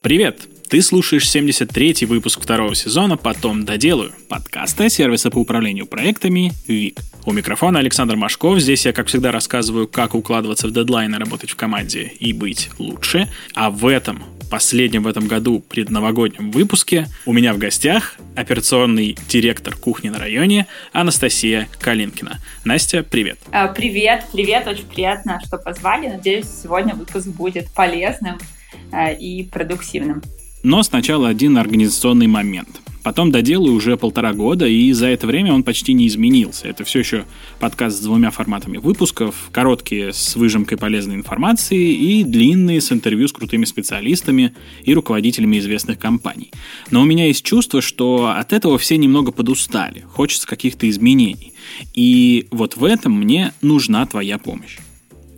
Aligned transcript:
Привет! 0.00 0.42
Ты 0.68 0.80
слушаешь 0.80 1.26
73-й 1.26 2.06
выпуск 2.06 2.40
второго 2.40 2.72
сезона 2.76 3.16
«Потом 3.16 3.64
доделаю» 3.64 4.12
подкаста 4.28 4.88
сервиса 4.88 5.28
по 5.28 5.38
управлению 5.38 5.86
проектами 5.86 6.52
ВИК. 6.68 7.00
У 7.26 7.32
микрофона 7.32 7.80
Александр 7.80 8.14
Машков. 8.14 8.60
Здесь 8.60 8.86
я, 8.86 8.92
как 8.92 9.08
всегда, 9.08 9.32
рассказываю, 9.32 9.88
как 9.88 10.14
укладываться 10.14 10.68
в 10.68 10.72
дедлайны, 10.72 11.18
работать 11.18 11.50
в 11.50 11.56
команде 11.56 12.12
и 12.20 12.32
быть 12.32 12.70
лучше. 12.78 13.28
А 13.54 13.70
в 13.70 13.88
этом 13.88 14.22
последнем 14.48 15.02
в 15.02 15.08
этом 15.08 15.26
году 15.26 15.58
предновогоднем 15.68 16.52
выпуске 16.52 17.08
у 17.26 17.32
меня 17.32 17.52
в 17.52 17.58
гостях 17.58 18.14
операционный 18.36 19.18
директор 19.28 19.74
кухни 19.74 20.10
на 20.10 20.20
районе 20.20 20.68
Анастасия 20.92 21.68
Калинкина. 21.80 22.38
Настя, 22.64 23.02
привет. 23.02 23.40
А, 23.50 23.66
привет, 23.66 24.26
привет, 24.32 24.68
очень 24.68 24.86
приятно, 24.86 25.40
что 25.44 25.58
позвали. 25.58 26.06
Надеюсь, 26.06 26.46
сегодня 26.62 26.94
выпуск 26.94 27.26
будет 27.26 27.68
полезным 27.72 28.38
и 28.92 29.44
продуктивным. 29.44 30.22
Но 30.62 30.82
сначала 30.82 31.28
один 31.28 31.56
организационный 31.56 32.26
момент. 32.26 32.80
Потом 33.08 33.30
доделаю 33.30 33.72
уже 33.72 33.96
полтора 33.96 34.34
года, 34.34 34.66
и 34.66 34.92
за 34.92 35.06
это 35.06 35.26
время 35.26 35.54
он 35.54 35.62
почти 35.62 35.94
не 35.94 36.06
изменился. 36.08 36.68
Это 36.68 36.84
все 36.84 36.98
еще 36.98 37.24
подкаст 37.58 37.96
с 37.96 38.00
двумя 38.00 38.30
форматами 38.30 38.76
выпусков. 38.76 39.48
Короткие 39.50 40.12
с 40.12 40.36
выжимкой 40.36 40.76
полезной 40.76 41.14
информации 41.14 41.94
и 41.94 42.22
длинные 42.22 42.80
с 42.80 42.92
интервью 42.92 43.28
с 43.28 43.32
крутыми 43.32 43.64
специалистами 43.64 44.54
и 44.82 44.92
руководителями 44.92 45.58
известных 45.58 45.98
компаний. 45.98 46.50
Но 46.90 47.00
у 47.00 47.04
меня 47.04 47.28
есть 47.28 47.44
чувство, 47.44 47.80
что 47.80 48.34
от 48.36 48.52
этого 48.52 48.76
все 48.76 48.98
немного 48.98 49.32
подустали. 49.32 50.04
Хочется 50.12 50.46
каких-то 50.46 50.86
изменений. 50.90 51.54
И 51.94 52.46
вот 52.50 52.76
в 52.76 52.84
этом 52.84 53.12
мне 53.12 53.54
нужна 53.62 54.04
твоя 54.06 54.38
помощь. 54.38 54.78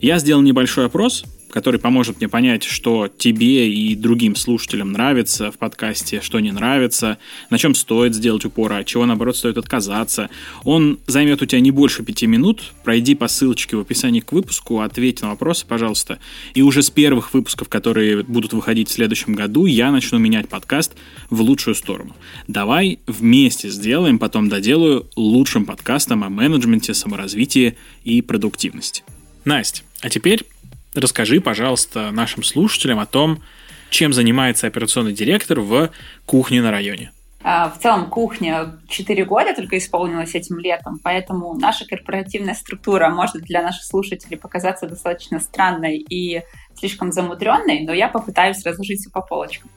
Я 0.01 0.17
сделал 0.17 0.41
небольшой 0.41 0.87
опрос, 0.87 1.25
который 1.51 1.79
поможет 1.79 2.17
мне 2.17 2.27
понять, 2.27 2.63
что 2.63 3.07
тебе 3.07 3.71
и 3.71 3.95
другим 3.95 4.35
слушателям 4.35 4.91
нравится 4.91 5.51
в 5.51 5.57
подкасте, 5.57 6.21
что 6.21 6.39
не 6.39 6.51
нравится, 6.51 7.17
на 7.49 7.57
чем 7.57 7.75
стоит 7.75 8.15
сделать 8.15 8.45
упор, 8.45 8.73
а 8.73 8.77
от 8.79 8.87
чего, 8.87 9.05
наоборот, 9.05 9.35
стоит 9.37 9.57
отказаться. 9.57 10.29
Он 10.63 10.99
займет 11.07 11.41
у 11.41 11.45
тебя 11.45 11.59
не 11.59 11.71
больше 11.71 12.03
пяти 12.03 12.27
минут. 12.27 12.73
Пройди 12.83 13.15
по 13.15 13.27
ссылочке 13.27 13.75
в 13.75 13.81
описании 13.81 14.21
к 14.21 14.31
выпуску, 14.31 14.79
ответь 14.79 15.21
на 15.21 15.29
вопросы, 15.29 15.65
пожалуйста. 15.67 16.19
И 16.53 16.61
уже 16.61 16.81
с 16.81 16.89
первых 16.89 17.33
выпусков, 17.33 17.69
которые 17.69 18.23
будут 18.23 18.53
выходить 18.53 18.89
в 18.89 18.93
следующем 18.93 19.33
году, 19.33 19.65
я 19.65 19.91
начну 19.91 20.17
менять 20.17 20.49
подкаст 20.49 20.93
в 21.29 21.41
лучшую 21.41 21.75
сторону. 21.75 22.15
Давай 22.47 22.99
вместе 23.07 23.69
сделаем, 23.69 24.19
потом 24.19 24.49
доделаю 24.49 25.07
лучшим 25.15 25.65
подкастом 25.65 26.23
о 26.23 26.29
менеджменте, 26.29 26.93
саморазвитии 26.93 27.77
и 28.03 28.21
продуктивности. 28.21 29.03
Настя, 29.43 29.83
а 30.01 30.09
теперь 30.09 30.45
Расскажи, 30.93 31.39
пожалуйста, 31.39 32.11
нашим 32.11 32.43
слушателям 32.43 32.99
о 32.99 33.05
том, 33.05 33.41
чем 33.89 34.11
занимается 34.11 34.67
операционный 34.67 35.13
директор 35.13 35.61
в 35.61 35.89
кухне 36.25 36.61
на 36.61 36.71
районе. 36.71 37.11
А, 37.43 37.69
в 37.69 37.79
целом 37.79 38.09
кухня 38.09 38.77
4 38.87 39.25
года 39.25 39.55
только 39.55 39.77
исполнилась 39.77 40.35
этим 40.35 40.59
летом, 40.59 40.99
поэтому 41.03 41.55
наша 41.55 41.87
корпоративная 41.87 42.53
структура 42.53 43.09
может 43.09 43.41
для 43.43 43.63
наших 43.63 43.83
слушателей 43.83 44.37
показаться 44.37 44.87
достаточно 44.87 45.39
странной 45.39 45.97
и 45.97 46.43
слишком 46.75 47.11
замудренной, 47.11 47.81
но 47.85 47.93
я 47.93 48.09
попытаюсь 48.09 48.63
разложить 48.63 48.99
все 48.99 49.09
по 49.09 49.21
полочкам. 49.21 49.71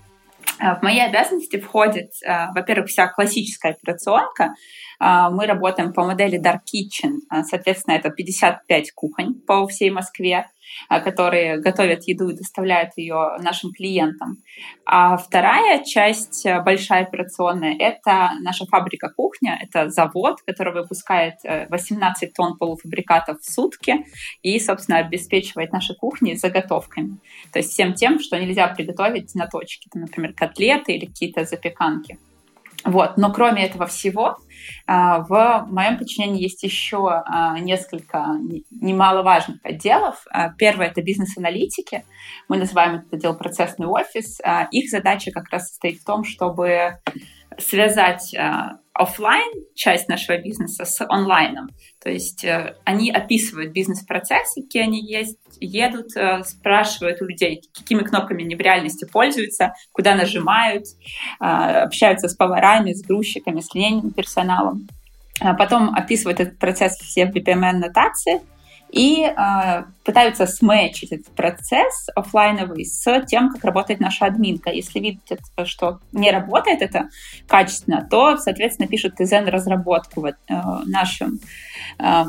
А, 0.59 0.75
в 0.75 0.83
мои 0.83 0.99
обязанности 0.99 1.59
входит, 1.59 2.11
а, 2.27 2.53
во-первых, 2.53 2.89
вся 2.89 3.07
классическая 3.07 3.73
операционка. 3.73 4.55
Мы 5.01 5.47
работаем 5.47 5.93
по 5.93 6.05
модели 6.05 6.41
Dark 6.41 6.61
Kitchen, 6.73 7.43
соответственно, 7.43 7.97
это 7.97 8.11
55 8.11 8.93
кухонь 8.93 9.35
по 9.35 9.67
всей 9.67 9.91
Москве. 9.91 10.47
А, 10.89 11.01
которые 11.01 11.61
готовят 11.61 12.05
еду 12.07 12.29
и 12.29 12.37
доставляют 12.37 12.91
ее 12.97 13.37
нашим 13.41 13.73
клиентам. 13.73 14.39
А 14.85 15.17
вторая 15.17 15.83
часть, 15.85 16.45
э, 16.47 16.61
большая 16.63 17.03
операционная, 17.03 17.77
это 17.79 18.31
наша 18.41 18.67
фабрика 18.67 19.11
кухня. 19.15 19.59
Это 19.63 19.89
завод, 19.89 20.43
который 20.47 20.75
выпускает 20.75 21.35
18 21.45 22.23
э, 22.23 22.33
тонн 22.33 22.59
полуфабрикатов 22.59 23.41
в 23.41 23.51
сутки 23.51 24.05
и, 24.43 24.59
собственно, 24.59 24.99
обеспечивает 24.99 25.73
наши 25.73 25.95
кухни 25.95 26.35
заготовками. 26.35 27.19
То 27.53 27.61
есть 27.61 27.73
всем 27.73 27.95
тем, 27.95 28.19
что 28.19 28.39
нельзя 28.39 28.69
приготовить 28.69 29.35
на 29.35 29.47
точке. 29.47 29.89
Там, 29.93 30.03
например, 30.03 30.35
котлеты 30.35 30.93
или 30.93 31.07
какие-то 31.07 31.45
запеканки. 31.45 32.19
Вот. 32.85 33.17
Но 33.17 33.33
кроме 33.33 33.67
этого 33.67 33.87
всего, 33.87 34.37
а, 34.87 35.21
в 35.21 35.67
моем 35.71 35.99
подчинении 35.99 36.43
есть 36.43 36.63
еще 36.63 37.09
а, 37.09 37.59
несколько 37.59 38.37
немаловажных 38.71 39.59
отделов. 39.63 40.23
А, 40.31 40.51
первое— 40.51 40.87
это 40.89 41.03
бизнес-аналитики. 41.03 42.05
Мы 42.49 42.59
называем 42.59 42.97
этот 42.97 43.15
отдел 43.15 43.37
процессный 43.37 43.87
офис. 43.87 44.39
Их 44.71 44.91
задача 44.91 45.31
как 45.31 45.49
раз 45.51 45.69
состоит 45.69 46.01
в 46.01 46.05
том, 46.05 46.25
чтобы 46.25 46.99
связать 47.59 48.35
офлайн 48.95 49.65
часть 49.75 50.09
нашего 50.09 50.39
бизнеса 50.39 50.85
с 50.85 51.05
онлайном. 51.05 51.69
То 52.03 52.11
есть 52.11 52.45
э, 52.45 52.77
они 52.85 53.11
описывают 53.11 53.73
бизнес-процессы, 53.73 54.63
какие 54.63 54.85
они 54.85 55.05
есть, 55.05 55.37
едут, 55.61 56.17
э, 56.17 56.45
спрашивают 56.45 57.21
у 57.21 57.27
людей, 57.27 57.63
какими 57.77 58.03
кнопками 58.03 58.45
они 58.45 58.55
в 58.55 58.61
реальности 58.61 59.05
пользуются, 59.05 59.75
куда 59.91 60.15
нажимают, 60.15 60.85
э, 61.41 61.45
общаются 61.45 62.29
с 62.29 62.37
поварами, 62.37 62.93
с 62.93 63.03
грузчиками, 63.03 63.61
с 63.61 63.75
линейным 63.75 64.13
персоналом. 64.13 64.89
А 65.41 65.55
потом 65.55 65.93
описывают 65.93 66.39
этот 66.39 66.59
процесс 66.59 66.97
все 66.97 67.27
в 67.27 67.35
BPMN-нотации, 67.35 68.43
и 68.95 69.25
э, 69.25 69.85
пытаются 70.05 70.47
сметчить 70.47 71.11
этот 71.11 71.27
процесс 71.35 72.07
офлайновый 72.15 72.85
с 72.85 73.25
тем, 73.27 73.51
как 73.51 73.65
работает 73.65 73.99
наша 73.99 74.27
админка. 74.27 74.71
Если 74.71 75.01
видят, 75.01 75.41
что 75.65 75.99
не 76.13 76.31
работает 76.31 76.81
это 76.81 77.09
качественно, 77.49 78.07
то, 78.09 78.37
соответственно, 78.37 78.87
пишут 78.87 79.17
ТЗН-разработку 79.17 80.21
вот, 80.21 80.37
э, 80.49 80.55
нашим 80.87 81.41
э, 81.99 82.25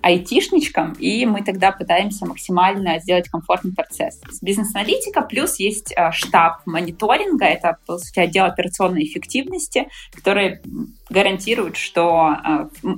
айтишничкам, 0.00 0.92
и 0.92 1.26
мы 1.26 1.42
тогда 1.42 1.70
пытаемся 1.70 2.24
максимально 2.24 2.98
сделать 3.00 3.28
комфортный 3.28 3.74
процесс. 3.74 4.22
Бизнес-аналитика 4.40 5.20
плюс 5.20 5.58
есть 5.58 5.92
э, 5.94 6.12
штаб 6.12 6.62
мониторинга, 6.64 7.44
это, 7.44 7.76
по 7.84 7.98
сути, 7.98 8.20
отдел 8.20 8.46
операционной 8.46 9.04
эффективности, 9.04 9.88
который 10.14 10.62
гарантирует, 11.10 11.76
что 11.76 12.36
э, 12.86 12.90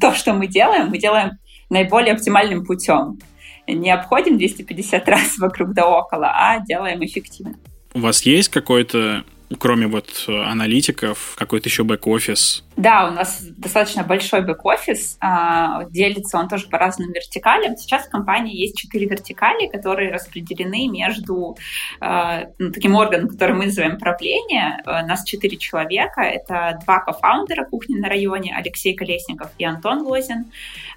то, 0.00 0.12
что 0.12 0.34
мы 0.34 0.46
делаем, 0.48 0.88
мы 0.88 0.98
делаем 0.98 1.38
наиболее 1.70 2.14
оптимальным 2.14 2.64
путем. 2.64 3.18
Не 3.66 3.90
обходим 3.90 4.38
250 4.38 5.08
раз 5.08 5.36
вокруг 5.38 5.72
да 5.72 5.86
около, 5.86 6.28
а 6.28 6.60
делаем 6.60 7.04
эффективно. 7.04 7.56
У 7.94 8.00
вас 8.00 8.22
есть 8.22 8.48
какой-то 8.48 9.24
кроме 9.58 9.86
вот 9.86 10.24
э, 10.28 10.32
аналитиков, 10.32 11.34
какой-то 11.38 11.68
еще 11.68 11.84
бэк-офис? 11.84 12.64
Да, 12.76 13.08
у 13.08 13.12
нас 13.12 13.42
достаточно 13.56 14.02
большой 14.02 14.42
бэк-офис, 14.42 15.16
а, 15.20 15.84
делится 15.84 16.38
он 16.38 16.48
тоже 16.48 16.68
по 16.68 16.78
разным 16.78 17.12
вертикалям. 17.12 17.76
Сейчас 17.76 18.06
в 18.06 18.10
компании 18.10 18.56
есть 18.56 18.76
четыре 18.76 19.06
вертикали, 19.06 19.68
которые 19.68 20.12
распределены 20.12 20.88
между 20.88 21.56
а, 22.00 22.46
ну, 22.58 22.72
таким 22.72 22.96
органом, 22.96 23.28
который 23.28 23.54
мы 23.54 23.66
называем 23.66 23.98
правление. 23.98 24.82
У 24.84 25.06
нас 25.06 25.24
четыре 25.24 25.56
человека, 25.56 26.22
это 26.22 26.78
два 26.84 27.00
кофаундера 27.00 27.64
кухни 27.64 27.96
на 27.96 28.08
районе, 28.08 28.54
Алексей 28.56 28.94
Колесников 28.94 29.50
и 29.58 29.64
Антон 29.64 30.02
Лозин. 30.02 30.46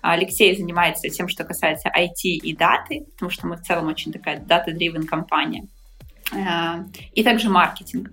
Алексей 0.02 0.56
занимается 0.56 1.10
тем, 1.10 1.28
что 1.28 1.44
касается 1.44 1.90
IT 1.90 2.24
и 2.24 2.56
даты, 2.56 3.06
потому 3.14 3.30
что 3.30 3.48
мы 3.48 3.58
в 3.58 3.62
целом 3.62 3.88
очень 3.88 4.12
такая 4.12 4.40
дата-дривен 4.40 5.04
компания. 5.04 5.68
А, 6.34 6.84
и 7.14 7.24
также 7.24 7.50
маркетинг. 7.50 8.12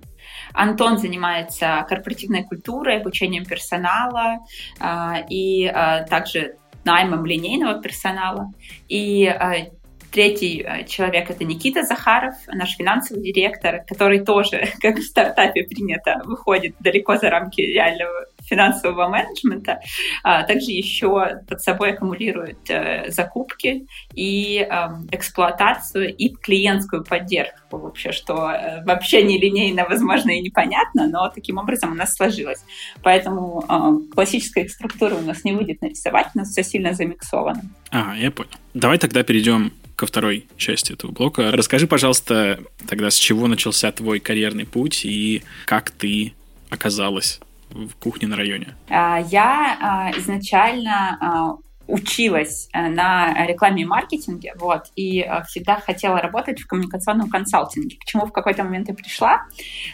Антон 0.52 0.98
занимается 0.98 1.84
корпоративной 1.88 2.44
культурой, 2.44 3.00
обучением 3.00 3.44
персонала 3.44 4.38
а, 4.80 5.18
и 5.28 5.66
а, 5.66 6.04
также 6.04 6.56
наймом 6.84 7.26
линейного 7.26 7.80
персонала. 7.80 8.52
И 8.88 9.26
а, 9.26 9.70
Третий 10.12 10.66
человек— 10.88 11.28
это 11.30 11.44
Никита 11.44 11.82
Захаров, 11.82 12.36
наш 12.46 12.76
финансовый 12.76 13.20
директор, 13.20 13.84
который 13.86 14.24
тоже, 14.24 14.66
как 14.80 14.96
в 14.96 15.02
стартапе 15.02 15.64
принято, 15.64 16.22
выходит 16.24 16.74
далеко 16.80 17.16
за 17.16 17.28
рамки 17.28 17.60
реального 17.60 18.24
финансового 18.46 19.08
менеджмента, 19.08 19.80
а 20.22 20.42
также 20.44 20.70
еще 20.70 21.40
под 21.48 21.60
собой 21.60 21.92
аккумулирует 21.92 22.58
э, 22.68 23.10
закупки 23.10 23.86
и 24.14 24.66
э, 24.68 24.88
эксплуатацию 25.12 26.14
и 26.14 26.28
клиентскую 26.28 27.04
поддержку 27.04 27.78
вообще, 27.78 28.12
что 28.12 28.50
э, 28.50 28.84
вообще 28.84 29.22
не 29.22 29.38
линейно, 29.38 29.84
возможно, 29.88 30.30
и 30.30 30.40
непонятно, 30.40 31.08
но 31.08 31.28
таким 31.28 31.58
образом 31.58 31.92
у 31.92 31.94
нас 31.94 32.14
сложилось. 32.14 32.64
Поэтому 33.02 33.64
э, 33.68 34.14
классической 34.14 34.68
структуры 34.68 35.16
у 35.16 35.22
нас 35.22 35.44
не 35.44 35.52
выйдет 35.52 35.82
нарисовать, 35.82 36.28
у 36.34 36.38
нас 36.38 36.50
все 36.50 36.62
сильно 36.62 36.94
замиксовано. 36.94 37.62
Ага, 37.90 38.14
я 38.16 38.30
понял. 38.30 38.50
Давай 38.74 38.98
тогда 38.98 39.22
перейдем 39.22 39.72
ко 39.96 40.06
второй 40.06 40.46
части 40.56 40.92
этого 40.92 41.10
блока. 41.10 41.50
Расскажи, 41.50 41.86
пожалуйста, 41.86 42.60
тогда 42.86 43.10
с 43.10 43.16
чего 43.16 43.46
начался 43.46 43.90
твой 43.90 44.20
карьерный 44.20 44.66
путь 44.66 45.04
и 45.04 45.42
как 45.64 45.90
ты 45.90 46.34
оказалась 46.68 47.40
в 47.84 47.96
кухне 47.96 48.28
на 48.28 48.36
районе? 48.36 48.74
А, 48.88 49.20
я 49.20 49.76
а, 49.80 50.18
изначально 50.18 51.18
а, 51.20 51.56
училась 51.88 52.68
э, 52.72 52.88
на 52.88 53.46
рекламе 53.46 53.82
и 53.82 53.84
маркетинге, 53.84 54.54
вот, 54.58 54.86
и 54.96 55.20
э, 55.20 55.44
всегда 55.44 55.76
хотела 55.76 56.20
работать 56.20 56.58
в 56.58 56.66
коммуникационном 56.66 57.30
консалтинге, 57.30 57.96
к 57.96 58.04
чему 58.04 58.26
в 58.26 58.32
какой-то 58.32 58.64
момент 58.64 58.88
и 58.88 58.92
пришла, 58.92 59.44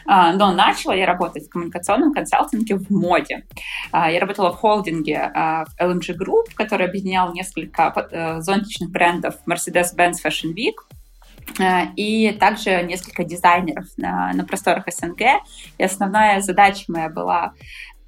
но 0.06 0.55
начала 0.55 0.94
я 0.94 1.05
работать 1.05 1.49
в 1.49 1.50
коммуникационном 1.50 2.14
консалтинге 2.14 2.76
в 2.76 2.88
моде. 2.90 3.44
Я 3.93 4.20
работала 4.20 4.52
в 4.52 4.56
холдинге 4.56 5.31
в 5.34 5.67
LMG 5.79 6.17
Group, 6.17 6.55
который 6.55 6.87
объединял 6.87 7.31
несколько 7.34 7.93
э, 8.11 8.40
зонтичных 8.40 8.90
брендов 8.90 9.34
Mercedes-Benz 9.46 10.14
Fashion 10.25 10.55
Week, 10.55 10.76
и 11.97 12.37
также 12.39 12.83
несколько 12.83 13.25
дизайнеров 13.25 13.87
на, 13.97 14.33
на 14.33 14.44
просторах 14.44 14.85
СНГ. 14.91 15.21
И 15.79 15.83
основная 15.83 16.41
задача 16.41 16.85
моя 16.89 17.09
была 17.09 17.53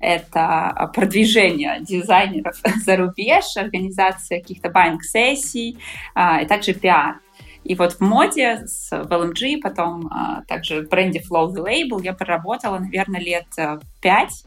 это 0.05 0.91
продвижение 0.93 1.79
дизайнеров 1.81 2.57
за 2.85 2.97
рубеж, 2.97 3.45
организация 3.57 4.41
каких-то 4.41 4.69
байинг-сессий 4.69 5.79
а, 6.15 6.43
и 6.43 6.47
также 6.47 6.75
пиар. 6.75 7.21
И 7.65 7.75
вот 7.75 7.95
в 7.95 8.01
моде 8.01 8.67
с 8.67 8.91
в 8.91 9.11
LMG, 9.11 9.61
потом 9.63 10.09
а, 10.13 10.43
также 10.43 10.83
в 10.83 10.89
бренде 10.91 11.21
Flow 11.21 11.51
the 11.55 11.65
Label 11.65 12.03
я 12.03 12.13
проработала, 12.13 12.79
наверное, 12.79 13.21
лет 13.21 13.47
э, 13.57 13.79
пять. 14.03 14.45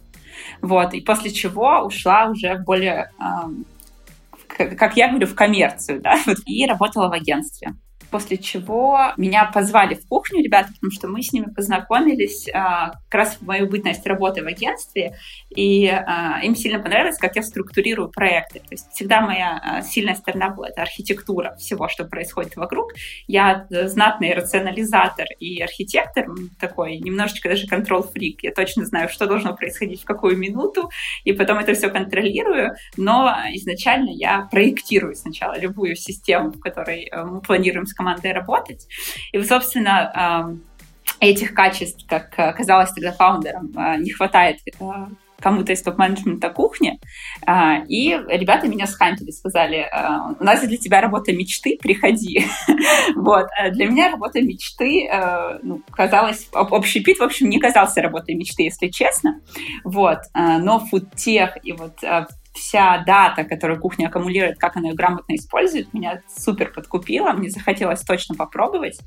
Вот, 0.62 0.94
и 0.94 1.02
после 1.02 1.32
чего 1.32 1.82
ушла 1.84 2.28
уже 2.28 2.58
в 2.58 2.64
более, 2.64 3.10
как 4.48 4.96
я 4.96 5.08
говорю, 5.08 5.26
в 5.26 5.34
коммерцию, 5.34 6.00
да, 6.04 6.20
и 6.46 6.68
работала 6.68 7.10
в 7.10 7.14
агентстве 7.14 7.74
после 8.10 8.38
чего 8.38 9.14
меня 9.18 9.46
позвали 9.46 9.96
в 9.96 10.08
кухню 10.08 10.44
ребята, 10.44 10.70
потому 10.74 10.92
что 10.92 11.08
мы 11.08 11.22
с 11.22 11.32
ними 11.32 11.46
познакомились 11.54 12.48
а, 12.54 12.92
как 13.10 13.14
раз 13.14 13.38
в 13.38 13.46
мою 13.46 13.68
бытность 13.68 14.06
работы 14.06 14.44
в 14.44 14.48
агентстве, 14.48 15.16
и 15.50 15.88
а, 15.88 16.40
им 16.44 16.56
сильно 16.56 16.80
понравилось, 16.80 17.18
как 17.18 17.36
я 17.36 17.42
структурирую 17.42 18.10
проекты. 18.10 18.60
То 18.60 18.72
есть 18.72 18.92
всегда 18.92 19.22
моя 19.22 19.60
а, 19.64 19.82
сильная 19.82 20.16
сторона 20.16 20.50
была 20.50 20.70
это 20.70 20.82
архитектура 20.82 21.56
всего, 21.58 21.88
что 21.88 22.06
происходит 22.06 22.56
вокруг. 22.56 22.94
Я 23.28 23.68
знатный 23.70 24.34
рационализатор 24.34 25.28
и 25.40 25.62
архитектор, 25.62 26.28
такой 26.60 26.98
немножечко 26.98 27.50
даже 27.50 27.68
контрол-фрик. 27.68 28.44
Я 28.44 28.52
точно 28.52 28.86
знаю, 28.86 29.10
что 29.10 29.28
должно 29.28 29.56
происходить 29.56 30.02
в 30.02 30.06
какую 30.06 30.38
минуту, 30.38 30.90
и 31.24 31.34
потом 31.34 31.60
это 31.60 31.74
все 31.74 31.90
контролирую, 31.90 32.72
но 32.96 33.36
изначально 33.54 34.12
я 34.12 34.48
проектирую 34.52 35.16
сначала 35.16 35.60
любую 35.60 35.96
систему, 35.96 36.52
в 36.52 36.60
которой 36.60 37.06
э, 37.06 37.24
мы 37.24 37.42
планируем 37.42 37.86
командой 37.98 38.32
работать. 38.32 38.88
И, 39.32 39.42
собственно, 39.44 40.60
этих 41.20 41.54
качеств, 41.54 42.06
как 42.08 42.34
оказалось 42.38 42.92
тогда 42.92 43.12
фаундером, 43.12 43.72
а, 43.76 43.98
не 43.98 44.12
хватает 44.12 44.60
а, 44.80 45.10
кому-то 45.40 45.72
из 45.72 45.82
топ-менеджмента 45.82 46.50
кухни, 46.50 47.00
а, 47.46 47.84
и 47.88 48.10
ребята 48.28 48.68
меня 48.68 48.88
схантили, 48.88 49.32
сказали, 49.32 49.88
у 50.40 50.44
нас 50.44 50.66
для 50.66 50.78
тебя 50.78 51.00
работа 51.00 51.32
мечты, 51.32 51.78
приходи. 51.80 52.46
вот. 53.16 53.48
Для 53.72 53.88
меня 53.88 54.12
работа 54.12 54.42
мечты, 54.42 55.10
ну, 55.62 55.82
казалось, 55.92 56.50
общепит, 56.54 57.20
в 57.20 57.24
общем, 57.24 57.50
не 57.50 57.60
казался 57.60 58.02
работой 58.02 58.36
мечты, 58.36 58.64
если 58.64 58.88
честно. 58.88 59.40
Вот. 59.84 60.20
Но 60.34 60.80
фудтех 60.80 61.58
и 61.64 61.74
вот 61.74 62.00
вся 62.58 63.04
дата, 63.06 63.44
которую 63.44 63.80
кухня 63.80 64.08
аккумулирует, 64.08 64.58
как 64.58 64.76
она 64.78 64.90
ее 64.90 64.96
грамотно 64.96 65.36
использует, 65.36 65.94
меня 65.94 66.22
супер 66.36 66.72
подкупила, 66.72 67.32
мне 67.32 67.50
захотелось 67.50 68.02
точно 68.02 68.36
попробовать. 68.36 69.00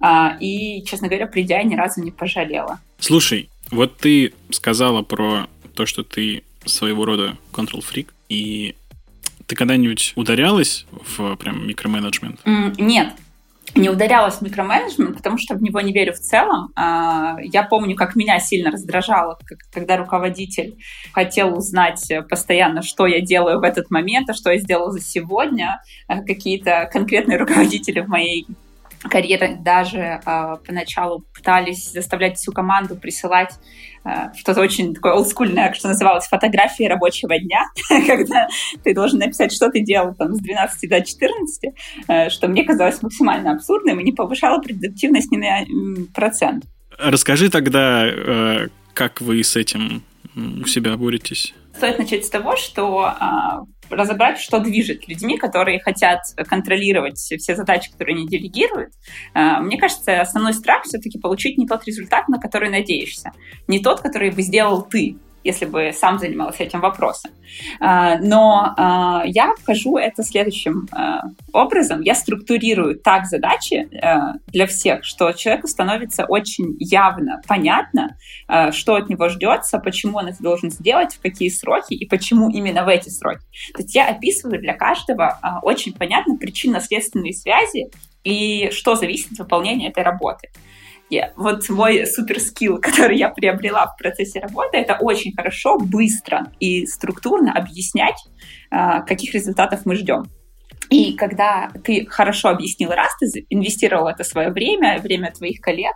А, 0.00 0.36
и, 0.40 0.82
честно 0.84 1.08
говоря, 1.08 1.26
придя, 1.26 1.62
ни 1.62 1.74
разу 1.74 2.02
не 2.02 2.10
пожалела. 2.10 2.80
Слушай, 2.98 3.50
вот 3.70 3.96
ты 3.96 4.34
сказала 4.50 5.02
про 5.02 5.46
то, 5.74 5.86
что 5.86 6.02
ты 6.02 6.42
своего 6.64 7.04
рода 7.04 7.36
control 7.52 7.82
freak, 7.82 8.08
и 8.28 8.74
ты 9.46 9.56
когда-нибудь 9.56 10.12
ударялась 10.16 10.86
в 10.90 11.36
прям 11.36 11.66
микроменеджмент? 11.66 12.40
Нет, 12.44 13.14
не 13.78 13.88
ударялась 13.88 14.36
в 14.36 14.42
микроменеджмент, 14.42 15.16
потому 15.16 15.38
что 15.38 15.54
в 15.54 15.62
него 15.62 15.80
не 15.80 15.92
верю 15.92 16.12
в 16.12 16.18
целом. 16.18 16.70
А, 16.76 17.36
я 17.42 17.62
помню, 17.62 17.96
как 17.96 18.16
меня 18.16 18.38
сильно 18.40 18.70
раздражало, 18.70 19.38
когда 19.72 19.96
руководитель 19.96 20.76
хотел 21.12 21.56
узнать 21.56 22.12
постоянно, 22.28 22.82
что 22.82 23.06
я 23.06 23.20
делаю 23.20 23.60
в 23.60 23.62
этот 23.62 23.90
момент, 23.90 24.28
а 24.30 24.34
что 24.34 24.50
я 24.50 24.58
сделала 24.58 24.90
за 24.90 25.00
сегодня. 25.00 25.80
А, 26.06 26.22
какие-то 26.22 26.88
конкретные 26.92 27.38
руководители 27.38 28.00
в 28.00 28.08
моей 28.08 28.46
карьеры 29.02 29.56
даже 29.60 29.98
э, 29.98 30.56
поначалу 30.66 31.24
пытались 31.34 31.92
заставлять 31.92 32.36
всю 32.36 32.52
команду 32.52 32.96
присылать 32.96 33.54
э, 34.04 34.32
что-то 34.36 34.60
очень 34.60 34.94
такое 34.94 35.12
олдскульное, 35.12 35.72
что 35.72 35.88
называлось 35.88 36.26
фотографии 36.26 36.84
рабочего 36.84 37.38
дня, 37.38 37.64
когда 38.06 38.48
ты 38.82 38.94
должен 38.94 39.18
написать, 39.18 39.52
что 39.52 39.70
ты 39.70 39.80
делал 39.80 40.14
там 40.14 40.34
с 40.34 40.40
12 40.40 40.90
до 40.90 41.04
14, 41.04 41.74
э, 42.08 42.30
что 42.30 42.48
мне 42.48 42.64
казалось 42.64 43.02
максимально 43.02 43.52
абсурдным 43.52 44.00
и 44.00 44.04
не 44.04 44.12
повышало 44.12 44.60
продуктивность 44.60 45.30
ни 45.30 45.36
на 45.36 46.06
процент. 46.14 46.64
Расскажи 46.98 47.50
тогда, 47.50 48.06
э, 48.06 48.68
как 48.94 49.20
вы 49.20 49.44
с 49.44 49.54
этим 49.56 50.02
у 50.34 50.66
себя 50.66 50.96
боретесь? 50.96 51.54
Стоит 51.76 51.98
начать 51.98 52.24
с 52.24 52.30
того, 52.30 52.56
что 52.56 53.04
а, 53.04 53.62
разобрать, 53.90 54.38
что 54.38 54.58
движет 54.60 55.08
людьми, 55.08 55.38
которые 55.38 55.80
хотят 55.80 56.20
контролировать 56.48 57.18
все 57.18 57.54
задачи, 57.54 57.90
которые 57.90 58.16
они 58.16 58.26
делегируют. 58.26 58.92
А, 59.34 59.60
мне 59.60 59.78
кажется, 59.78 60.20
основной 60.20 60.52
страх 60.52 60.84
все-таки 60.84 61.18
получить 61.18 61.58
не 61.58 61.66
тот 61.66 61.84
результат, 61.84 62.28
на 62.28 62.38
который 62.38 62.70
надеешься, 62.70 63.32
не 63.66 63.80
тот, 63.80 64.00
который 64.00 64.30
бы 64.30 64.42
сделал 64.42 64.82
ты 64.82 65.16
если 65.44 65.66
бы 65.66 65.92
сам 65.94 66.18
занимался 66.18 66.64
этим 66.64 66.80
вопросом. 66.80 67.30
А, 67.80 68.18
но 68.18 68.74
а, 68.76 69.22
я 69.26 69.54
вхожу 69.60 69.96
это 69.96 70.22
следующим 70.22 70.88
а, 70.92 71.22
образом. 71.52 72.02
Я 72.02 72.14
структурирую 72.14 72.98
так 72.98 73.26
задачи 73.26 73.88
для 74.48 74.66
всех, 74.66 75.04
что 75.04 75.32
человеку 75.32 75.68
становится 75.68 76.24
очень 76.24 76.76
явно 76.78 77.40
понятно, 77.46 78.16
что 78.72 78.96
от 78.96 79.08
него 79.08 79.28
ждется, 79.28 79.78
почему 79.78 80.18
он 80.18 80.28
это 80.28 80.42
должен 80.42 80.70
сделать, 80.70 81.14
в 81.14 81.20
какие 81.20 81.48
сроки 81.48 81.94
и 81.94 82.06
почему 82.06 82.50
именно 82.50 82.84
в 82.84 82.88
эти 82.88 83.08
сроки. 83.08 83.40
То 83.74 83.82
есть 83.82 83.94
я 83.94 84.08
описываю 84.08 84.60
для 84.60 84.74
каждого 84.74 85.38
очень 85.62 85.94
понятно 85.94 86.36
причинно-следственные 86.36 87.32
связи 87.32 87.90
и 88.24 88.70
что 88.72 88.94
зависит 88.94 89.32
от 89.32 89.38
выполнения 89.38 89.88
этой 89.88 90.02
работы. 90.02 90.48
Вот 91.36 91.68
мой 91.68 92.06
супер 92.06 92.40
скилл, 92.40 92.78
который 92.80 93.16
я 93.16 93.28
приобрела 93.28 93.86
в 93.86 93.96
процессе 93.96 94.40
работы, 94.40 94.76
это 94.78 94.94
очень 94.94 95.34
хорошо, 95.34 95.78
быстро 95.78 96.52
и 96.60 96.86
структурно 96.86 97.52
объяснять, 97.52 98.22
а, 98.70 99.02
каких 99.02 99.34
результатов 99.34 99.80
мы 99.84 99.96
ждем. 99.96 100.26
И 100.90 101.12
когда 101.14 101.70
ты 101.84 102.06
хорошо 102.06 102.48
объяснил 102.48 102.90
раз, 102.90 103.10
ты 103.18 103.46
инвестировал 103.50 104.08
это 104.08 104.24
свое 104.24 104.50
время, 104.50 104.98
время 105.00 105.32
твоих 105.32 105.60
коллег, 105.60 105.92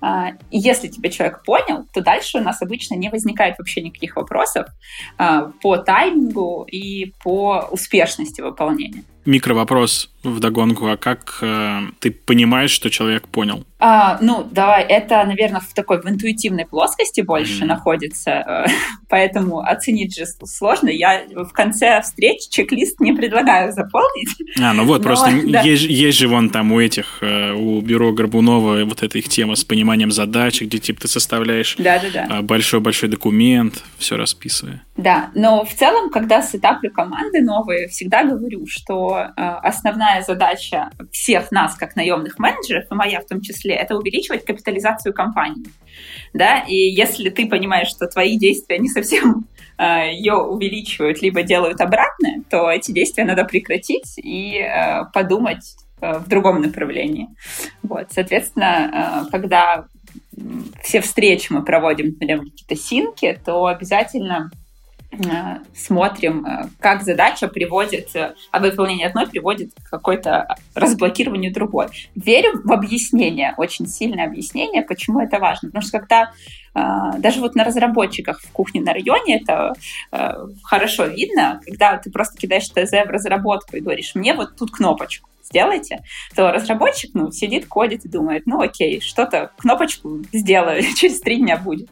а, 0.00 0.30
и 0.50 0.58
если 0.58 0.88
тебя 0.88 1.10
человек 1.10 1.42
понял, 1.44 1.86
то 1.92 2.00
дальше 2.00 2.38
у 2.38 2.40
нас 2.40 2.60
обычно 2.60 2.94
не 2.94 3.10
возникает 3.10 3.58
вообще 3.58 3.80
никаких 3.80 4.16
вопросов 4.16 4.66
а, 5.18 5.52
по 5.62 5.76
таймингу 5.76 6.66
и 6.70 7.12
по 7.22 7.68
успешности 7.70 8.40
выполнения. 8.40 9.04
Микровопрос 9.24 10.10
в 10.24 10.40
догонку, 10.40 10.86
а 10.88 10.96
как 10.96 11.38
э, 11.42 11.80
ты 12.00 12.10
понимаешь, 12.10 12.70
что 12.70 12.90
человек 12.90 13.28
понял? 13.28 13.64
А, 13.78 14.18
ну, 14.22 14.48
давай, 14.50 14.82
это, 14.82 15.22
наверное, 15.24 15.60
в 15.60 15.74
такой 15.74 16.00
в 16.00 16.08
интуитивной 16.08 16.64
плоскости 16.64 17.20
больше 17.20 17.64
mm-hmm. 17.64 17.66
находится, 17.66 18.30
э, 18.30 18.66
поэтому 19.10 19.60
оценить 19.60 20.16
же 20.16 20.24
сложно. 20.26 20.88
Я 20.88 21.22
в 21.34 21.52
конце 21.52 22.00
встречи 22.00 22.48
чек-лист 22.48 22.98
не 23.00 23.12
предлагаю 23.12 23.72
заполнить. 23.72 24.30
А, 24.58 24.72
ну 24.72 24.84
вот, 24.84 24.98
Но, 25.02 25.04
просто 25.04 25.30
да. 25.46 25.60
есть, 25.60 25.84
есть 25.84 26.18
же 26.18 26.28
вон 26.28 26.48
там 26.48 26.72
у 26.72 26.80
этих, 26.80 27.18
э, 27.20 27.52
у 27.52 27.82
бюро 27.82 28.12
Горбунова 28.12 28.84
вот 28.84 29.02
эта 29.02 29.18
их 29.18 29.28
тема 29.28 29.54
с 29.54 29.64
пониманием 29.64 30.10
задач, 30.10 30.62
где 30.62 30.78
типа 30.78 31.02
ты 31.02 31.08
составляешь 31.08 31.76
а, 31.78 32.40
большой-большой 32.40 33.10
документ, 33.10 33.82
все 33.98 34.16
расписывая. 34.16 34.82
Да, 34.96 35.30
но 35.34 35.64
в 35.64 35.74
целом, 35.74 36.10
когда 36.10 36.40
сетаплю 36.40 36.90
команды 36.90 37.42
новые, 37.42 37.88
всегда 37.88 38.22
говорю, 38.22 38.66
что 38.68 39.26
э, 39.36 39.40
основная 40.14 40.22
задача 40.22 40.90
всех 41.10 41.50
нас, 41.50 41.74
как 41.74 41.96
наемных 41.96 42.38
менеджеров, 42.38 42.84
и 42.90 42.94
моя 42.94 43.20
в 43.20 43.26
том 43.26 43.40
числе, 43.40 43.74
это 43.74 43.96
увеличивать 43.96 44.44
капитализацию 44.44 45.14
компании. 45.14 45.66
Да? 46.32 46.60
И 46.68 46.74
если 46.74 47.30
ты 47.30 47.48
понимаешь, 47.48 47.88
что 47.88 48.06
твои 48.06 48.38
действия 48.38 48.78
не 48.78 48.88
совсем 48.88 49.46
э, 49.78 50.12
ее 50.12 50.34
увеличивают, 50.34 51.22
либо 51.22 51.42
делают 51.42 51.80
обратное, 51.80 52.42
то 52.50 52.70
эти 52.70 52.92
действия 52.92 53.24
надо 53.24 53.44
прекратить 53.44 54.14
и 54.18 54.58
э, 54.58 55.04
подумать 55.12 55.76
э, 56.00 56.18
в 56.18 56.28
другом 56.28 56.60
направлении. 56.60 57.28
Вот, 57.82 58.08
соответственно, 58.10 59.28
когда 59.30 59.86
все 60.82 61.00
встречи 61.00 61.52
мы 61.52 61.64
проводим, 61.64 62.06
например, 62.06 62.40
какие-то 62.40 62.76
синки, 62.76 63.40
то 63.44 63.66
обязательно 63.66 64.50
смотрим, 65.74 66.46
э, 66.46 66.68
как 66.80 67.02
задача 67.02 67.48
приводит, 67.48 68.14
э, 68.14 68.34
а 68.50 68.60
выполнение 68.60 69.08
одной 69.08 69.26
приводит 69.26 69.72
к 69.74 69.90
какой-то 69.90 70.56
разблокированию 70.74 71.52
другой. 71.52 71.88
Верю 72.14 72.60
в 72.62 72.72
объяснение, 72.72 73.54
очень 73.56 73.86
сильное 73.86 74.26
объяснение, 74.26 74.82
почему 74.82 75.20
это 75.20 75.38
важно. 75.38 75.68
Потому 75.68 75.82
что 75.82 75.98
когда 75.98 76.32
даже 77.18 77.38
вот 77.38 77.54
на 77.54 77.62
разработчиках 77.62 78.40
в 78.40 78.50
кухне 78.50 78.80
на 78.80 78.92
районе 78.92 79.40
это 79.40 79.74
хорошо 80.64 81.04
видно, 81.04 81.60
когда 81.64 81.98
ты 81.98 82.10
просто 82.10 82.36
кидаешь 82.36 82.68
ТЗ 82.68 83.06
в 83.06 83.10
разработку 83.10 83.76
и 83.76 83.80
говоришь, 83.80 84.16
мне 84.16 84.34
вот 84.34 84.56
тут 84.56 84.72
кнопочку 84.72 85.28
сделайте, 85.44 86.02
то 86.34 86.50
разработчик 86.50 87.10
ну, 87.14 87.30
сидит, 87.30 87.66
кодит 87.66 88.04
и 88.04 88.08
думает, 88.08 88.44
ну 88.46 88.60
окей, 88.60 89.00
что-то, 89.00 89.52
кнопочку 89.56 90.22
сделаю, 90.32 90.82
через 90.96 91.20
три 91.20 91.36
дня 91.36 91.56
будет. 91.56 91.88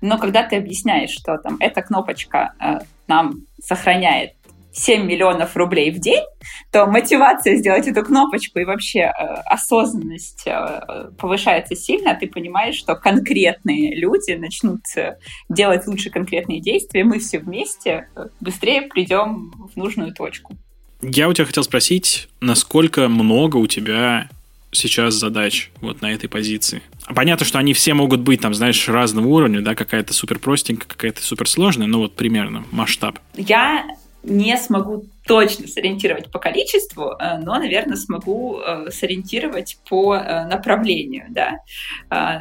Но 0.00 0.18
когда 0.18 0.42
ты 0.42 0.56
объясняешь, 0.56 1.10
что 1.10 1.38
там 1.38 1.56
эта 1.60 1.82
кнопочка 1.82 2.54
э, 2.60 2.78
нам 3.06 3.42
сохраняет 3.60 4.32
7 4.76 5.06
миллионов 5.06 5.56
рублей 5.56 5.90
в 5.90 5.98
день, 5.98 6.22
то 6.70 6.86
мотивация 6.86 7.56
сделать 7.56 7.86
эту 7.86 8.04
кнопочку 8.04 8.58
и 8.58 8.64
вообще 8.64 9.00
э, 9.00 9.10
осознанность 9.46 10.46
э, 10.46 11.10
повышается 11.18 11.74
сильно, 11.74 12.14
ты 12.14 12.28
понимаешь, 12.28 12.76
что 12.76 12.94
конкретные 12.94 13.96
люди 13.96 14.32
начнут 14.32 14.80
э, 14.96 15.16
делать 15.48 15.86
лучше 15.86 16.10
конкретные 16.10 16.60
действия, 16.60 17.04
мы 17.04 17.18
все 17.18 17.38
вместе 17.38 18.08
э, 18.14 18.26
быстрее 18.40 18.82
придем 18.82 19.52
в 19.74 19.76
нужную 19.76 20.12
точку. 20.12 20.54
Я 21.02 21.28
у 21.28 21.32
тебя 21.32 21.46
хотел 21.46 21.62
спросить, 21.62 22.28
насколько 22.40 23.08
много 23.08 23.56
у 23.56 23.66
тебя 23.66 24.28
сейчас 24.76 25.14
задач 25.14 25.70
вот 25.80 26.02
на 26.02 26.12
этой 26.12 26.28
позиции? 26.28 26.82
Понятно, 27.14 27.46
что 27.46 27.58
они 27.58 27.72
все 27.72 27.94
могут 27.94 28.20
быть, 28.20 28.40
там, 28.40 28.54
знаешь, 28.54 28.88
разного 28.88 29.26
уровня, 29.28 29.60
да, 29.60 29.74
какая-то 29.74 30.12
супер 30.12 30.38
простенькая, 30.38 30.88
какая-то 30.88 31.22
супер 31.22 31.48
сложная, 31.48 31.86
но 31.86 32.00
вот 32.00 32.14
примерно 32.14 32.64
масштаб. 32.70 33.18
Я 33.34 33.86
не 34.26 34.56
смогу 34.56 35.04
точно 35.26 35.66
сориентировать 35.68 36.30
по 36.30 36.38
количеству, 36.38 37.12
э, 37.18 37.38
но, 37.38 37.58
наверное, 37.58 37.96
смогу 37.96 38.58
э, 38.58 38.90
сориентировать 38.90 39.78
по 39.88 40.16
э, 40.16 40.46
направлению. 40.46 41.26
Да. 41.30 41.58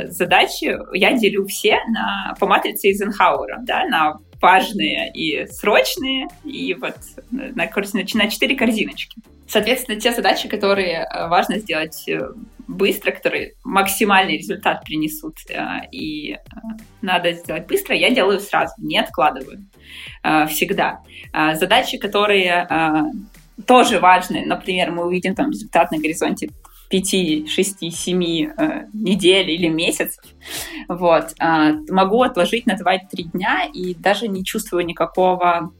Задачи 0.09 0.77
я 0.93 1.13
делю 1.13 1.45
все 1.45 1.79
на, 1.89 2.35
по 2.39 2.47
матрице 2.47 2.87
Эйзенхауэра, 2.87 3.59
да, 3.61 3.85
на 3.85 4.17
важные 4.41 5.11
и 5.13 5.47
срочные, 5.47 6.27
и 6.43 6.73
вот 6.75 6.95
на, 7.31 7.49
на, 7.49 7.69
на 8.13 8.29
четыре 8.29 8.55
корзиночки. 8.55 9.21
Соответственно, 9.47 9.99
те 9.99 10.11
задачи, 10.11 10.47
которые 10.47 11.07
важно 11.29 11.59
сделать 11.59 12.07
быстро, 12.67 13.11
которые 13.11 13.53
максимальный 13.63 14.37
результат 14.37 14.83
принесут, 14.83 15.37
э, 15.49 15.87
и 15.91 16.33
э, 16.33 16.37
надо 17.01 17.33
сделать 17.33 17.67
быстро, 17.67 17.95
я 17.95 18.09
делаю 18.09 18.39
сразу, 18.39 18.73
не 18.77 18.97
откладываю 18.97 19.67
э, 20.23 20.47
всегда. 20.47 21.01
Задачи, 21.53 21.97
которые 21.97 22.67
тоже 23.67 23.99
важны, 23.99 24.45
например, 24.45 24.91
мы 24.91 25.05
увидим 25.05 25.35
там 25.35 25.51
результат 25.51 25.91
на 25.91 25.97
горизонте 25.97 26.49
5, 26.89 27.49
6, 27.49 27.93
7 27.93 28.19
недель 28.93 29.49
или 29.49 29.67
месяцев, 29.67 30.23
вот, 30.87 31.33
могу 31.89 32.21
отложить 32.21 32.65
на 32.65 32.73
2-3 32.73 32.99
дня 33.33 33.65
и 33.73 33.95
даже 33.95 34.27
не 34.27 34.43
чувствую 34.43 34.85
никакого 34.85 35.71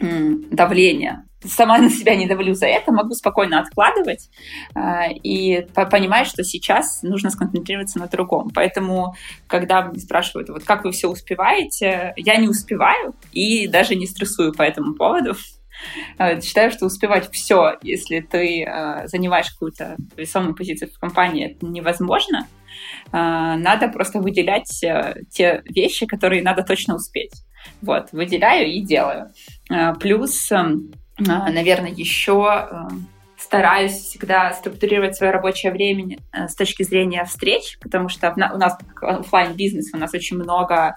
давления 0.00 1.24
сама 1.44 1.78
на 1.78 1.90
себя 1.90 2.14
не 2.14 2.26
давлю 2.26 2.54
за 2.54 2.66
это, 2.66 2.92
могу 2.92 3.14
спокойно 3.14 3.60
откладывать 3.60 4.28
э, 4.74 5.12
и 5.12 5.66
понимать, 5.90 6.26
что 6.26 6.44
сейчас 6.44 7.02
нужно 7.02 7.30
сконцентрироваться 7.30 7.98
на 7.98 8.06
другом. 8.06 8.50
Поэтому, 8.54 9.14
когда 9.46 9.92
спрашивают, 9.94 10.48
вот 10.50 10.64
как 10.64 10.84
вы 10.84 10.92
все 10.92 11.08
успеваете, 11.08 12.12
я 12.16 12.36
не 12.36 12.48
успеваю 12.48 13.14
и 13.32 13.66
даже 13.68 13.94
не 13.94 14.06
стрессую 14.06 14.52
по 14.52 14.62
этому 14.62 14.94
поводу. 14.94 15.34
Э, 16.18 16.40
считаю, 16.40 16.70
что 16.70 16.86
успевать 16.86 17.30
все, 17.32 17.78
если 17.82 18.20
ты 18.20 18.64
э, 18.64 19.06
занимаешь 19.08 19.50
какую-то 19.50 19.96
весомую 20.16 20.54
позицию 20.54 20.90
в 20.90 20.98
компании, 20.98 21.52
это 21.52 21.66
невозможно. 21.66 22.46
Э, 23.12 23.56
надо 23.56 23.88
просто 23.88 24.20
выделять 24.20 24.82
э, 24.82 25.22
те 25.30 25.62
вещи, 25.64 26.06
которые 26.06 26.42
надо 26.42 26.62
точно 26.62 26.96
успеть. 26.96 27.32
Вот, 27.82 28.12
выделяю 28.12 28.72
и 28.72 28.80
делаю. 28.80 29.32
Плюс 30.00 30.50
а, 30.50 30.70
наверное, 31.26 31.90
еще 31.90 32.68
э, 32.70 32.88
стараюсь 33.40 33.92
всегда 33.92 34.52
структурировать 34.52 35.16
свое 35.16 35.32
рабочее 35.32 35.72
время 35.72 36.18
э, 36.32 36.48
с 36.48 36.54
точки 36.54 36.82
зрения 36.82 37.24
встреч, 37.24 37.78
потому 37.80 38.08
что 38.08 38.32
у 38.32 38.58
нас 38.58 38.78
офлайн 39.00 39.54
бизнес, 39.54 39.92
у 39.94 39.96
нас 39.96 40.12
очень 40.12 40.36
много 40.36 40.96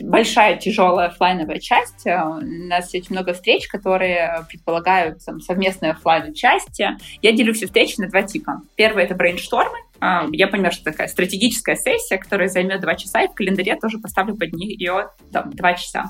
большая 0.00 0.56
тяжелая 0.56 1.08
офлайновая 1.08 1.58
часть. 1.58 2.06
Э, 2.06 2.22
у 2.22 2.40
нас 2.40 2.92
есть 2.94 3.10
много 3.10 3.34
встреч, 3.34 3.68
которые 3.68 4.46
предполагают 4.48 5.24
там, 5.24 5.40
совместные 5.40 5.92
офлайн 5.92 6.32
части. 6.34 6.88
Я 7.22 7.32
делю 7.32 7.52
все 7.52 7.66
встречи 7.66 8.00
на 8.00 8.08
два 8.08 8.22
типа. 8.22 8.62
Первый— 8.74 9.04
это 9.04 9.14
брейнштормы. 9.14 9.78
Э, 10.00 10.26
я 10.32 10.48
понимаю, 10.48 10.72
что 10.72 10.84
такая 10.84 11.08
стратегическая 11.08 11.76
сессия, 11.76 12.18
которая 12.18 12.48
займет 12.48 12.80
два 12.80 12.94
часа, 12.94 13.22
и 13.22 13.28
в 13.28 13.34
календаре 13.34 13.76
тоже 13.76 13.98
поставлю 13.98 14.34
под 14.36 14.52
нее 14.52 15.08
там, 15.32 15.50
два 15.50 15.74
часа. 15.74 16.06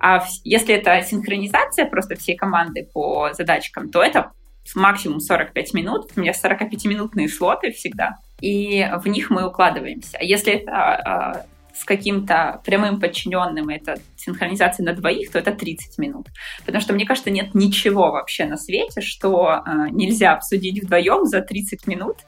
А 0.00 0.24
если 0.44 0.74
это 0.74 1.02
синхронизация 1.02 1.86
просто 1.86 2.16
всей 2.16 2.36
команды 2.36 2.88
по 2.92 3.32
задачкам, 3.32 3.90
то 3.90 4.02
это 4.02 4.32
максимум 4.74 5.20
45 5.20 5.74
минут. 5.74 6.10
У 6.16 6.20
меня 6.20 6.32
45-минутные 6.32 7.28
слоты 7.28 7.72
всегда 7.72 8.18
и 8.42 8.84
в 9.00 9.06
них 9.06 9.30
мы 9.30 9.46
укладываемся. 9.46 10.18
А 10.18 10.24
если 10.24 10.54
это 10.54 10.72
а, 10.72 11.46
с 11.74 11.84
каким-то 11.84 12.60
прямым 12.64 13.00
подчиненным, 13.00 13.68
это 13.68 13.96
синхронизация 14.16 14.84
на 14.84 14.92
двоих, 14.92 15.30
то 15.30 15.38
это 15.38 15.52
30 15.52 15.98
минут. 15.98 16.28
Потому 16.64 16.80
что, 16.80 16.92
мне 16.92 17.06
кажется, 17.06 17.30
нет 17.30 17.54
ничего 17.54 18.10
вообще 18.12 18.44
на 18.44 18.56
свете, 18.56 19.00
что 19.00 19.62
э, 19.64 19.88
нельзя 19.90 20.32
обсудить 20.32 20.82
вдвоем 20.82 21.24
за 21.24 21.40
30 21.40 21.86
минут. 21.86 22.18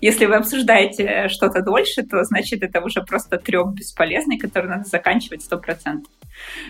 Если 0.00 0.26
вы 0.26 0.36
обсуждаете 0.36 1.28
что-то 1.28 1.62
дольше, 1.62 2.02
то 2.02 2.22
значит 2.24 2.62
это 2.62 2.80
уже 2.80 3.02
просто 3.02 3.38
треп 3.38 3.68
бесполезный, 3.68 4.38
который 4.38 4.68
надо 4.68 4.84
заканчивать 4.84 5.46
100%. 5.48 6.04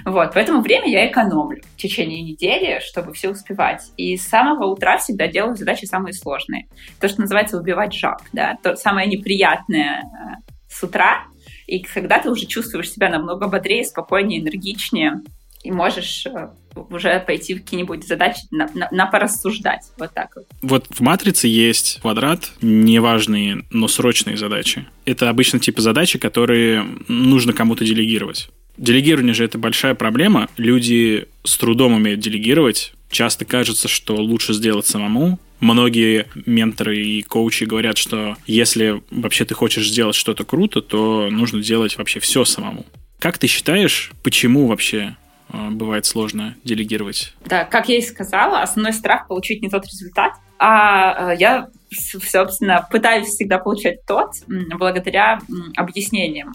Вот, 0.05 0.35
поэтому 0.35 0.61
время 0.61 0.89
я 0.89 1.07
экономлю 1.11 1.63
в 1.63 1.77
течение 1.77 2.23
недели, 2.23 2.81
чтобы 2.81 3.13
все 3.15 3.31
успевать. 3.31 3.83
И 3.97 4.17
с 4.17 4.27
самого 4.27 4.67
утра 4.67 4.99
всегда 4.99 5.27
делаю 5.27 5.57
задачи 5.57 5.87
самые 5.87 6.13
сложные. 6.13 6.67
То, 7.01 7.09
что 7.09 7.23
называется 7.23 7.59
убивать 7.59 7.95
жаб, 7.95 8.21
да, 8.33 8.57
то 8.63 8.77
самое 8.77 9.09
неприятное 9.09 10.03
э, 10.03 10.53
с 10.69 10.83
утра, 10.83 11.25
и 11.67 11.81
когда 11.81 12.19
ты 12.19 12.31
уже 12.31 12.47
чувствуешь 12.47 12.91
себя 12.91 13.09
намного 13.09 13.49
бодрее, 13.49 13.85
спокойнее, 13.85 14.41
энергичнее, 14.41 15.23
и 15.65 15.71
можешь 15.71 16.27
э, 16.27 16.51
уже 16.91 17.21
пойти 17.27 17.55
в 17.55 17.63
какие-нибудь 17.63 18.07
задачи 18.07 18.43
на, 18.51 18.69
на, 18.75 18.89
на 18.91 19.07
порассуждать. 19.07 19.81
Вот 19.99 20.13
так 20.13 20.37
вот. 20.37 20.47
Вот 20.61 20.87
в 20.91 21.01
матрице 21.01 21.49
есть 21.49 22.01
квадрат, 22.03 22.53
неважные, 22.61 23.65
но 23.71 23.89
срочные 23.89 24.37
задачи. 24.37 24.85
Это 25.07 25.31
обычно 25.31 25.59
типа 25.59 25.81
задачи, 25.81 26.19
которые 26.19 26.87
нужно 27.09 27.55
кому-то 27.55 27.85
делегировать. 27.85 28.51
Делегирование 28.77 29.35
же 29.35 29.45
это 29.45 29.57
большая 29.57 29.95
проблема. 29.95 30.49
Люди 30.59 31.29
с 31.45 31.57
трудом 31.57 31.95
умеют 31.95 32.21
делегировать. 32.21 32.93
Часто 33.11 33.45
кажется, 33.45 33.89
что 33.89 34.17
лучше 34.17 34.53
сделать 34.53 34.87
самому, 34.87 35.39
Многие 35.61 36.27
менторы 36.47 36.99
и 36.99 37.23
коучи 37.23 37.65
говорят, 37.65 37.97
что 37.97 38.37
если 38.47 39.03
вообще 39.11 39.45
ты 39.45 39.55
хочешь 39.55 39.89
сделать 39.89 40.17
что-то 40.17 40.45
круто, 40.45 40.83
то 40.83 41.29
нужно 41.31 41.63
делать 41.63 41.97
вообще 41.97 42.21
все 42.21 42.45
самому. 42.45 42.85
Как 43.19 43.39
ты 43.39 43.47
считаешь, 43.47 44.13
почему 44.23 44.67
вообще 44.67 45.17
э, 45.51 45.71
бывает 45.71 46.05
сложно 46.05 46.57
делегировать? 46.65 47.35
Да, 47.47 47.65
как 47.65 47.89
я 47.89 47.99
и 47.99 48.03
сказала, 48.03 48.61
основной 48.61 48.93
страх 48.93 49.29
получить 49.29 49.63
не 49.63 49.71
тот 49.71 49.87
результат, 49.87 50.35
а 50.59 51.33
э, 51.33 51.37
я, 51.39 51.69
собственно, 51.91 52.87
пытаюсь 52.91 53.29
всегда 53.29 53.59
получать 53.59 54.05
тот 54.07 54.33
благодаря 54.47 55.41
объяснениям. 55.77 56.53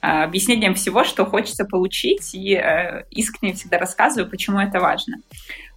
Э, 0.00 0.24
объяснением 0.24 0.74
всего, 0.74 1.04
что 1.04 1.24
хочется 1.24 1.64
получить, 1.64 2.34
и 2.34 2.54
э, 2.54 3.04
искренне 3.10 3.54
всегда 3.54 3.78
рассказываю, 3.78 4.30
почему 4.30 4.60
это 4.60 4.80
важно. 4.80 5.16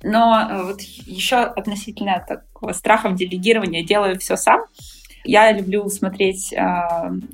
Но 0.03 0.47
э, 0.49 0.63
вот 0.63 0.81
еще 0.81 1.37
относительно 1.37 2.23
такого 2.27 2.73
страха 2.73 3.09
делегирования 3.09 3.83
делаю 3.83 4.19
все 4.19 4.35
сам. 4.35 4.61
Я 5.23 5.51
люблю 5.51 5.87
смотреть 5.87 6.51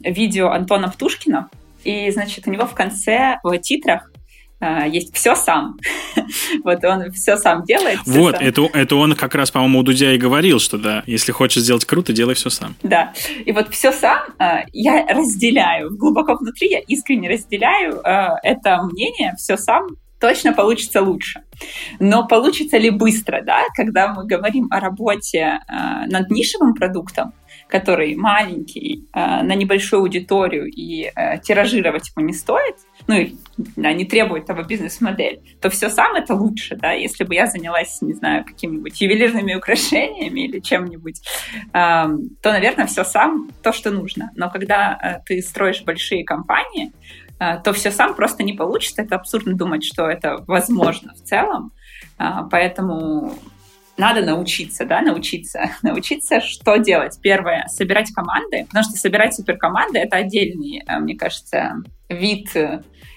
видео 0.03 0.49
Антона 0.49 0.89
Птушкина, 0.89 1.49
и, 1.85 2.11
значит, 2.11 2.45
у 2.45 2.51
него 2.51 2.65
в 2.65 2.73
конце 2.73 3.39
в 3.43 3.57
титрах 3.59 4.11
есть 4.59 5.15
все 5.15 5.35
сам. 5.35 5.77
вот 6.63 6.83
он 6.83 7.11
все 7.11 7.37
сам 7.37 7.63
делает. 7.63 7.99
Все 7.99 8.11
вот, 8.11 8.35
сам. 8.35 8.45
Это, 8.45 8.61
это 8.73 8.95
он 8.95 9.15
как 9.15 9.35
раз, 9.35 9.51
по-моему, 9.51 9.79
у 9.79 9.83
Дудя 9.83 10.13
и 10.13 10.17
говорил, 10.17 10.59
что 10.59 10.77
да, 10.77 11.03
если 11.05 11.31
хочешь 11.31 11.63
сделать 11.63 11.85
круто, 11.85 12.13
делай 12.13 12.33
все 12.33 12.49
сам. 12.49 12.75
Да, 12.83 13.13
и 13.45 13.51
вот 13.51 13.69
все 13.69 13.91
сам 13.91 14.19
а, 14.39 14.63
я 14.73 15.05
разделяю. 15.07 15.95
Глубоко 15.95 16.35
внутри 16.35 16.69
я 16.69 16.79
искренне 16.79 17.29
разделяю 17.29 18.01
а, 18.03 18.39
это 18.41 18.81
мнение, 18.83 19.35
все 19.37 19.57
сам 19.57 19.87
точно 20.19 20.53
получится 20.53 21.01
лучше. 21.01 21.43
Но 21.99 22.27
получится 22.27 22.77
ли 22.77 22.89
быстро, 22.89 23.43
да, 23.43 23.61
когда 23.75 24.11
мы 24.11 24.25
говорим 24.25 24.67
о 24.71 24.79
работе 24.79 25.59
над 26.07 26.31
нишевым 26.31 26.73
продуктом, 26.73 27.33
который 27.67 28.15
маленький, 28.15 29.07
на 29.13 29.53
небольшую 29.53 29.99
аудиторию 29.99 30.65
и 30.65 31.11
тиражировать 31.43 32.09
его 32.09 32.25
не 32.25 32.33
стоит– 32.33 32.77
ну, 33.07 33.27
не 33.75 34.05
требует 34.05 34.45
того 34.45 34.63
бизнес-модель, 34.63 35.41
то 35.61 35.69
все 35.69 35.89
сам 35.89 36.15
это 36.15 36.35
лучше, 36.35 36.75
да, 36.75 36.91
если 36.91 37.23
бы 37.23 37.33
я 37.33 37.47
занялась, 37.47 38.01
не 38.01 38.13
знаю, 38.13 38.45
какими-нибудь 38.45 38.99
ювелирными 38.99 39.55
украшениями 39.55 40.41
или 40.41 40.59
чем-нибудь, 40.59 41.21
э, 41.55 41.61
то, 41.73 42.51
наверное, 42.51 42.85
все 42.85 43.03
сам 43.03 43.49
то, 43.63 43.71
что 43.71 43.91
нужно. 43.91 44.31
Но 44.35 44.49
когда 44.49 44.97
э, 45.01 45.19
ты 45.25 45.41
строишь 45.41 45.83
большие 45.83 46.23
компании, 46.23 46.91
э, 47.39 47.61
то 47.63 47.73
все 47.73 47.91
сам 47.91 48.13
просто 48.13 48.43
не 48.43 48.53
получится. 48.53 49.01
Это 49.01 49.15
абсурдно 49.15 49.53
думать, 49.55 49.83
что 49.83 50.07
это 50.07 50.43
возможно 50.47 51.13
в 51.13 51.21
целом. 51.23 51.71
Э, 52.19 52.41
поэтому 52.51 53.33
надо 53.97 54.21
научиться, 54.21 54.85
да, 54.85 55.01
научиться, 55.01 55.71
научиться, 55.81 56.41
что 56.41 56.77
делать. 56.77 57.19
Первое, 57.21 57.65
собирать 57.67 58.11
команды, 58.11 58.65
потому 58.67 58.83
что 58.83 58.93
собирать 58.93 59.33
суперкоманды— 59.33 59.99
это 59.99 60.17
отдельный, 60.17 60.83
э, 60.85 60.99
мне 60.99 61.15
кажется, 61.15 61.77
вид 62.09 62.49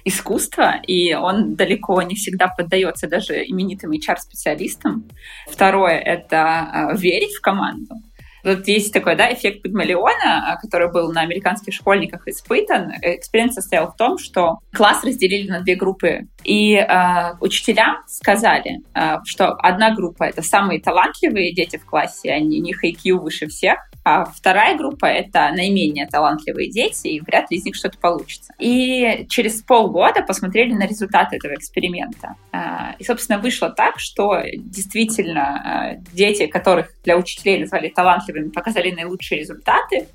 искусства, 0.04 0.80
и 0.86 1.14
он 1.14 1.54
далеко 1.54 2.00
не 2.02 2.14
всегда 2.14 2.48
поддается 2.48 3.08
даже 3.08 3.34
именитым 3.44 3.92
HR-специалистам. 3.92 5.08
Второе— 5.48 5.98
это 6.04 6.90
э, 6.92 6.96
верить 6.96 7.34
в 7.34 7.40
команду. 7.40 7.94
Вот 8.42 8.66
есть 8.68 8.92
такой 8.92 9.16
да, 9.16 9.32
эффект 9.32 9.62
Пигмалиона, 9.62 10.58
который 10.60 10.90
был 10.90 11.12
на 11.12 11.20
американских 11.20 11.74
школьниках 11.74 12.26
испытан. 12.26 12.92
Эксперимент 13.02 13.54
состоял 13.54 13.92
в 13.92 13.96
том, 13.96 14.18
что 14.18 14.58
класс 14.72 15.04
разделили 15.04 15.48
на 15.48 15.60
две 15.60 15.74
группы. 15.74 16.26
И 16.44 16.74
э, 16.74 17.34
учителям 17.40 17.98
сказали, 18.06 18.78
э, 18.94 19.18
что 19.24 19.52
одна 19.52 19.94
группа— 19.94 20.24
это 20.24 20.42
самые 20.42 20.80
талантливые 20.80 21.54
дети 21.54 21.76
в 21.76 21.84
классе, 21.84 22.30
они, 22.30 22.60
у 22.60 22.62
них 22.62 22.82
IQ 22.84 23.18
выше 23.18 23.46
всех, 23.48 23.78
а 24.02 24.24
вторая 24.24 24.76
группа— 24.76 25.04
это 25.06 25.50
наименее 25.52 26.06
талантливые 26.06 26.70
дети, 26.70 27.08
и 27.08 27.20
вряд 27.20 27.50
ли 27.50 27.58
из 27.58 27.64
них 27.64 27.76
что-то 27.76 27.98
получится. 27.98 28.54
И 28.58 29.26
через 29.28 29.62
полгода 29.62 30.22
посмотрели 30.22 30.72
на 30.72 30.86
результаты 30.86 31.36
этого 31.36 31.54
эксперимента. 31.54 32.34
А, 32.52 32.94
и, 32.98 33.04
собственно, 33.04 33.38
вышло 33.38 33.70
так, 33.70 33.98
что 33.98 34.42
действительно 34.56 35.42
а, 35.42 35.94
дети, 36.12 36.46
которых 36.46 36.92
для 37.04 37.16
учителей 37.16 37.58
назвали 37.58 37.88
талантливыми, 37.88 38.48
показали 38.48 38.90
наилучшие 38.90 39.40
результаты, 39.40 40.08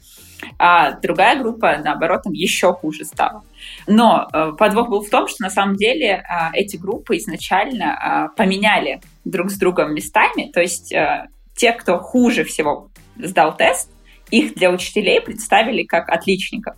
а 0.60 0.92
другая 1.00 1.40
группа, 1.40 1.78
наоборот, 1.84 2.24
там 2.24 2.34
еще 2.34 2.74
хуже 2.74 3.06
стала. 3.06 3.44
Но 3.88 4.28
э, 4.32 4.52
подвох 4.58 4.90
был 4.90 5.02
в 5.02 5.10
том, 5.10 5.28
что 5.30 5.42
на 5.42 5.50
самом 5.50 5.76
деле 5.76 6.24
эти 6.54 6.76
группы 6.76 7.18
изначально 7.18 8.32
поменяли 8.36 9.00
друг 9.24 9.50
с 9.50 9.58
другом 9.58 9.96
местами, 9.96 10.52
то 10.54 10.60
есть 10.60 10.92
э, 10.92 11.30
те, 11.56 11.72
кто 11.72 11.98
хуже 12.00 12.44
всего 12.44 12.90
сдал 13.18 13.56
тест, 13.56 13.92
их 14.32 14.56
для 14.56 14.72
учителей 14.72 15.22
представили 15.22 15.84
как 15.84 16.10
отличников. 16.10 16.76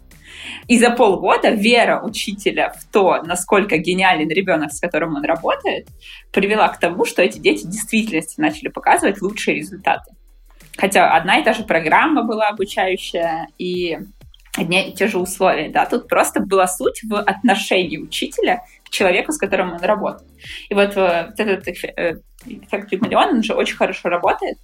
И 0.67 0.77
за 0.77 0.91
полгода 0.91 1.49
вера 1.49 2.01
учителя 2.01 2.71
в 2.71 2.85
то, 2.91 3.21
насколько 3.23 3.77
гениален 3.77 4.29
ребенок, 4.29 4.71
с 4.71 4.79
которым 4.79 5.15
он 5.15 5.23
работает, 5.23 5.87
привела 6.31 6.67
к 6.67 6.79
тому, 6.79 7.05
что 7.05 7.21
эти 7.21 7.39
дети 7.39 7.65
в 7.65 7.69
действительности 7.69 8.39
начали 8.39 8.67
показывать 8.67 9.21
лучшие 9.21 9.57
результаты. 9.57 10.11
Хотя 10.77 11.15
одна 11.15 11.39
и 11.39 11.43
та 11.43 11.53
же 11.53 11.63
программа 11.63 12.23
была 12.23 12.49
обучающая, 12.49 13.47
и 13.57 13.97
одни 14.55 14.89
и 14.89 14.93
те 14.93 15.07
же 15.07 15.17
условия. 15.17 15.69
Да? 15.69 15.85
Тут 15.85 16.07
просто 16.07 16.39
была 16.39 16.67
суть 16.67 17.01
в 17.03 17.19
отношении 17.19 17.97
учителя 17.97 18.63
к 18.83 18.89
человеку, 18.89 19.31
с 19.31 19.37
которым 19.37 19.73
он 19.73 19.81
работает. 19.81 20.29
И 20.69 20.73
вот, 20.73 20.95
э, 20.97 21.27
вот 21.27 21.39
этот 21.39 21.67
эффект 21.67 22.89
Пигмалион, 22.89 23.37
он 23.37 23.43
же 23.43 23.53
очень 23.53 23.75
хорошо 23.75 24.09
работает. 24.09 24.57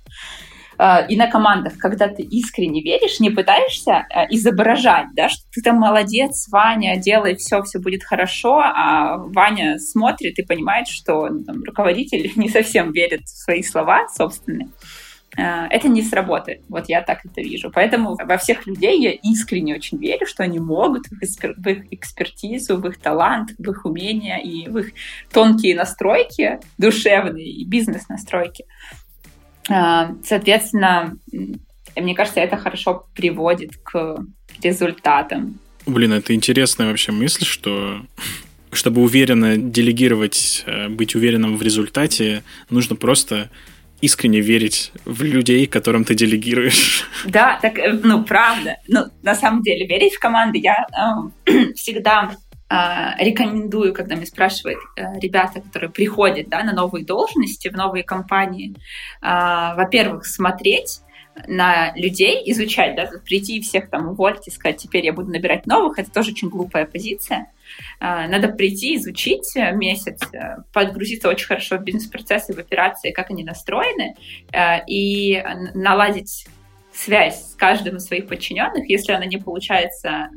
Э, 0.77 1.05
и 1.07 1.15
на 1.15 1.27
командах, 1.27 1.77
когда 1.77 2.07
ты 2.07 2.23
искренне 2.23 2.81
веришь, 2.81 3.19
не 3.19 3.29
пытаешься 3.29 4.05
э, 4.09 4.25
изображать, 4.29 5.07
да, 5.13 5.29
что 5.29 5.43
ты 5.51 5.61
там 5.61 5.77
молодец, 5.77 6.47
Ваня, 6.49 6.97
делай 6.97 7.35
все, 7.35 7.61
все 7.63 7.79
будет 7.79 8.03
хорошо, 8.03 8.59
а 8.59 9.17
Ваня 9.17 9.77
смотрит 9.79 10.39
и 10.39 10.43
понимает, 10.43 10.87
что 10.87 11.27
ну, 11.27 11.43
там, 11.43 11.63
руководитель 11.63 12.31
не 12.35 12.49
совсем 12.49 12.91
верит 12.91 13.23
в 13.23 13.43
свои 13.43 13.63
слова 13.63 14.07
собственные 14.09 14.69
э, 15.37 15.41
это 15.69 15.87
не 15.87 16.01
сработает. 16.01 16.61
Вот 16.69 16.89
я 16.89 17.01
так 17.01 17.25
это 17.25 17.41
вижу. 17.41 17.71
Поэтому 17.73 18.15
во 18.15 18.37
всех 18.37 18.67
людей 18.67 18.99
я 18.99 19.11
искренне 19.11 19.75
очень 19.75 19.97
верю, 19.97 20.25
что 20.25 20.43
они 20.43 20.59
могут 20.59 21.07
в, 21.07 21.67
их 21.67 21.85
экспертизу, 21.91 22.77
в 22.77 22.87
их 22.87 22.99
талант, 22.99 23.51
в 23.57 23.69
их 23.69 23.85
умения 23.85 24.37
и 24.37 24.67
в 24.69 24.77
их 24.77 24.93
тонкие 25.31 25.75
настройки, 25.75 26.59
душевные 26.77 27.47
и 27.47 27.65
бизнес-настройки 27.65 28.65
соответственно, 29.67 31.17
мне 31.95 32.15
кажется, 32.15 32.39
это 32.39 32.57
хорошо 32.57 33.05
приводит 33.13 33.71
к 33.83 34.25
результатам. 34.61 35.59
Блин, 35.85 36.13
это 36.13 36.33
интересная 36.33 36.87
вообще 36.87 37.11
мысль, 37.11 37.45
что 37.45 38.01
чтобы 38.71 39.01
уверенно 39.01 39.57
делегировать, 39.57 40.63
э, 40.65 40.89
быть 40.89 41.15
уверенным 41.15 41.57
в 41.57 41.61
результате, 41.61 42.43
нужно 42.69 42.95
просто 42.95 43.49
искренне 44.01 44.41
верить 44.41 44.91
в 45.05 45.23
людей, 45.23 45.65
которым 45.65 46.03
ты 46.03 46.15
делегируешь. 46.15 47.05
Да, 47.25 47.57
так, 47.61 47.77
э, 47.77 47.93
ну, 48.03 48.23
правда. 48.23 48.77
Ну, 48.87 49.05
на 49.21 49.35
самом 49.35 49.61
деле, 49.61 49.87
верить 49.87 50.15
в 50.15 50.19
команды 50.19 50.57
я 50.57 50.87
э, 51.45 51.73
всегда 51.75 52.35
рекомендую, 53.19 53.93
когда 53.93 54.15
меня 54.15 54.25
спрашивают 54.25 54.79
э, 54.95 55.19
ребята, 55.19 55.61
которые 55.61 55.89
приходят 55.89 56.49
да, 56.49 56.63
на 56.63 56.73
новые 56.73 57.05
должности, 57.05 57.67
в 57.69 57.73
новые 57.73 58.03
компании, 58.03 58.75
а, 59.21 59.75
во-первых, 59.75 60.25
смотреть 60.25 61.01
на 61.47 61.93
людей, 61.95 62.43
изучать, 62.51 62.95
да, 62.95 63.09
прийти 63.25 63.57
и 63.57 63.61
всех 63.61 63.89
там 63.89 64.09
уволить 64.09 64.53
сказать, 64.53 64.77
теперь 64.77 65.05
я 65.05 65.13
буду 65.13 65.31
набирать 65.31 65.65
новых, 65.65 65.97
это 65.97 66.11
тоже 66.11 66.31
очень 66.31 66.49
глупая 66.49 66.85
позиция. 66.85 67.51
Надо 67.99 68.49
прийти, 68.49 68.97
изучить 68.97 69.55
э, 69.55 69.71
месяц, 69.71 70.21
э, 70.31 70.57
подгрузиться 70.73 71.29
очень 71.29 71.47
хорошо 71.47 71.77
в 71.77 71.83
бизнес-процессы, 71.83 72.53
в 72.53 72.59
операции, 72.59 73.11
как 73.11 73.31
они 73.31 73.43
настроены, 73.43 74.15
и 74.87 75.43
наладить 75.73 76.45
связь 76.93 77.51
с 77.51 77.55
каждым 77.55 77.97
из 77.97 78.05
своих 78.05 78.27
подчиненных. 78.27 78.89
Если 78.89 79.11
она 79.11 79.25
не 79.25 79.37
получается 79.37 80.29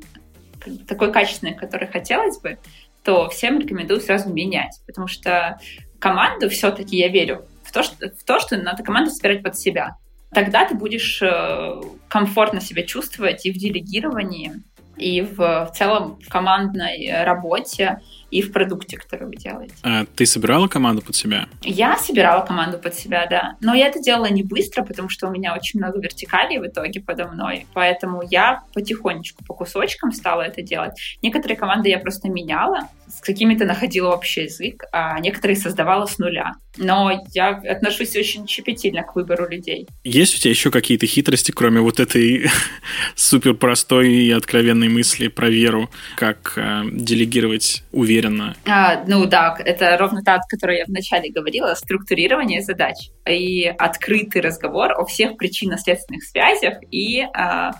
такой 0.86 1.12
качественной, 1.12 1.54
которой 1.54 1.86
хотелось 1.86 2.38
бы, 2.40 2.58
то 3.02 3.28
всем 3.28 3.60
рекомендую 3.60 4.00
сразу 4.00 4.32
менять, 4.32 4.80
потому 4.86 5.06
что 5.06 5.58
команду 5.98 6.48
все-таки 6.48 6.96
я 6.96 7.08
верю 7.08 7.46
в 7.62 7.72
то, 7.72 7.82
что, 7.82 8.10
в 8.10 8.24
то, 8.24 8.40
что 8.40 8.56
надо 8.56 8.82
команду 8.82 9.10
собирать 9.10 9.42
под 9.42 9.56
себя. 9.56 9.96
Тогда 10.32 10.64
ты 10.64 10.74
будешь 10.74 11.22
э, 11.22 11.80
комфортно 12.08 12.60
себя 12.60 12.82
чувствовать 12.82 13.46
и 13.46 13.52
в 13.52 13.56
делегировании, 13.56 14.62
и 14.96 15.22
в, 15.22 15.36
в 15.36 15.72
целом 15.74 16.18
в 16.20 16.28
командной 16.28 17.24
работе, 17.24 18.00
и 18.36 18.42
в 18.42 18.52
продукте, 18.52 18.98
который 18.98 19.28
вы 19.28 19.36
делаете. 19.36 19.72
А 19.82 20.04
ты 20.14 20.26
собирала 20.26 20.68
команду 20.68 21.00
под 21.00 21.16
себя? 21.16 21.46
Я 21.62 21.96
собирала 21.96 22.44
команду 22.44 22.78
под 22.78 22.94
себя, 22.94 23.26
да. 23.30 23.56
Но 23.62 23.74
я 23.74 23.88
это 23.88 23.98
делала 23.98 24.26
не 24.26 24.42
быстро, 24.42 24.84
потому 24.84 25.08
что 25.08 25.28
у 25.28 25.30
меня 25.30 25.54
очень 25.54 25.80
много 25.80 26.00
вертикалей 26.00 26.58
в 26.58 26.66
итоге 26.66 27.00
подо 27.00 27.28
мной. 27.28 27.66
Поэтому 27.72 28.22
я 28.30 28.62
потихонечку, 28.74 29.42
по 29.46 29.54
кусочкам 29.54 30.12
стала 30.12 30.42
это 30.42 30.60
делать. 30.60 30.92
Некоторые 31.22 31.56
команды 31.56 31.88
я 31.88 31.98
просто 31.98 32.28
меняла, 32.28 32.90
с 33.08 33.20
какими-то 33.20 33.64
находила 33.64 34.10
общий 34.10 34.42
язык, 34.42 34.84
а 34.92 35.18
некоторые 35.20 35.56
создавала 35.56 36.06
с 36.06 36.18
нуля. 36.18 36.54
Но 36.76 37.24
я 37.32 37.50
отношусь 37.50 38.16
очень 38.16 38.46
щепетильно 38.46 39.02
к 39.02 39.14
выбору 39.14 39.48
людей. 39.48 39.86
Есть 40.04 40.36
у 40.36 40.38
тебя 40.38 40.50
еще 40.50 40.70
какие-то 40.70 41.06
хитрости, 41.06 41.52
кроме 41.52 41.80
вот 41.80 42.00
этой 42.00 42.50
супер 43.14 43.54
простой 43.54 44.12
и 44.12 44.30
откровенной 44.30 44.88
мысли 44.88 45.28
про 45.28 45.48
веру, 45.48 45.88
как 46.16 46.54
э, 46.56 46.82
делегировать 46.92 47.84
уверенно? 48.26 48.56
А, 48.66 49.04
ну 49.06 49.26
да, 49.26 49.56
это 49.58 49.96
ровно 49.96 50.22
та, 50.22 50.36
о 50.36 50.40
которой 50.48 50.78
я 50.78 50.84
вначале 50.86 51.30
говорила, 51.30 51.74
структурирование 51.74 52.62
задач 52.62 53.10
и 53.28 53.66
открытый 53.66 54.42
разговор 54.42 54.92
о 54.92 55.04
всех 55.04 55.36
причинно-следственных 55.36 56.24
связях 56.24 56.74
и 56.90 57.22
а, 57.22 57.72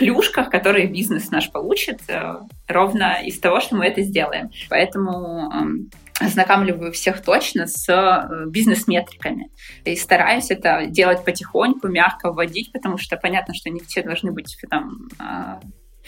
плюшках, 0.00 0.50
которые 0.50 0.86
бизнес 0.86 1.30
наш 1.30 1.50
получит 1.50 2.00
э, 2.08 2.36
ровно 2.68 3.18
из 3.22 3.38
того, 3.38 3.60
что 3.60 3.76
мы 3.76 3.84
это 3.84 4.00
сделаем. 4.00 4.50
Поэтому 4.70 5.50
эм, 5.52 5.90
ознакомливаю 6.18 6.90
всех 6.92 7.22
точно 7.22 7.66
с 7.66 7.86
э, 7.86 8.46
бизнес-метриками. 8.48 9.50
И 9.84 9.94
стараюсь 9.96 10.50
это 10.50 10.86
делать 10.86 11.22
потихоньку, 11.22 11.88
мягко 11.88 12.32
вводить, 12.32 12.72
потому 12.72 12.96
что 12.96 13.18
понятно, 13.18 13.52
что 13.52 13.68
не 13.68 13.80
все 13.80 14.02
должны 14.02 14.32
быть 14.32 14.56
там, 14.70 15.08
э, 15.18 15.60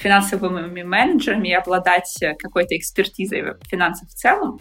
финансовыми 0.02 0.82
менеджерами 0.82 1.48
и 1.48 1.54
обладать 1.54 2.14
какой-то 2.38 2.76
экспертизой 2.76 3.42
в 3.42 3.58
финансах 3.68 4.08
в 4.08 4.14
целом. 4.14 4.60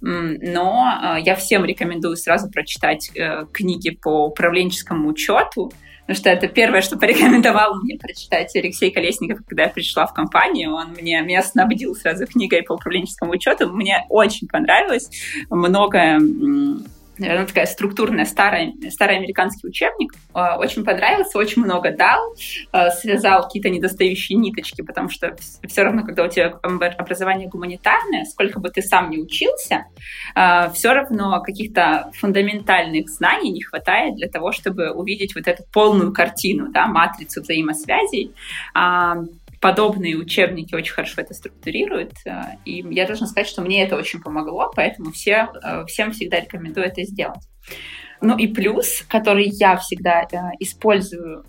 Но 0.00 1.16
я 1.18 1.36
всем 1.36 1.64
рекомендую 1.64 2.16
сразу 2.16 2.50
прочитать 2.50 3.10
книги 3.52 3.90
по 3.90 4.26
управленческому 4.26 5.08
учету, 5.08 5.72
потому 6.10 6.16
что 6.16 6.30
это 6.30 6.48
первое, 6.48 6.80
что 6.80 6.96
порекомендовал 6.98 7.76
мне 7.82 7.96
прочитать 7.96 8.54
Алексей 8.56 8.90
Колесников, 8.90 9.46
когда 9.46 9.64
я 9.64 9.68
пришла 9.68 10.06
в 10.06 10.12
компанию. 10.12 10.74
Он 10.74 10.88
мне, 10.92 11.22
меня 11.22 11.42
снабдил 11.42 11.94
сразу 11.94 12.26
книгой 12.26 12.62
по 12.62 12.72
управленческому 12.72 13.32
учету. 13.32 13.68
Мне 13.72 14.04
очень 14.08 14.48
понравилось. 14.48 15.08
Много 15.50 16.18
наверное, 17.20 17.46
такая 17.46 17.66
структурная, 17.66 18.24
старый, 18.24 18.74
старый 18.90 19.16
американский 19.18 19.66
учебник. 19.66 20.12
Э, 20.34 20.56
очень 20.56 20.84
понравился, 20.84 21.38
очень 21.38 21.62
много 21.62 21.92
дал, 21.92 22.34
э, 22.72 22.90
связал 22.90 23.44
какие-то 23.44 23.68
недостающие 23.68 24.38
ниточки, 24.38 24.82
потому 24.82 25.08
что 25.08 25.36
все 25.68 25.82
равно, 25.82 26.04
когда 26.04 26.24
у 26.24 26.28
тебя 26.28 26.48
образование 26.98 27.48
гуманитарное, 27.48 28.24
сколько 28.24 28.60
бы 28.60 28.70
ты 28.70 28.82
сам 28.82 29.10
не 29.10 29.18
учился, 29.18 29.86
э, 30.34 30.70
все 30.72 30.92
равно 30.92 31.40
каких-то 31.42 32.10
фундаментальных 32.14 33.08
знаний 33.08 33.50
не 33.50 33.62
хватает 33.62 34.16
для 34.16 34.28
того, 34.28 34.52
чтобы 34.52 34.90
увидеть 34.90 35.34
вот 35.34 35.46
эту 35.46 35.64
полную 35.72 36.12
картину, 36.12 36.70
да, 36.72 36.86
матрицу 36.86 37.42
взаимосвязей. 37.42 38.34
Подобные 39.60 40.16
учебники 40.16 40.74
очень 40.74 40.94
хорошо 40.94 41.20
это 41.20 41.34
структурируют. 41.34 42.12
Э, 42.24 42.56
и 42.64 42.84
я 42.90 43.06
должна 43.06 43.26
сказать, 43.26 43.48
что 43.48 43.62
мне 43.62 43.84
это 43.84 43.96
очень 43.96 44.20
помогло, 44.20 44.70
поэтому 44.74 45.12
все, 45.12 45.48
э, 45.62 45.84
всем 45.86 46.12
всегда 46.12 46.40
рекомендую 46.40 46.86
это 46.86 47.02
сделать. 47.04 47.46
Ну 48.22 48.36
и 48.36 48.46
плюс, 48.46 49.02
который 49.08 49.48
я 49.48 49.76
всегда 49.76 50.22
э, 50.22 50.36
использую 50.58 51.44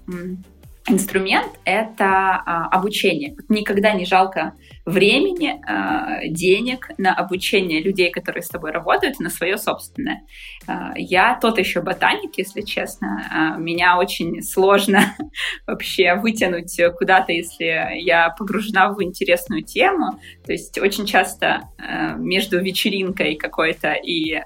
инструмент— 0.92 1.52
это 1.66 2.06
а, 2.06 2.68
обучение. 2.68 3.36
Никогда 3.50 3.94
не 3.94 4.06
жалко 4.06 4.54
времени, 4.86 5.62
а, 5.66 6.28
денег 6.28 6.90
на 6.98 7.14
обучение 7.14 7.82
людей, 7.82 8.12
которые 8.12 8.44
с 8.44 8.50
тобой 8.50 8.72
работают, 8.72 9.20
на 9.20 9.30
свое 9.30 9.58
собственное. 9.58 10.22
А, 10.68 10.94
я 10.96 11.38
тот 11.40 11.58
еще 11.58 11.82
ботаник, 11.82 12.38
если 12.38 12.62
честно. 12.62 13.56
Меня 13.60 13.98
очень 13.98 14.42
сложно 14.42 15.16
вообще 15.68 16.16
вытянуть 16.16 16.80
куда-то, 16.98 17.32
если 17.32 18.00
я 18.00 18.30
погружена 18.30 18.90
в 18.90 19.02
интересную 19.02 19.64
тему. 19.64 20.20
То 20.46 20.52
есть 20.52 20.78
очень 20.78 21.06
часто 21.06 21.70
между 22.18 22.62
вечеринкой 22.62 23.36
какой-то 23.36 23.94
и 23.94 24.40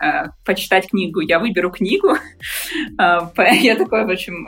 почитать 0.45 0.89
книгу 0.89 1.21
я 1.21 1.39
выберу 1.39 1.71
книгу. 1.71 2.10
Я 2.97 3.75
такой, 3.75 4.05
в 4.05 4.10
общем 4.10 4.47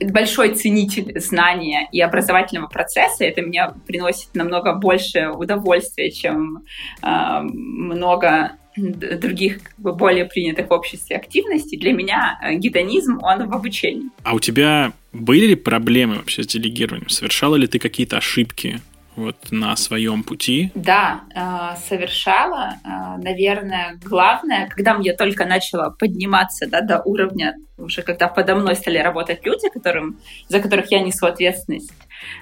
большой 0.00 0.54
ценитель 0.54 1.18
знания 1.20 1.88
и 1.92 2.00
образовательного 2.00 2.66
процесса. 2.66 3.24
Это 3.24 3.42
мне 3.42 3.70
приносит 3.86 4.34
намного 4.34 4.74
больше 4.74 5.28
удовольствия, 5.28 6.10
чем 6.10 6.64
э, 7.02 7.40
много 7.42 8.52
других 8.76 9.62
как 9.62 9.78
бы, 9.78 9.92
более 9.92 10.24
принятых 10.24 10.68
в 10.68 10.72
обществе 10.72 11.16
активностей. 11.16 11.78
Для 11.78 11.92
меня 11.92 12.38
э, 12.42 12.54
гедонизм, 12.54 13.18
он 13.22 13.48
в 13.48 13.54
обучении. 13.54 14.10
А 14.24 14.34
у 14.34 14.40
тебя 14.40 14.92
были 15.12 15.46
ли 15.46 15.54
проблемы 15.54 16.16
вообще 16.16 16.42
с 16.42 16.46
делегированием? 16.48 17.08
Совершала 17.08 17.56
ли 17.56 17.66
ты 17.66 17.78
какие-то 17.78 18.18
ошибки 18.18 18.80
вот 19.16 19.36
на 19.50 19.76
своем 19.76 20.22
пути? 20.22 20.70
Да, 20.74 21.22
э, 21.34 21.76
совершала. 21.88 22.74
Э, 22.84 23.16
наверное, 23.22 23.98
главное, 24.02 24.68
когда 24.68 24.96
я 25.00 25.14
только 25.14 25.44
начала 25.44 25.90
подниматься 25.90 26.66
да, 26.66 26.80
до 26.80 27.00
уровня, 27.00 27.54
уже 27.78 28.02
когда 28.02 28.28
подо 28.28 28.56
мной 28.56 28.76
стали 28.76 28.98
работать 28.98 29.44
люди, 29.44 29.68
которым, 29.68 30.18
за 30.48 30.60
которых 30.60 30.90
я 30.90 31.00
несу 31.00 31.26
ответственность, 31.26 31.92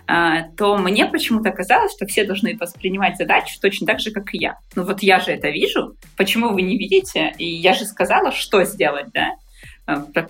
э, 0.08 0.48
то 0.56 0.76
мне 0.78 1.06
почему-то 1.06 1.50
казалось, 1.50 1.92
что 1.92 2.06
все 2.06 2.24
должны 2.24 2.56
воспринимать 2.56 3.16
задачу 3.16 3.58
точно 3.61 3.87
так 3.87 4.00
же, 4.00 4.11
как 4.11 4.35
и 4.35 4.38
я. 4.38 4.56
Ну 4.74 4.85
вот 4.85 5.02
я 5.02 5.20
же 5.20 5.32
это 5.32 5.50
вижу, 5.50 5.94
почему 6.16 6.50
вы 6.50 6.62
не 6.62 6.78
видите? 6.78 7.35
И 7.38 7.46
я 7.46 7.74
же 7.74 7.85
сказала, 7.85 8.32
что 8.32 8.64
сделать, 8.64 9.06
да? 9.12 9.30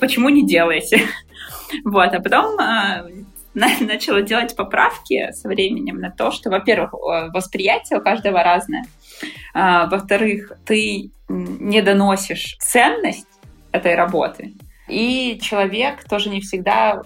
Почему 0.01 0.29
не 0.29 0.47
делаете? 0.47 1.03
Вот, 1.85 2.13
а 2.13 2.21
потом 2.21 2.59
начала 3.81 4.23
делать 4.23 4.57
поправки 4.57 5.31
со 5.33 5.49
временем 5.49 6.01
на 6.01 6.11
то, 6.11 6.31
что, 6.31 6.51
во-первых, 6.51 6.93
восприятие 7.33 7.99
у 7.99 8.03
каждого 8.03 8.43
разное, 8.43 8.85
а, 9.55 9.87
во-вторых, 9.89 10.53
ты 10.65 11.11
не 11.29 11.83
доносишь 11.83 12.57
ценность 12.59 13.29
этой 13.73 13.95
работы, 13.95 14.55
и 14.89 15.39
человек 15.43 16.05
тоже 16.09 16.31
не 16.31 16.41
всегда 16.41 17.03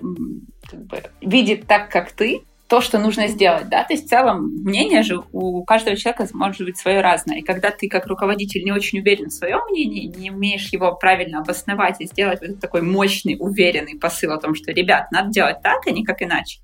как 0.68 0.86
бы, 0.86 1.02
видит 1.20 1.66
так, 1.66 1.90
как 1.90 2.12
ты, 2.12 2.42
то, 2.68 2.80
что 2.80 2.98
нужно 2.98 3.28
сделать, 3.28 3.68
да, 3.68 3.84
то 3.84 3.92
есть 3.92 4.06
в 4.06 4.08
целом 4.08 4.48
мнение 4.64 5.02
же 5.02 5.22
у 5.32 5.64
каждого 5.64 5.96
человека 5.96 6.26
может 6.32 6.62
быть 6.62 6.76
свое 6.76 7.00
разное, 7.00 7.38
и 7.38 7.42
когда 7.42 7.70
ты 7.70 7.88
как 7.88 8.06
руководитель 8.06 8.64
не 8.64 8.72
очень 8.72 8.98
уверен 8.98 9.28
в 9.28 9.32
своем 9.32 9.60
мнении, 9.70 10.12
не 10.16 10.30
умеешь 10.30 10.68
его 10.72 10.92
правильно 10.92 11.38
обосновать 11.38 12.00
и 12.00 12.06
сделать 12.06 12.40
вот 12.40 12.58
такой 12.58 12.82
мощный, 12.82 13.36
уверенный 13.38 13.96
посыл 13.96 14.32
о 14.32 14.38
том, 14.38 14.54
что, 14.54 14.72
ребят, 14.72 15.12
надо 15.12 15.30
делать 15.30 15.62
так, 15.62 15.86
а 15.86 15.90
не 15.90 16.04
как 16.04 16.22
иначе, 16.22 16.58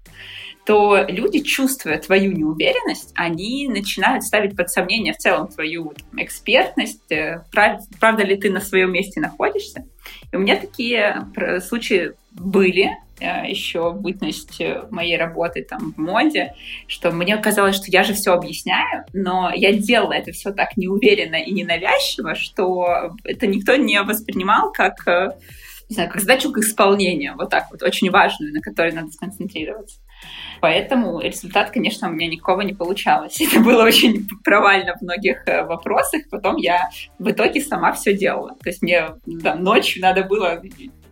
то 0.65 1.05
люди, 1.09 1.41
чувствуя 1.41 1.99
твою 1.99 2.33
неуверенность, 2.33 3.13
они 3.15 3.69
начинают 3.69 4.25
ставить 4.25 4.57
под 4.57 4.71
сомнение 4.71 5.13
в 5.13 5.19
целом 5.19 5.49
твою 5.49 5.93
там, 5.97 6.23
экспертность, 6.23 7.11
э, 7.11 7.45
прав, 7.51 7.83
правда 7.99 8.23
ли 8.25 8.37
ты 8.37 8.51
на 8.51 8.61
своем 8.61 8.93
месте 8.93 9.21
находишься. 9.21 9.85
И 10.33 10.37
у 10.37 10.39
меня 10.39 10.57
такие 10.57 11.27
э, 11.37 11.61
случаи 11.61 12.13
были, 12.33 12.91
Э, 13.23 13.49
еще 13.49 13.93
бытность 13.93 14.61
э, 14.61 14.85
моей 14.91 15.17
работы 15.17 15.63
там 15.63 15.93
в 15.93 15.99
моде, 15.99 16.55
что 16.89 17.13
мне 17.13 17.37
казалось, 17.37 17.77
что 17.77 17.85
я 17.89 18.03
же 18.03 18.15
все 18.15 18.33
объясняю, 18.33 19.05
но 19.13 19.53
я 19.55 19.73
делала 19.73 20.13
это 20.13 20.33
все 20.33 20.51
так 20.51 20.77
неуверенно 20.77 21.37
и 21.37 21.53
ненавязчиво, 21.53 22.35
что 22.35 23.13
это 23.23 23.47
никто 23.47 23.77
не 23.77 24.03
воспринимал 24.03 24.73
как 24.73 25.07
не 25.89 25.95
знаю, 25.95 26.11
как 26.11 26.21
задачу 26.21 26.51
к 26.51 26.59
исполнению, 26.59 27.37
вот 27.37 27.51
так 27.51 27.71
вот, 27.71 27.83
очень 27.83 28.11
важную, 28.11 28.53
на 28.53 28.61
которой 28.61 28.93
надо 28.93 29.13
сконцентрироваться. 29.13 30.01
Поэтому 30.61 31.21
результат, 31.21 31.71
конечно, 31.71 32.09
у 32.09 32.13
меня 32.13 32.29
никакого 32.29 32.61
не 32.61 32.73
получалось. 32.73 33.41
Это 33.41 33.61
было 33.61 33.83
очень 33.83 34.29
провально 34.45 34.95
в 34.97 35.03
многих 35.03 35.45
вопросах. 35.47 36.23
Потом 36.31 36.57
я 36.57 36.89
в 37.19 37.31
итоге 37.31 37.61
сама 37.61 37.93
все 37.93 38.17
делала. 38.17 38.51
То 38.63 38.69
есть 38.69 38.81
мне 38.83 39.11
да, 39.27 39.57
ночью 39.57 40.03
надо 40.03 40.23
было 40.23 40.63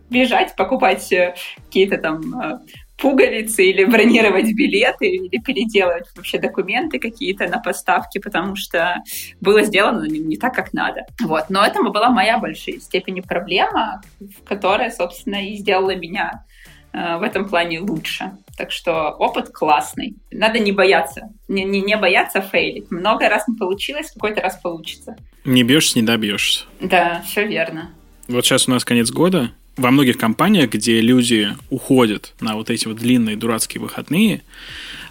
бежать, 0.09 0.55
покупать 0.55 1.11
э, 1.11 1.35
какие-то 1.65 1.97
там 1.97 2.41
э, 2.41 2.59
пуговицы 2.97 3.65
или 3.65 3.85
бронировать 3.85 4.53
билеты 4.53 5.07
или 5.07 5.41
переделывать 5.41 6.05
вообще 6.15 6.37
документы 6.37 6.99
какие-то 6.99 7.47
на 7.47 7.59
поставки, 7.59 8.19
потому 8.19 8.55
что 8.55 8.97
было 9.39 9.63
сделано 9.63 10.05
не, 10.05 10.19
не 10.19 10.37
так, 10.37 10.53
как 10.53 10.73
надо. 10.73 11.05
Вот. 11.23 11.49
Но 11.49 11.65
это 11.65 11.81
была 11.81 12.09
моя 12.09 12.37
большая 12.37 12.79
степени 12.79 13.21
проблема, 13.21 14.01
которая, 14.45 14.91
собственно, 14.91 15.45
и 15.45 15.55
сделала 15.55 15.95
меня 15.95 16.43
э, 16.45 16.50
в 16.93 17.23
этом 17.23 17.47
плане 17.47 17.79
лучше. 17.79 18.31
Так 18.57 18.71
что 18.71 19.09
опыт 19.11 19.49
классный. 19.49 20.15
Надо 20.31 20.59
не 20.59 20.71
бояться. 20.71 21.29
Не, 21.47 21.63
не, 21.63 21.81
не 21.81 21.95
бояться 21.95 22.41
фейлить. 22.41 22.91
Много 22.91 23.29
раз 23.29 23.47
не 23.47 23.55
получилось, 23.55 24.11
какой-то 24.11 24.41
раз 24.41 24.59
получится. 24.61 25.15
Не 25.45 25.63
бьешься, 25.63 25.99
не 25.99 26.05
добьешься. 26.05 26.65
Да, 26.79 27.23
все 27.25 27.47
верно. 27.47 27.91
Вот 28.27 28.45
сейчас 28.45 28.67
у 28.67 28.71
нас 28.71 28.85
конец 28.85 29.09
года, 29.09 29.51
во 29.77 29.91
многих 29.91 30.17
компаниях, 30.17 30.69
где 30.69 31.01
люди 31.01 31.49
уходят 31.69 32.33
на 32.39 32.55
вот 32.55 32.69
эти 32.69 32.87
вот 32.87 32.97
длинные 32.97 33.35
дурацкие 33.35 33.81
выходные, 33.81 34.43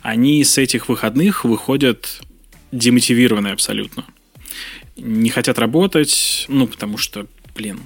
они 0.02 0.42
с 0.44 0.58
этих 0.58 0.88
выходных 0.88 1.44
выходят 1.44 2.20
демотивированные 2.72 3.52
абсолютно. 3.52 4.04
Не 4.96 5.30
хотят 5.30 5.58
работать, 5.58 6.44
ну, 6.48 6.66
потому 6.66 6.98
что, 6.98 7.26
блин, 7.54 7.80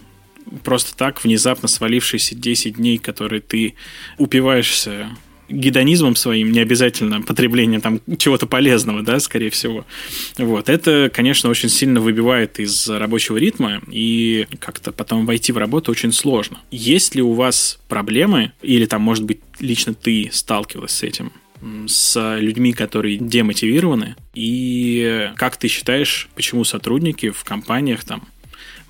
просто 0.63 0.97
так 0.97 1.23
внезапно 1.25 1.69
свалившиеся 1.69 2.35
10 2.35 2.77
дней, 2.77 2.99
которые 2.99 3.41
ты 3.41 3.75
упиваешься 4.19 5.11
гедонизмом 5.49 6.17
своим, 6.17 6.53
не 6.53 6.61
обязательно 6.61 7.21
потреблением 7.21 7.81
там 7.81 8.01
чего-то 8.19 8.47
полезного, 8.47 9.03
да, 9.03 9.21
скорее 9.21 9.51
всего. 9.51 9.85
Вот. 10.39 10.69
Это, 10.69 11.11
конечно, 11.13 11.51
очень 11.51 11.69
сильно 11.69 12.01
выбивает 12.01 12.59
из 12.59 12.89
рабочего 12.89 13.37
ритма, 13.37 13.81
и 13.91 14.47
как-то 14.59 14.93
потом 14.93 15.27
войти 15.27 15.53
в 15.53 15.59
работу 15.59 15.93
очень 15.93 16.13
сложно. 16.13 16.59
Есть 16.71 17.15
ли 17.15 17.23
у 17.23 17.33
вас 17.33 17.79
проблемы, 17.89 18.53
или 18.63 18.87
там, 18.87 19.03
может 19.03 19.25
быть, 19.25 19.41
лично 19.61 19.95
ты 19.95 20.31
сталкивалась 20.33 20.93
с 20.93 21.03
этим? 21.03 21.33
с 21.87 22.37
людьми, 22.39 22.75
которые 22.75 23.17
демотивированы, 23.17 24.17
и 24.35 25.31
как 25.37 25.57
ты 25.57 25.69
считаешь, 25.69 26.29
почему 26.35 26.63
сотрудники 26.65 27.31
в 27.31 27.43
компаниях 27.43 28.05
там 28.05 28.29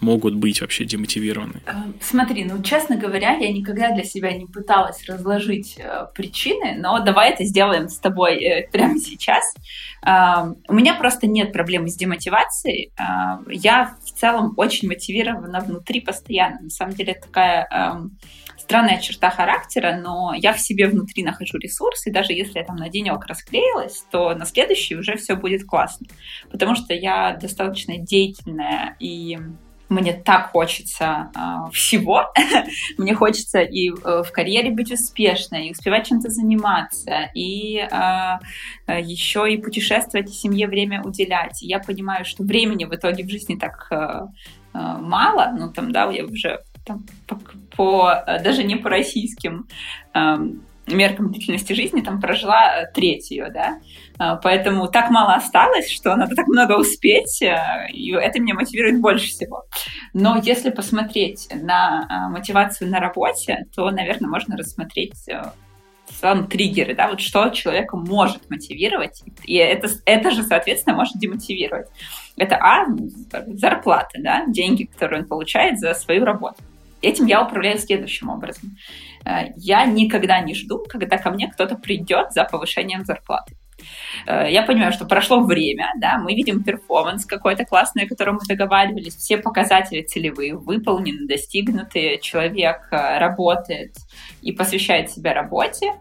могут 0.05 0.35
быть 0.35 0.61
вообще 0.61 0.85
демотивированы? 0.85 1.63
Э, 1.67 1.73
смотри, 2.01 2.45
ну, 2.45 2.63
честно 2.63 2.97
говоря, 2.97 3.33
я 3.33 3.53
никогда 3.53 3.91
для 3.91 4.05
себя 4.05 4.33
не 4.33 4.47
пыталась 4.47 5.05
разложить 5.09 5.77
э, 5.79 6.07
причины, 6.15 6.77
но 6.79 7.01
давай 7.01 7.31
это 7.31 7.45
сделаем 7.45 7.89
с 7.89 7.99
тобой 7.99 8.37
э, 8.37 8.69
прямо 8.73 8.99
сейчас. 8.99 9.55
Э, 10.07 10.55
у 10.69 10.75
меня 10.75 10.95
просто 10.95 11.27
нет 11.27 11.53
проблем 11.53 11.89
с 11.89 11.97
демотивацией. 11.97 12.93
Э, 12.99 13.43
я 13.49 13.97
в 14.05 14.13
целом 14.13 14.55
очень 14.57 14.89
мотивирована 14.89 15.61
внутри 15.61 16.01
постоянно. 16.01 16.61
На 16.61 16.71
самом 16.71 16.95
деле 16.95 17.15
такая... 17.15 17.67
Э, 17.71 18.09
странная 18.65 18.99
черта 19.01 19.31
характера, 19.31 20.01
но 20.03 20.33
я 20.35 20.53
в 20.53 20.61
себе 20.61 20.89
внутри 20.89 21.23
нахожу 21.23 21.59
ресурс, 21.59 22.07
и 22.07 22.11
даже 22.11 22.33
если 22.33 22.59
я 22.59 22.65
там 22.65 22.77
на 22.77 22.89
денек 22.89 23.25
расклеилась, 23.27 24.05
то 24.11 24.35
на 24.35 24.47
следующий 24.47 24.97
уже 24.97 25.17
все 25.17 25.37
будет 25.37 25.65
классно. 25.67 26.07
Потому 26.51 26.75
что 26.75 26.95
я 26.95 27.37
достаточно 27.37 27.99
деятельная 27.99 28.97
и 28.99 29.39
мне 29.89 30.13
так 30.13 30.51
хочется 30.51 31.31
э, 31.35 31.71
всего. 31.73 32.33
мне 32.99 33.15
хочется 33.15 33.61
и 33.61 33.91
э, 33.91 34.23
в 34.23 34.31
карьере 34.33 34.71
быть 34.71 34.91
успешной, 34.91 35.69
и 35.69 35.71
успевать 35.73 36.07
чем-то 36.07 36.31
заниматься, 36.31 37.31
и 37.35 37.79
э, 37.79 38.39
э 38.87 39.01
еще 39.01 39.53
и 39.53 39.59
путешествовать, 39.59 40.31
и 40.31 40.33
семье 40.33 40.67
время 40.67 41.03
уделять. 41.03 41.63
И 41.63 41.67
я 41.67 41.79
понимаю, 41.79 42.25
что 42.25 42.45
времени 42.45 42.85
в 42.85 42.95
итоге 42.95 43.25
в 43.25 43.31
жизни 43.31 43.57
так 43.57 43.89
э, 43.91 44.27
мало, 44.73 45.55
ну 45.57 45.71
там, 45.73 45.93
да, 45.93 46.11
я 46.11 46.25
уже 46.25 46.61
там, 46.85 47.05
по, 47.27 47.39
по 47.77 48.25
даже 48.43 48.65
не 48.65 48.77
по 48.77 48.91
российским 48.91 49.67
эм, 50.15 50.63
меркам 50.87 51.31
длительности 51.31 51.73
жизни 51.73 52.01
там 52.01 52.21
прожила 52.21 52.83
э, 52.83 52.93
треть 52.93 53.31
ее, 53.31 53.51
да, 53.51 53.79
а, 54.19 54.37
поэтому 54.37 54.89
так 54.89 55.11
мало 55.11 55.35
осталось, 55.35 55.91
что 55.91 56.15
надо 56.17 56.35
так 56.35 56.47
много 56.47 56.79
успеть, 56.79 57.43
э, 57.43 57.89
и 57.93 58.13
это 58.13 58.41
меня 58.41 58.55
мотивирует 58.55 59.01
больше 59.01 59.29
всего. 59.29 59.65
Но 60.13 60.41
если 60.43 60.71
посмотреть 60.71 61.49
на 61.55 62.07
а, 62.09 62.29
мотивацию 62.29 62.91
на 62.91 63.01
работе, 63.01 63.67
то, 63.75 63.91
наверное, 63.91 64.29
можно 64.29 64.57
рассмотреть 64.57 65.29
э, 65.29 65.43
целом 66.25 66.47
триггеры, 66.47 66.95
да, 66.95 67.09
вот 67.09 67.21
что 67.21 67.49
человека 67.51 67.97
может 67.97 68.49
мотивировать, 68.49 69.23
и 69.45 69.57
это, 69.57 69.89
это 70.07 70.31
же, 70.31 70.43
соответственно, 70.43 70.97
может 70.97 71.17
демотивировать. 71.19 71.89
Это, 72.37 72.57
а, 72.57 72.87
зарплата, 73.49 74.19
да, 74.19 74.45
деньги, 74.47 74.85
которые 74.85 75.23
он 75.23 75.29
получает 75.29 75.79
за 75.79 75.95
свою 75.95 76.25
работу. 76.25 76.63
Этим 77.05 77.27
я 77.27 77.43
управляю 77.43 77.79
следующим 77.79 78.31
образом. 78.31 78.77
Э, 79.25 79.49
я 79.57 79.85
никогда 79.85 80.41
не 80.41 80.55
жду, 80.55 80.85
когда 80.89 81.19
ко 81.19 81.31
мне 81.31 81.49
кто-то 81.49 81.77
придет 81.77 82.33
за 82.33 82.45
повышением 82.45 83.05
зарплаты. 83.05 83.55
Э, 84.27 84.51
я 84.51 84.63
понимаю, 84.63 84.93
что 84.93 85.05
прошло 85.05 85.41
время, 85.45 85.93
да, 86.01 86.19
мы 86.19 86.35
видим 86.35 86.63
перформанс 86.63 87.27
какой-то 87.27 87.65
классный, 87.65 88.05
о 88.05 88.09
котором 88.09 88.37
мы 88.37 88.47
договаривались, 88.47 89.17
все 89.17 89.39
показатели 89.39 90.03
целевые 90.03 90.57
выполнены, 90.57 91.27
достигнуты, 91.27 92.19
человек 92.23 92.89
э, 92.91 93.19
работает 93.19 93.95
и 94.43 94.53
посвящает 94.53 95.11
себя 95.11 95.35
работе, 95.35 95.93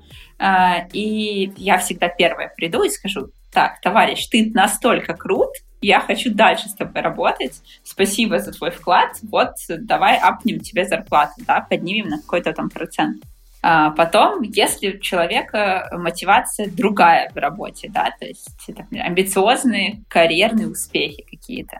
и 0.91 1.53
я 1.55 1.77
всегда 1.77 2.09
первая 2.09 2.51
приду 2.53 2.83
и 2.83 2.89
скажу, 2.89 3.29
так, 3.53 3.79
товарищ, 3.79 4.27
ты 4.27 4.51
настолько 4.53 5.13
крут, 5.13 5.51
я 5.83 5.99
хочу 5.99 6.33
дальше 6.33 6.69
с 6.69 6.73
тобой 6.73 7.01
работать, 7.01 7.61
спасибо 7.83 8.39
за 8.39 8.51
твой 8.51 8.71
вклад, 8.71 9.17
вот 9.23 9.55
давай 9.67 10.17
апнем 10.17 10.59
тебе 10.59 10.85
зарплату, 10.85 11.33
да, 11.37 11.61
поднимем 11.61 12.09
на 12.09 12.17
какой-то 12.17 12.53
там 12.53 12.69
процент. 12.69 13.23
А 13.65 13.91
потом, 13.91 14.41
если 14.41 14.89
у 14.89 14.99
человека 14.99 15.89
мотивация 15.93 16.69
другая 16.69 17.31
в 17.33 17.37
работе, 17.37 17.89
да, 17.89 18.13
то 18.19 18.25
есть 18.25 18.49
это 18.67 18.85
амбициозные 18.91 20.03
карьерные 20.09 20.67
успехи 20.67 21.23
какие-то, 21.23 21.79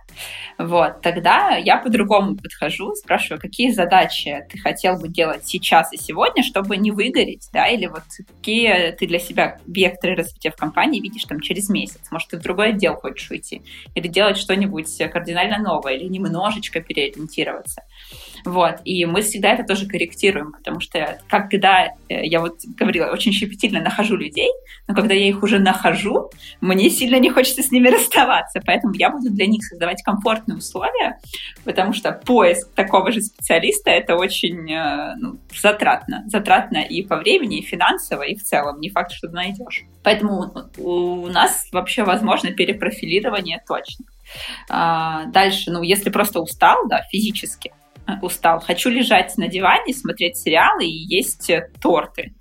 вот, 0.58 1.02
тогда 1.02 1.58
я 1.58 1.76
по-другому 1.76 2.38
подхожу, 2.38 2.96
спрашиваю, 2.96 3.42
какие 3.42 3.72
задачи 3.72 4.46
ты 4.50 4.60
хотел 4.60 4.98
бы 4.98 5.10
делать 5.10 5.46
сейчас 5.46 5.92
и 5.92 5.98
сегодня, 5.98 6.42
чтобы 6.42 6.78
не 6.78 6.92
выгореть, 6.92 7.50
да, 7.52 7.68
или 7.68 7.88
вот 7.88 8.04
какие 8.38 8.94
ты 8.94 9.06
для 9.06 9.20
себя 9.20 9.58
векторы 9.68 10.16
развития 10.16 10.52
в 10.52 10.56
компании 10.56 11.02
видишь 11.02 11.26
там 11.26 11.42
через 11.42 11.68
месяц, 11.68 12.00
может, 12.12 12.30
ты 12.30 12.38
в 12.38 12.42
другой 12.42 12.70
отдел 12.70 12.96
хочешь 12.96 13.30
уйти, 13.30 13.62
или 13.94 14.08
делать 14.08 14.38
что-нибудь 14.38 14.98
кардинально 15.12 15.58
новое, 15.58 15.96
или 15.96 16.06
немножечко 16.06 16.80
переориентироваться. 16.80 17.84
Вот. 18.46 18.76
И 18.84 19.06
мы 19.06 19.22
всегда 19.22 19.54
это 19.54 19.64
тоже 19.64 19.88
корректируем, 19.88 20.52
потому 20.52 20.80
что 20.80 21.20
когда 21.30 21.88
э, 22.10 22.26
я 22.26 22.42
вот 22.42 22.60
говорила, 22.78 23.08
очень 23.08 23.32
щепетильно 23.32 23.82
нахожу 23.82 24.16
людей, 24.16 24.50
но 24.88 24.96
когда 24.96 25.14
я 25.14 25.28
их 25.28 25.44
уже 25.44 25.60
нахожу, 25.60 26.30
мне 26.60 26.90
сильно 26.90 27.20
не 27.20 27.30
хочется 27.30 27.64
с 27.64 27.72
ними 27.72 27.88
расставаться, 27.94 28.62
поэтому 28.66 28.94
я 28.96 29.10
буду 29.10 29.30
для 29.30 29.48
них 29.48 29.64
создавать 29.64 30.04
комфортные 30.04 30.58
условия, 30.58 31.20
потому 31.64 31.94
что 31.94 32.12
поиск 32.12 32.74
такого 32.74 33.12
же 33.12 33.22
специалиста 33.22 33.90
это 33.90 34.16
очень 34.16 34.72
э, 34.72 35.16
ну, 35.18 35.40
затратно. 35.56 36.24
Затратно 36.28 36.78
и 36.78 37.02
по 37.02 37.18
времени, 37.18 37.60
и 37.60 37.64
финансово, 37.64 38.24
и 38.24 38.36
в 38.36 38.44
целом. 38.44 38.80
Не 38.80 38.90
факт, 38.90 39.12
что 39.12 39.30
найдешь. 39.30 39.86
Поэтому 40.04 40.52
у 40.78 41.28
нас 41.28 41.70
вообще 41.72 42.04
возможно 42.04 42.52
перепрофилирование 42.52 43.64
точно. 43.66 44.06
А, 44.70 45.26
дальше, 45.26 45.72
ну, 45.72 45.82
если 45.82 46.10
просто 46.10 46.40
устал, 46.40 46.88
да, 46.88 47.04
физически, 47.12 47.72
устал. 48.22 48.60
Хочу 48.60 48.90
лежать 48.90 49.38
на 49.38 49.48
диване, 49.48 49.94
смотреть 49.94 50.38
сериалы 50.38 50.86
и 50.86 51.16
есть 51.16 51.52
торты. 51.82 52.34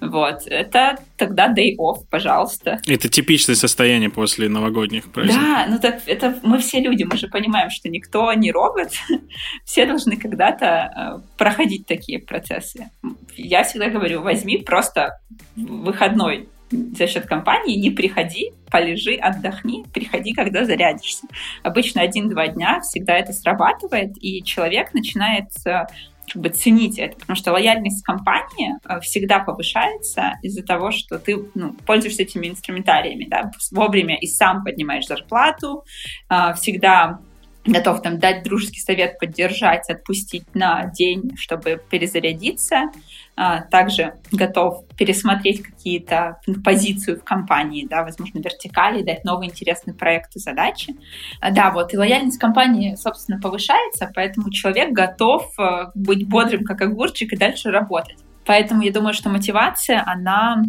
Вот, 0.00 0.42
это 0.46 0.96
тогда 1.16 1.52
day 1.52 1.74
off, 1.78 2.04
пожалуйста. 2.10 2.80
Это 2.86 3.08
типичное 3.08 3.56
состояние 3.56 4.10
после 4.10 4.48
новогодних 4.48 5.10
праздников. 5.10 5.42
Да, 5.42 5.66
ну 5.68 5.78
так 5.78 6.02
это 6.06 6.38
мы 6.42 6.58
все 6.58 6.80
люди, 6.80 7.04
мы 7.04 7.16
же 7.16 7.28
понимаем, 7.28 7.70
что 7.70 7.88
никто 7.88 8.32
не 8.34 8.52
робот, 8.52 8.92
все 9.64 9.86
должны 9.86 10.16
когда-то 10.16 10.66
э, 10.66 11.36
проходить 11.38 11.86
такие 11.86 12.18
процессы. 12.18 12.90
Я 13.36 13.64
всегда 13.64 13.88
говорю, 13.88 14.22
возьми 14.22 14.58
просто 14.58 15.18
выходной 15.56 16.48
за 16.70 17.06
счет 17.06 17.26
компании, 17.26 17.76
не 17.76 17.90
приходи, 17.90 18.52
полежи, 18.70 19.14
отдохни, 19.14 19.84
приходи, 19.92 20.32
когда 20.32 20.64
зарядишься. 20.64 21.26
Обычно 21.62 22.02
один-два 22.02 22.48
дня 22.48 22.80
всегда 22.80 23.16
это 23.16 23.32
срабатывает, 23.32 24.12
и 24.20 24.42
человек 24.42 24.92
начинает 24.94 25.50
э, 25.66 25.86
как 26.32 26.42
бы 26.42 26.48
ценить 26.48 26.98
это, 26.98 27.16
потому 27.16 27.36
что 27.36 27.52
лояльность 27.52 28.02
компании 28.02 28.72
э, 28.88 29.00
всегда 29.00 29.40
повышается 29.40 30.32
из-за 30.42 30.62
того, 30.62 30.90
что 30.90 31.18
ты 31.18 31.38
ну, 31.54 31.74
пользуешься 31.86 32.22
этими 32.22 32.48
инструментариями, 32.48 33.26
да, 33.28 33.50
вовремя 33.70 34.18
и 34.18 34.26
сам 34.26 34.64
поднимаешь 34.64 35.06
зарплату, 35.06 35.84
э, 36.30 36.54
всегда 36.54 37.20
готов 37.66 38.02
там 38.02 38.18
дать 38.18 38.42
дружеский 38.42 38.80
совет, 38.80 39.18
поддержать, 39.18 39.88
отпустить 39.88 40.54
на 40.54 40.86
день, 40.86 41.32
чтобы 41.36 41.80
перезарядиться. 41.90 42.90
А, 43.36 43.62
также 43.62 44.14
готов 44.30 44.86
пересмотреть 44.96 45.62
какие-то 45.62 46.38
позицию 46.64 47.18
в 47.18 47.24
компании, 47.24 47.86
да, 47.88 48.04
возможно, 48.04 48.38
вертикали, 48.38 49.02
дать 49.02 49.24
новые 49.24 49.50
интересные 49.50 49.94
проекты, 49.94 50.38
задачи. 50.38 50.94
А, 51.40 51.50
да, 51.50 51.72
вот, 51.72 51.92
и 51.92 51.98
лояльность 51.98 52.38
компании, 52.38 52.94
собственно, 52.94 53.40
повышается, 53.40 54.10
поэтому 54.14 54.50
человек 54.50 54.92
готов 54.92 55.52
э, 55.58 55.86
быть 55.96 56.28
бодрым, 56.28 56.64
как 56.64 56.80
огурчик, 56.82 57.32
и 57.32 57.36
дальше 57.36 57.72
работать. 57.72 58.18
Поэтому 58.46 58.82
я 58.82 58.92
думаю, 58.92 59.14
что 59.14 59.30
мотивация, 59.30 60.04
она 60.06 60.62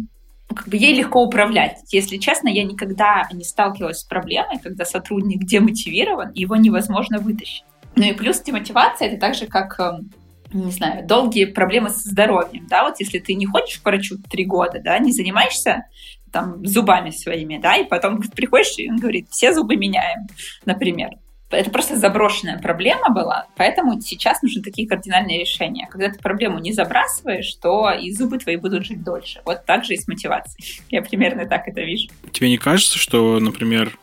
как 0.52 0.68
бы 0.68 0.76
ей 0.76 0.94
легко 0.94 1.22
управлять. 1.22 1.78
Если 1.92 2.16
честно, 2.16 2.48
я 2.48 2.64
никогда 2.64 3.28
не 3.32 3.44
сталкивалась 3.44 4.00
с 4.00 4.04
проблемой, 4.04 4.58
когда 4.60 4.84
сотрудник 4.84 5.44
демотивирован, 5.44 6.32
его 6.32 6.56
невозможно 6.56 7.18
вытащить. 7.18 7.64
Ну 7.94 8.04
и 8.04 8.12
плюс 8.12 8.40
демотивация— 8.40 9.08
это 9.10 9.20
так 9.20 9.34
же, 9.34 9.46
как 9.46 9.78
эм, 9.78 10.10
не 10.52 10.72
знаю, 10.72 11.06
долгие 11.06 11.46
проблемы 11.46 11.90
со 11.90 12.08
здоровьем, 12.08 12.66
да, 12.68 12.84
вот 12.84 13.00
если 13.00 13.18
ты 13.18 13.34
не 13.34 13.46
ходишь 13.46 13.78
к 13.78 13.84
врачу 13.84 14.16
три 14.30 14.44
года, 14.44 14.80
да, 14.82 14.98
не 14.98 15.12
занимаешься 15.12 15.86
там 16.32 16.64
зубами 16.66 17.10
своими, 17.10 17.58
да, 17.58 17.76
и 17.76 17.84
потом 17.84 18.20
приходишь, 18.22 18.74
и 18.78 18.90
он 18.90 18.98
говорит, 18.98 19.28
все 19.30 19.54
зубы 19.54 19.76
меняем, 19.76 20.26
например. 20.64 21.10
Это 21.48 21.70
просто 21.70 21.94
заброшенная 21.94 22.58
проблема 22.58 23.10
была, 23.10 23.46
поэтому 23.56 24.00
сейчас 24.00 24.42
нужны 24.42 24.62
такие 24.62 24.88
кардинальные 24.88 25.38
решения. 25.38 25.86
Когда 25.88 26.10
ты 26.10 26.18
проблему 26.18 26.58
не 26.58 26.72
забрасываешь, 26.72 27.54
то 27.62 27.92
и 27.92 28.10
зубы 28.10 28.38
твои 28.38 28.56
будут 28.56 28.84
жить 28.84 29.04
дольше. 29.04 29.42
Вот 29.44 29.64
так 29.64 29.84
же 29.84 29.94
и 29.94 29.96
с 29.96 30.08
мотивацией. 30.08 30.82
Я 30.90 31.02
примерно 31.02 31.46
так 31.46 31.68
это 31.68 31.82
вижу. 31.82 32.08
Тебе 32.32 32.50
не 32.50 32.58
кажется, 32.58 32.98
что, 32.98 33.38
например, 33.38 33.96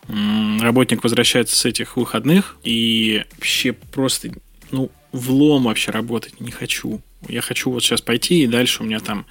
работник 0.62 1.04
возвращается 1.04 1.58
с 1.58 1.66
этих 1.66 1.98
выходных 1.98 2.58
и 2.64 3.26
вообще 3.34 3.74
просто, 3.74 4.30
ну, 4.72 4.90
влом 5.14 5.64
вообще 5.64 5.92
работать 5.92 6.42
не 6.42 6.52
хочу. 6.52 7.02
Я 7.30 7.42
хочу 7.42 7.72
вот 7.72 7.84
сейчас 7.84 8.02
пойти, 8.02 8.44
и 8.44 8.48
дальше 8.48 8.84
у 8.84 8.86
меня 8.86 9.00
там 9.00 9.26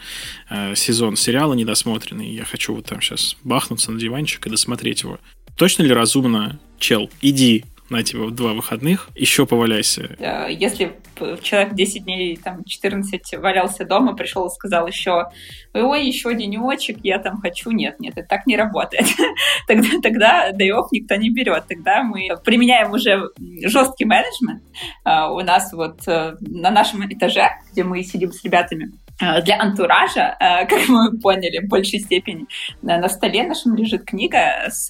э, 0.48 0.74
сезон 0.74 1.16
сериала 1.16 1.52
недосмотренный. 1.52 2.30
Я 2.30 2.44
хочу 2.44 2.74
вот 2.74 2.86
там 2.86 3.02
сейчас 3.02 3.36
бахнуться 3.44 3.92
на 3.92 4.00
диванчик 4.00 4.46
и 4.46 4.50
досмотреть 4.50 5.02
его. 5.02 5.18
Точно 5.56 5.82
ли 5.82 5.92
разумно, 5.92 6.58
чел, 6.78 7.10
иди, 7.20 7.64
на 7.90 8.02
тебе 8.02 8.30
два 8.30 8.52
выходных, 8.52 9.10
еще 9.14 9.46
поваляйся. 9.46 10.16
Если 10.48 10.96
человек 11.42 11.74
10 11.74 12.04
дней, 12.04 12.36
там, 12.36 12.64
14 12.64 13.34
валялся 13.38 13.84
дома, 13.84 14.14
пришел 14.14 14.46
и 14.46 14.50
сказал 14.50 14.86
еще, 14.86 15.26
ой, 15.74 16.06
еще 16.06 16.34
денечек, 16.34 16.98
я 17.02 17.18
там 17.18 17.40
хочу. 17.40 17.70
Нет, 17.70 18.00
нет, 18.00 18.14
это 18.16 18.26
так 18.28 18.46
не 18.46 18.56
работает. 18.56 19.06
тогда, 19.66 19.88
тогда 20.02 20.50
day 20.52 20.70
off 20.70 20.88
никто 20.90 21.14
не 21.16 21.30
берет. 21.30 21.66
Тогда 21.68 22.02
мы 22.02 22.28
применяем 22.44 22.92
уже 22.92 23.30
жесткий 23.64 24.04
менеджмент. 24.04 24.62
А, 25.04 25.32
у 25.32 25.40
нас 25.40 25.72
вот 25.72 26.06
э, 26.06 26.34
на 26.40 26.70
нашем 26.70 27.04
этаже, 27.12 27.48
где 27.72 27.84
мы 27.84 28.02
сидим 28.02 28.32
с 28.32 28.42
ребятами, 28.44 28.92
э, 28.92 29.01
для 29.44 29.61
антуража, 29.61 30.37
э, 30.38 30.66
как 30.68 30.88
мы 30.88 31.18
поняли 31.18 31.64
в 31.64 31.68
большей 31.68 32.00
степени, 32.00 32.46
на 32.82 33.08
столе 33.08 33.44
нашем 33.44 33.74
лежит 33.74 34.04
книга 34.04 34.68
с 34.68 34.88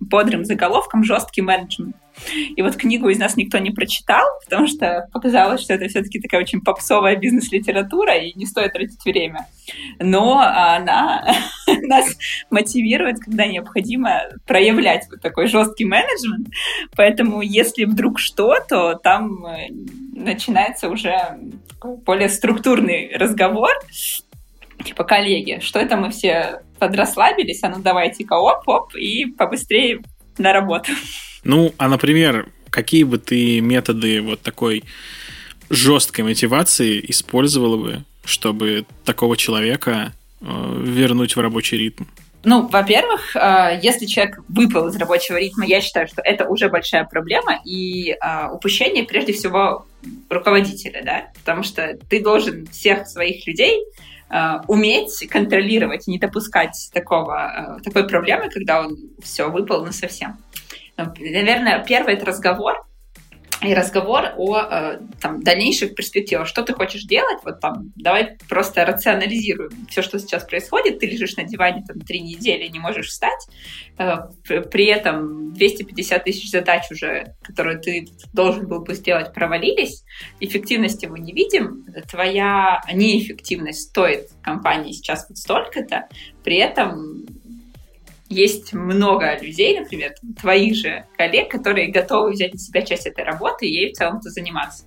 бодрым 0.00 0.44
заголовком 0.44 1.04
«Жесткий 1.04 1.42
менеджмент». 1.42 1.96
И 2.56 2.62
вот 2.62 2.76
книгу 2.76 3.08
из 3.08 3.18
нас 3.18 3.36
никто 3.36 3.58
не 3.58 3.70
прочитал, 3.70 4.24
потому 4.44 4.66
что 4.66 5.06
показалось, 5.12 5.60
что 5.60 5.74
это 5.74 5.86
все-таки 5.88 6.20
такая 6.20 6.40
очень 6.40 6.60
попсовая 6.60 7.16
бизнес-литература, 7.16 8.16
и 8.16 8.36
не 8.36 8.46
стоит 8.46 8.72
тратить 8.72 9.04
время. 9.04 9.46
Но 10.00 10.40
она 10.40 11.26
нас 11.82 12.16
мотивирует, 12.50 13.18
когда 13.20 13.46
необходимо 13.46 14.22
проявлять 14.46 15.06
вот 15.10 15.20
такой 15.20 15.46
жесткий 15.46 15.84
менеджмент. 15.84 16.48
Поэтому 16.96 17.42
если 17.42 17.84
вдруг 17.84 18.18
что, 18.18 18.56
то 18.66 18.94
там 18.94 19.44
э, 19.44 19.68
начинается 20.16 20.88
уже 20.88 21.38
более 22.04 22.28
структурный 22.28 23.12
разговор, 23.14 23.70
типа, 24.84 25.04
коллеги, 25.04 25.60
что 25.60 25.78
это 25.78 25.96
мы 25.96 26.10
все 26.10 26.62
подрасслабились, 26.78 27.62
а 27.62 27.68
ну 27.68 27.80
давайте-ка 27.80 28.34
оп-оп 28.34 28.94
и 28.94 29.26
побыстрее 29.26 30.00
на 30.38 30.52
работу. 30.52 30.92
Ну, 31.44 31.72
а, 31.78 31.88
например, 31.88 32.48
какие 32.70 33.04
бы 33.04 33.18
ты 33.18 33.60
методы 33.60 34.20
вот 34.20 34.42
такой 34.42 34.84
жесткой 35.70 36.24
мотивации 36.24 37.04
использовала 37.08 37.76
бы, 37.76 38.04
чтобы 38.24 38.84
такого 39.04 39.36
человека 39.36 40.12
э, 40.40 40.82
вернуть 40.84 41.36
в 41.36 41.40
рабочий 41.40 41.78
ритм? 41.78 42.04
Ну, 42.48 42.68
во-первых, 42.68 43.34
э, 43.34 43.80
если 43.82 44.06
человек 44.06 44.38
выпал 44.48 44.86
из 44.86 44.96
рабочего 44.96 45.36
ритма, 45.36 45.66
я 45.66 45.80
считаю, 45.80 46.06
что 46.06 46.22
это 46.22 46.46
уже 46.46 46.68
большая 46.68 47.02
проблема, 47.02 47.58
и 47.64 48.12
э, 48.12 48.48
упущение 48.52 49.02
прежде 49.02 49.32
всего 49.32 49.84
руководителя, 50.30 51.02
да, 51.04 51.24
потому 51.40 51.64
что 51.64 51.98
ты 52.08 52.22
должен 52.22 52.68
всех 52.68 53.08
своих 53.08 53.44
людей 53.48 53.84
э, 54.30 54.60
уметь 54.68 55.26
контролировать, 55.28 56.06
не 56.06 56.20
допускать 56.20 56.88
такого, 56.94 57.80
такой 57.82 58.06
проблемы, 58.06 58.48
когда 58.48 58.82
он 58.82 58.96
все 59.20 59.50
выпал 59.50 59.84
на 59.84 59.90
совсем. 59.90 60.36
Наверное, 60.96 61.84
первый 61.84 62.14
это 62.14 62.26
разговор, 62.26 62.86
и 63.62 63.72
разговор 63.72 64.34
о 64.36 64.58
э, 64.58 64.98
там, 65.20 65.42
дальнейших 65.42 65.94
перспективах. 65.94 66.46
Что 66.46 66.62
ты 66.62 66.74
хочешь 66.74 67.04
делать? 67.04 67.38
Вот 67.42 67.60
там, 67.60 67.92
давай 67.96 68.36
просто 68.48 68.84
рационализируем 68.84 69.70
все, 69.88 70.02
что 70.02 70.18
сейчас 70.18 70.44
происходит. 70.44 70.98
Ты 70.98 71.06
лежишь 71.06 71.36
на 71.36 71.44
диване 71.44 71.82
там 71.86 72.00
три 72.00 72.20
недели, 72.20 72.68
не 72.68 72.78
можешь 72.78 73.08
встать. 73.08 73.48
Э, 73.98 74.28
при 74.44 74.86
этом 74.86 75.54
250 75.54 76.24
тысяч 76.24 76.50
задач 76.50 76.82
уже, 76.90 77.34
которые 77.42 77.78
ты 77.78 78.08
должен 78.34 78.68
был 78.68 78.82
бы 78.82 78.94
сделать, 78.94 79.32
провалились. 79.32 80.04
Эффективности 80.40 81.06
мы 81.06 81.18
не 81.18 81.32
видим. 81.32 81.86
Твоя 82.10 82.82
неэффективность 82.92 83.88
стоит 83.88 84.28
компании 84.42 84.92
сейчас 84.92 85.26
вот 85.28 85.38
столько-то. 85.38 86.08
При 86.44 86.56
этом 86.56 87.24
есть 88.28 88.72
много 88.72 89.38
людей, 89.40 89.78
например, 89.78 90.14
твоих 90.40 90.74
же 90.76 91.06
коллег, 91.16 91.50
которые 91.50 91.88
готовы 91.88 92.32
взять 92.32 92.52
на 92.52 92.58
себя 92.58 92.82
часть 92.82 93.06
этой 93.06 93.24
работы 93.24 93.66
и 93.66 93.72
ей 93.72 93.92
в 93.92 93.96
целом-то 93.96 94.30
заниматься. 94.30 94.84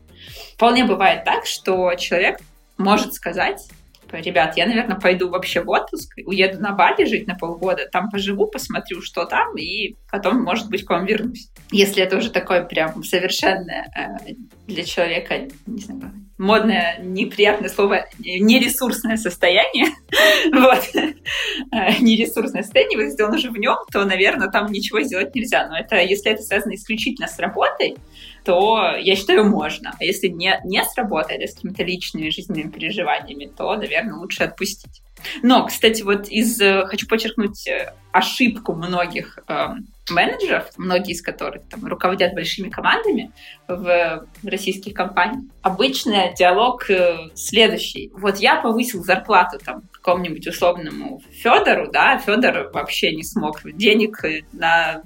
Вполне 0.55 0.83
бывает 0.83 1.23
так, 1.23 1.45
что 1.45 1.93
человек 1.95 2.39
может 2.79 3.13
сказать, 3.13 3.67
ребят, 4.11 4.57
я, 4.57 4.65
наверное, 4.65 4.99
пойду 4.99 5.29
вообще 5.29 5.61
в 5.61 5.69
отпуск, 5.69 6.13
уеду 6.25 6.59
на 6.61 6.73
Бали 6.73 7.05
жить 7.05 7.27
на 7.27 7.35
полгода, 7.35 7.87
там 7.91 8.09
поживу, 8.09 8.47
посмотрю, 8.47 9.01
что 9.01 9.25
там, 9.25 9.55
и 9.57 9.95
потом, 10.11 10.43
может 10.43 10.69
быть, 10.69 10.85
к 10.85 10.89
вам 10.89 11.05
вернусь. 11.05 11.49
Если 11.71 12.03
это 12.03 12.17
уже 12.17 12.31
такое 12.31 12.63
прям 12.63 13.03
совершенно 13.03 13.71
э, 13.71 14.33
для 14.67 14.83
человека, 14.83 15.47
не 15.65 15.81
знаю, 15.81 16.13
модное, 16.39 16.99
неприятное 17.03 17.69
слово, 17.69 18.07
нересурсное 18.17 19.17
состояние, 19.17 19.87
вот, 20.53 20.83
э, 20.95 21.99
нересурсное 21.99 22.63
состояние, 22.63 23.05
если 23.05 23.23
он 23.23 23.35
уже 23.35 23.51
в 23.51 23.57
нем, 23.57 23.77
то, 23.91 24.05
наверное, 24.05 24.49
там 24.49 24.71
ничего 24.71 25.01
сделать 25.01 25.35
нельзя. 25.35 25.67
Но 25.67 25.77
это, 25.77 25.97
если 25.97 26.31
это 26.31 26.41
связано 26.41 26.75
исключительно 26.75 27.27
с 27.27 27.37
работой, 27.37 27.97
то, 28.43 28.95
я 28.97 29.15
считаю, 29.15 29.45
можно. 29.45 29.95
А 29.99 30.03
если 30.03 30.27
не, 30.27 30.59
не 30.65 30.83
сработает, 30.83 31.49
с 31.49 31.55
какими-то 31.55 31.83
личными 31.83 32.29
жизненными 32.29 32.69
переживаниями, 32.69 33.51
то, 33.55 33.75
наверное, 33.75 34.15
лучше 34.15 34.43
отпустить. 34.43 35.01
Но, 35.43 35.65
кстати, 35.65 36.01
вот 36.01 36.29
из... 36.29 36.59
Э, 36.61 36.85
хочу 36.85 37.07
подчеркнуть 37.07 37.67
э, 37.67 37.93
ошибку 38.11 38.73
многих 38.73 39.39
э, 39.47 39.67
менеджеров, 40.09 40.71
многие 40.77 41.11
из 41.11 41.21
которых 41.21 41.63
там, 41.69 41.85
руководят 41.85 42.33
большими 42.33 42.69
командами 42.69 43.31
в 43.67 44.25
российских 44.43 44.93
компаниях. 44.93 45.43
Обычно 45.61 46.33
диалог 46.33 46.89
э, 46.89 47.29
следующий. 47.35 48.11
Вот 48.13 48.37
я 48.37 48.61
повысил 48.61 49.03
зарплату 49.03 49.59
там 49.63 49.83
какому-нибудь 49.91 50.47
условному 50.47 51.21
Федору, 51.31 51.91
да, 51.91 52.17
Федор 52.17 52.71
вообще 52.71 53.15
не 53.15 53.23
смог 53.23 53.61
денег 53.73 54.23
на 54.53 55.03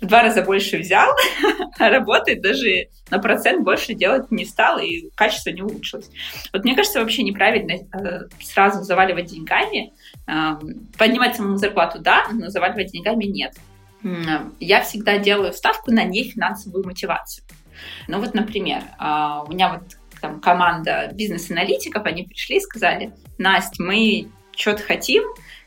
в 0.00 0.06
два 0.06 0.22
раза 0.22 0.42
больше 0.42 0.78
взял, 0.78 1.12
а 1.78 1.90
работает 1.90 2.40
даже 2.40 2.88
на 3.10 3.18
процент 3.18 3.64
больше 3.64 3.94
делать 3.94 4.30
не 4.30 4.44
стал, 4.44 4.78
и 4.78 5.10
качество 5.14 5.50
не 5.50 5.62
улучшилось. 5.62 6.10
Вот 6.52 6.64
мне 6.64 6.74
кажется, 6.74 7.00
вообще 7.00 7.22
неправильно 7.22 7.72
э, 7.72 8.28
сразу 8.40 8.82
заваливать 8.82 9.26
деньгами. 9.26 9.92
Э, 10.26 10.56
поднимать 10.96 11.36
самому 11.36 11.56
зарплату, 11.56 11.98
да, 12.00 12.26
но 12.32 12.48
заваливать 12.48 12.92
деньгами 12.92 13.24
нет. 13.24 13.54
Я 14.60 14.82
всегда 14.82 15.18
делаю 15.18 15.52
ставку 15.52 15.90
на 15.90 16.04
нефинансовую 16.04 16.84
мотивацию. 16.86 17.44
Ну 18.06 18.20
вот, 18.20 18.34
например, 18.34 18.82
э, 19.00 19.04
у 19.46 19.50
меня 19.50 19.72
вот 19.72 19.98
там 20.20 20.40
команда 20.40 21.10
бизнес-аналитиков, 21.12 22.04
они 22.04 22.24
пришли 22.24 22.56
и 22.56 22.60
сказали, 22.60 23.12
Настя, 23.38 23.82
мы 23.82 24.28
что-то 24.56 24.82
хотим, 24.82 25.22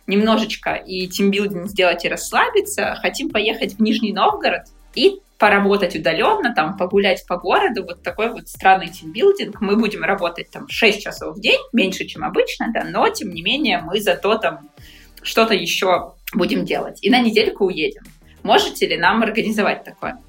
немножечко 0.07 0.73
и 0.73 1.07
тимбилдинг 1.07 1.67
сделать 1.67 2.05
и 2.05 2.09
расслабиться, 2.09 2.97
хотим 3.01 3.29
поехать 3.29 3.75
в 3.75 3.81
Нижний 3.81 4.13
Новгород 4.13 4.63
и 4.95 5.19
поработать 5.37 5.95
удаленно, 5.95 6.53
там, 6.53 6.77
погулять 6.77 7.25
по 7.27 7.35
городу, 7.37 7.83
вот 7.83 8.03
такой 8.03 8.29
вот 8.29 8.47
странный 8.47 8.89
тимбилдинг. 8.89 9.59
Мы 9.59 9.75
будем 9.75 10.03
работать 10.03 10.51
там 10.51 10.67
6 10.69 11.01
часов 11.01 11.35
в 11.35 11.41
день, 11.41 11.59
меньше, 11.73 12.05
чем 12.05 12.23
обычно, 12.23 12.67
да, 12.71 12.83
но, 12.83 13.09
тем 13.09 13.33
не 13.33 13.41
менее, 13.41 13.79
мы 13.79 13.99
зато 13.99 14.37
там 14.37 14.69
что-то 15.23 15.55
еще 15.55 16.13
будем 16.33 16.63
делать. 16.63 16.99
И 17.01 17.09
на 17.09 17.21
недельку 17.21 17.65
уедем. 17.65 18.03
Можете 18.43 18.87
ли 18.87 18.97
нам 18.97 19.23
организовать 19.23 19.83
такое? 19.83 20.19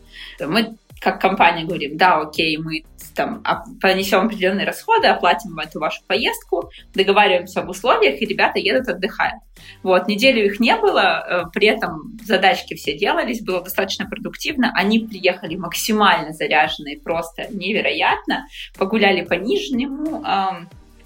Мы 0.40 0.76
как 1.02 1.20
компания 1.20 1.64
говорим, 1.64 1.96
да, 1.96 2.20
окей, 2.20 2.56
мы 2.58 2.84
там 3.14 3.42
понесем 3.80 4.26
определенные 4.26 4.66
расходы, 4.66 5.08
оплатим 5.08 5.58
эту 5.58 5.80
вашу 5.80 6.02
поездку, 6.06 6.70
договариваемся 6.94 7.60
об 7.60 7.68
условиях, 7.68 8.22
и 8.22 8.26
ребята 8.26 8.58
едут 8.58 8.88
отдыхают. 8.88 9.42
Вот, 9.82 10.06
неделю 10.06 10.46
их 10.46 10.60
не 10.60 10.76
было, 10.76 11.00
э, 11.00 11.50
при 11.52 11.66
этом 11.66 12.16
задачки 12.24 12.74
все 12.74 12.96
делались, 12.96 13.42
было 13.42 13.62
достаточно 13.62 14.06
продуктивно, 14.06 14.72
они 14.74 15.00
приехали 15.00 15.56
максимально 15.56 16.32
заряженные, 16.32 17.00
просто 17.00 17.48
невероятно, 17.50 18.46
погуляли 18.78 19.22
по 19.22 19.34
Нижнему, 19.34 20.24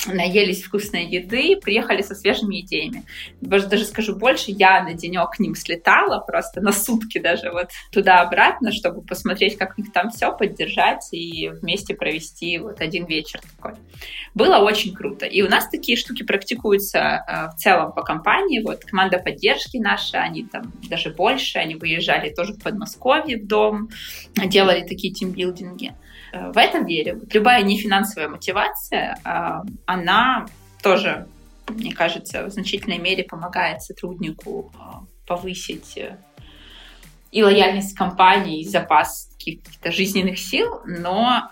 наелись 0.07 0.63
вкусной 0.63 1.07
еды, 1.07 1.57
приехали 1.57 2.03
со 2.03 2.15
свежими 2.15 2.61
идеями. 2.61 3.05
Даже 3.41 3.85
скажу 3.85 4.17
больше, 4.17 4.51
я 4.53 4.83
на 4.83 4.95
денек 4.95 5.31
к 5.31 5.39
ним 5.39 5.55
слетала, 5.55 6.21
просто 6.21 6.61
на 6.61 6.73
сутки 6.73 7.19
даже 7.19 7.51
вот 7.51 7.71
туда-обратно, 7.93 8.73
чтобы 8.73 9.03
посмотреть, 9.03 9.57
как 9.57 9.75
у 9.77 9.81
них 9.81 9.93
там 9.93 10.11
все, 10.11 10.37
поддержать 10.37 11.09
и 11.13 11.49
вместе 11.49 11.95
провести 11.95 12.59
вот 12.59 12.81
один 12.81 13.07
вечер 13.07 13.41
такой. 13.57 13.79
Было 14.35 14.59
очень 14.59 14.95
круто. 14.95 15.27
И 15.27 15.43
у 15.43 15.49
нас 15.49 15.69
такие 15.69 15.97
штуки 15.97 16.23
практикуются 16.23 16.99
э, 16.99 17.49
в 17.55 17.57
целом 17.57 17.93
по 17.93 18.03
компании. 18.03 18.63
Вот 18.63 18.85
команда 18.85 19.19
поддержки 19.19 19.79
наша, 19.79 20.19
они 20.19 20.45
там 20.45 20.73
даже 20.89 21.11
больше, 21.11 21.59
они 21.59 21.75
выезжали 21.75 22.31
тоже 22.31 22.53
в 22.53 22.63
Подмосковье 22.63 23.39
в 23.39 23.47
дом, 23.47 23.89
делали 24.35 24.87
такие 24.87 25.13
тимбилдинги. 25.13 25.95
В 26.53 26.59
это 26.59 26.79
верю. 26.79 27.23
Любая 27.33 27.63
нефинансовая 27.63 28.29
мотивация, 28.29 29.19
э, 29.25 29.69
она 29.87 30.47
тоже, 30.83 31.27
мне 31.69 31.93
кажется, 31.93 32.45
в 32.45 32.51
значительной 32.51 32.99
мере 32.99 33.25
помогает 33.25 33.83
сотруднику 33.83 34.73
э, 34.75 35.07
повысить 35.27 35.99
и 37.33 37.43
лояльность 37.43 37.97
компании, 37.97 38.61
и 38.61 38.69
запас 38.69 39.31
каких-то 39.37 39.93
жизненных 39.93 40.39
сил, 40.39 40.81
но 40.87 41.43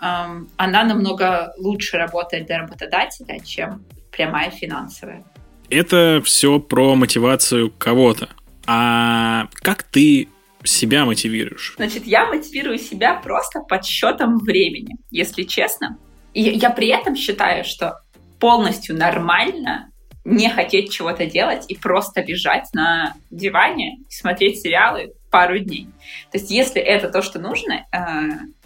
она 0.57 0.83
намного 0.83 1.53
лучше 1.57 1.97
работает 1.97 2.47
для 2.47 2.59
работодателя, 2.59 3.39
чем 3.39 3.83
прямая 4.11 4.49
финансовая. 4.49 5.23
Это 5.69 6.21
все 6.23 6.59
про 6.59 6.95
мотивацию 6.95 7.71
кого-то. 7.71 8.29
А 8.67 9.47
как 9.53 9.83
ты 9.83 10.29
себя 10.65 11.05
мотивируешь? 11.05 11.73
Значит, 11.77 12.05
я 12.05 12.25
мотивирую 12.25 12.77
себя 12.77 13.15
просто 13.15 13.61
подсчетом 13.61 14.37
времени, 14.37 14.95
если 15.11 15.43
честно. 15.43 15.97
И 16.33 16.41
я 16.41 16.69
при 16.69 16.87
этом 16.89 17.15
считаю, 17.15 17.63
что 17.63 18.01
полностью 18.39 18.95
нормально 18.95 19.89
не 20.25 20.49
хотеть 20.49 20.91
чего-то 20.91 21.27
делать 21.27 21.65
и 21.69 21.75
просто 21.75 22.21
лежать 22.21 22.67
на 22.73 23.13
диване 23.29 23.97
и 24.09 24.13
смотреть 24.13 24.59
сериалы 24.59 25.13
пару 25.29 25.59
дней. 25.59 25.87
То 26.31 26.39
есть, 26.39 26.49
если 26.49 26.81
это 26.81 27.09
то, 27.09 27.21
что 27.21 27.39
нужно 27.39 27.85
э, 27.91 27.97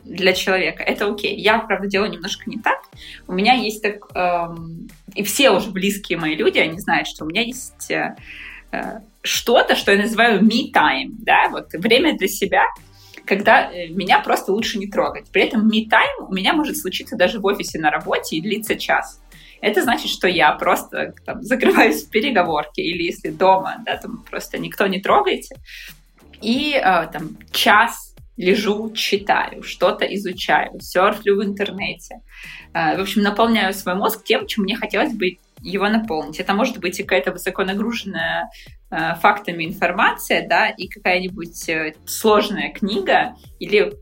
для 0.03 0.33
человека, 0.33 0.83
это 0.83 1.12
окей. 1.12 1.35
Я, 1.35 1.59
правда, 1.59 1.88
делаю 1.88 2.12
немножко 2.12 2.49
не 2.49 2.57
так. 2.57 2.79
У 3.27 3.33
меня 3.33 3.53
есть 3.53 3.83
так... 3.83 4.05
Э, 4.15 4.55
и 5.15 5.23
все 5.23 5.51
уже 5.51 5.69
близкие 5.69 6.17
мои 6.17 6.35
люди, 6.35 6.59
они 6.59 6.79
знают, 6.79 7.07
что 7.07 7.25
у 7.25 7.27
меня 7.27 7.41
есть... 7.41 7.91
Э, 7.91 8.15
э 8.71 8.99
что-то, 9.21 9.75
что 9.75 9.91
я 9.91 10.01
называю 10.01 10.41
me-time, 10.43 11.15
да, 11.19 11.49
вот 11.49 11.73
время 11.73 12.17
для 12.17 12.27
себя, 12.27 12.65
когда 13.25 13.71
э, 13.71 13.88
меня 13.88 14.19
просто 14.19 14.51
лучше 14.51 14.79
не 14.79 14.88
трогать. 14.88 15.29
При 15.32 15.43
этом 15.43 15.69
me-time 15.69 16.27
у 16.27 16.34
меня 16.34 16.53
может 16.53 16.77
случиться 16.77 17.15
даже 17.15 17.39
в 17.39 17.45
офисе 17.45 17.79
на 17.79 17.91
работе 17.91 18.38
и 18.38 18.41
длиться 18.41 18.75
час. 18.75 19.21
Это 19.62 19.84
значит, 19.84 20.10
что 20.10 20.27
я 20.27 20.51
просто 20.53 21.13
там, 21.25 21.43
закрываюсь 21.43 22.03
в 22.03 22.10
переговорке, 22.10 22.82
или 22.82 23.03
если 23.03 23.29
дома, 23.29 23.77
да, 23.86 23.97
там 23.97 24.23
просто 24.29 24.58
никто 24.58 24.88
не 24.88 25.01
трогайте, 25.01 25.55
и 26.41 26.73
э, 26.73 26.82
там 27.12 27.38
час 27.51 28.15
лежу, 28.38 28.91
читаю, 28.95 29.63
что-то 29.63 30.05
изучаю, 30.05 30.80
серфлю 30.80 31.36
в 31.38 31.43
интернете. 31.43 32.22
Э, 32.74 32.97
в 32.97 33.01
общем, 33.01 33.22
наполняю 33.22 33.74
свой 33.74 33.95
мозг 33.95 34.24
тем, 34.24 34.47
чем 34.47 34.63
мне 34.63 34.78
хотелось 34.78 35.13
бы 35.13 35.38
его 35.62 35.89
наполнить. 35.89 36.39
Это 36.39 36.53
может 36.53 36.80
быть 36.80 36.99
и 36.99 37.03
какая-то 37.03 37.32
высоко 37.32 37.64
нагруженная 37.64 38.49
э, 38.91 39.16
фактами 39.16 39.66
информация, 39.66 40.47
да, 40.47 40.70
и 40.70 40.88
какая-нибудь 40.88 41.70
э, 41.70 41.93
сложная 42.05 42.72
книга 42.72 43.36
или 43.60 43.93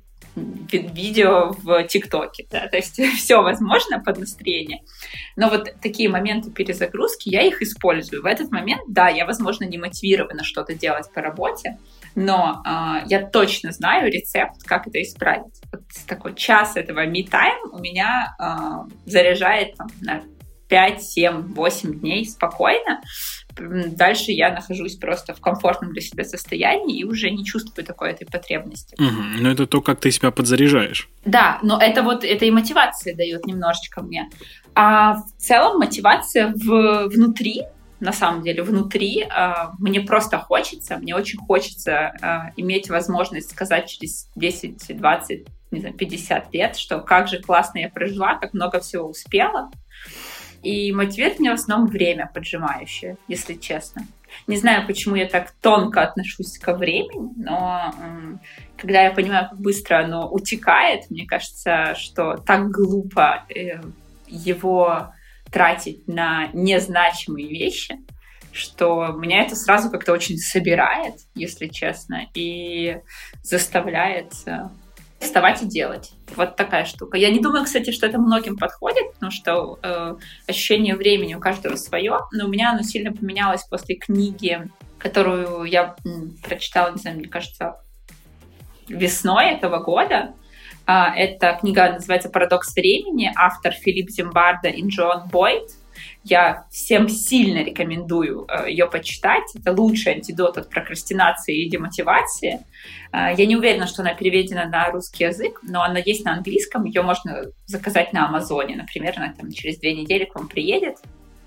видео 0.72 1.52
в 1.52 1.84
ТикТоке, 1.86 2.46
да, 2.52 2.68
то 2.68 2.78
есть 2.78 3.02
все 3.18 3.42
возможно 3.42 4.00
под 4.00 4.20
настроение. 4.20 4.82
Но 5.36 5.50
вот 5.50 5.74
такие 5.82 6.10
моменты 6.10 6.52
перезагрузки, 6.52 7.30
я 7.30 7.42
их 7.42 7.62
использую. 7.62 8.22
В 8.22 8.26
этот 8.26 8.52
момент, 8.52 8.82
да, 8.88 9.10
я, 9.10 9.26
возможно, 9.26 9.66
не 9.66 9.78
мотивирована 9.78 10.44
что-то 10.44 10.74
делать 10.74 11.12
по 11.14 11.22
работе, 11.22 11.78
но 12.16 12.64
э, 12.66 13.08
я 13.08 13.26
точно 13.28 13.72
знаю 13.72 14.12
рецепт, 14.12 14.64
как 14.64 14.88
это 14.88 15.02
исправить. 15.02 15.62
Вот 15.72 15.84
такой 16.08 16.36
час 16.36 16.76
этого 16.76 17.06
me-time 17.06 17.70
у 17.72 17.80
меня 17.80 18.36
э, 18.40 19.10
заряжает 19.10 19.76
там, 19.76 19.88
на 20.02 20.24
5, 20.68 21.04
7, 21.04 21.54
8 21.54 22.00
дней 22.00 22.26
спокойно. 22.26 23.02
Дальше 23.60 24.32
я 24.32 24.54
нахожусь 24.54 24.96
просто 24.96 25.34
в 25.34 25.42
комфортном 25.42 25.92
для 25.92 26.02
себя 26.02 26.24
состоянии 26.24 27.00
и 27.00 27.04
уже 27.04 27.30
не 27.32 27.44
чувствую 27.44 27.86
такой 27.86 28.12
этой 28.12 28.26
потребности. 28.26 28.96
Угу. 29.00 29.42
Но 29.42 29.50
это 29.50 29.66
то, 29.66 29.82
как 29.82 30.00
ты 30.00 30.12
себя 30.12 30.32
подзаряжаешь. 30.32 31.10
Да, 31.26 31.60
но 31.64 31.80
это 31.82 32.04
вот 32.04 32.24
это 32.24 32.46
и 32.46 32.52
мотивация 32.52 33.16
дает 33.16 33.46
немножечко 33.46 34.02
мне. 34.02 34.30
А 34.76 35.16
в 35.16 35.32
целом 35.38 35.80
мотивация 35.80 36.54
в, 36.56 37.08
внутри, 37.08 37.64
на 38.00 38.14
самом 38.14 38.44
деле, 38.44 38.62
внутри 38.62 39.24
э, 39.24 39.54
мне 39.80 40.02
просто 40.02 40.38
хочется, 40.38 40.98
мне 40.98 41.16
очень 41.16 41.40
хочется 41.40 42.14
э, 42.22 42.52
иметь 42.58 42.90
возможность 42.90 43.50
сказать 43.50 43.90
через 43.90 44.30
10, 44.36 44.96
20, 44.96 45.48
не 45.72 45.80
знаю, 45.80 45.96
50 45.96 46.54
лет, 46.54 46.78
что 46.78 47.00
как 47.00 47.28
же 47.28 47.40
классно 47.40 47.80
я 47.80 47.90
прожила, 47.90 48.36
как 48.36 48.54
много 48.54 48.80
всего 48.82 49.08
успела. 49.08 49.72
И 50.64 50.92
мотивирует 50.92 51.40
меня 51.40 51.52
в 51.52 51.60
основном 51.60 51.88
время 51.88 52.30
поджимающее, 52.34 53.18
если 53.28 53.54
честно. 53.54 54.08
Не 54.46 54.58
знаю, 54.58 54.86
почему 54.86 55.16
я 55.16 55.28
так 55.28 55.52
тонко 55.62 56.02
отношусь 56.02 56.58
ко 56.58 56.74
времени, 56.76 57.32
но 57.38 57.94
когда 58.78 59.04
я 59.04 59.12
понимаю, 59.12 59.50
как 59.50 59.60
быстро 59.60 60.04
оно 60.04 60.30
утекает, 60.30 61.10
мне 61.10 61.26
кажется, 61.26 61.96
что 61.96 62.36
так 62.38 62.70
глупо 62.70 63.46
э, 63.50 63.82
его 64.28 65.14
тратить 65.52 66.08
на 66.08 66.48
незначимые 66.54 67.48
вещи, 67.48 67.96
что 68.52 69.08
меня 69.08 69.44
это 69.44 69.56
сразу 69.56 69.90
как-то 69.90 70.14
очень 70.14 70.38
собирает, 70.38 71.16
если 71.36 71.68
честно, 71.68 72.28
и 72.34 72.98
заставляет 73.42 74.34
э, 74.46 74.68
вставать 75.20 75.64
и 75.64 75.68
делать. 75.68 76.12
Вот 76.36 76.56
такая 76.56 76.86
штука. 76.86 77.18
Я 77.18 77.30
не 77.30 77.40
думаю, 77.40 77.64
кстати, 77.64 77.92
что 77.92 78.06
это 78.06 78.20
многим 78.20 78.58
подходит, 78.58 79.14
потому 79.14 79.32
что 79.32 79.80
э, 79.82 80.16
ощущение 80.48 80.96
времени 80.96 81.36
у 81.36 81.40
каждого 81.40 81.76
свое, 81.76 82.20
но 82.32 82.46
у 82.46 82.50
меня 82.50 82.72
оно 82.72 82.84
сильно 82.84 83.14
поменялось 83.14 83.64
после 83.64 83.96
книги, 83.96 84.70
которую 84.98 85.64
я 85.64 85.96
м, 86.06 86.36
прочитала, 86.44 86.92
не 86.92 86.98
знаю, 86.98 87.18
мне 87.18 87.28
кажется, 87.28 87.82
весной 88.88 89.52
этого 89.52 89.80
года. 89.80 90.34
Э, 90.86 91.06
эта 91.16 91.58
книга 91.60 91.94
называется 91.94 92.30
«Парадокс 92.30 92.76
времени», 92.76 93.32
автор 93.36 93.72
Филипп 93.72 94.10
Зимбарда 94.10 94.68
и 94.68 94.86
Джон 94.88 95.30
Бойд. 95.32 95.72
Я 96.30 96.66
всем 96.70 97.08
сильно 97.08 97.64
рекомендую 97.64 98.48
э, 98.50 98.70
ее 98.70 98.88
почитать. 98.88 99.44
Это 99.56 99.72
лучший 99.72 100.14
антидот 100.14 100.58
от 100.58 100.70
прокрастинации 100.70 101.64
и 101.64 101.70
демотивации. 101.70 102.66
Э, 103.14 103.34
я 103.38 103.46
не 103.46 103.56
уверена, 103.56 103.88
что 103.88 104.02
она 104.02 104.14
переведена 104.14 104.66
на 104.66 104.92
русский 104.92 105.24
язык, 105.24 105.60
но 105.64 105.84
она 105.84 106.00
есть 106.00 106.26
на 106.26 106.34
английском. 106.34 106.84
Ее 106.84 107.02
можно 107.02 107.46
заказать 107.66 108.12
на 108.12 108.28
Амазоне. 108.28 108.76
Например, 108.76 109.14
она 109.16 109.34
там 109.34 109.52
через 109.52 109.78
две 109.80 109.94
недели 109.94 110.26
к 110.26 110.36
вам 110.36 110.50
приедет. 110.50 110.98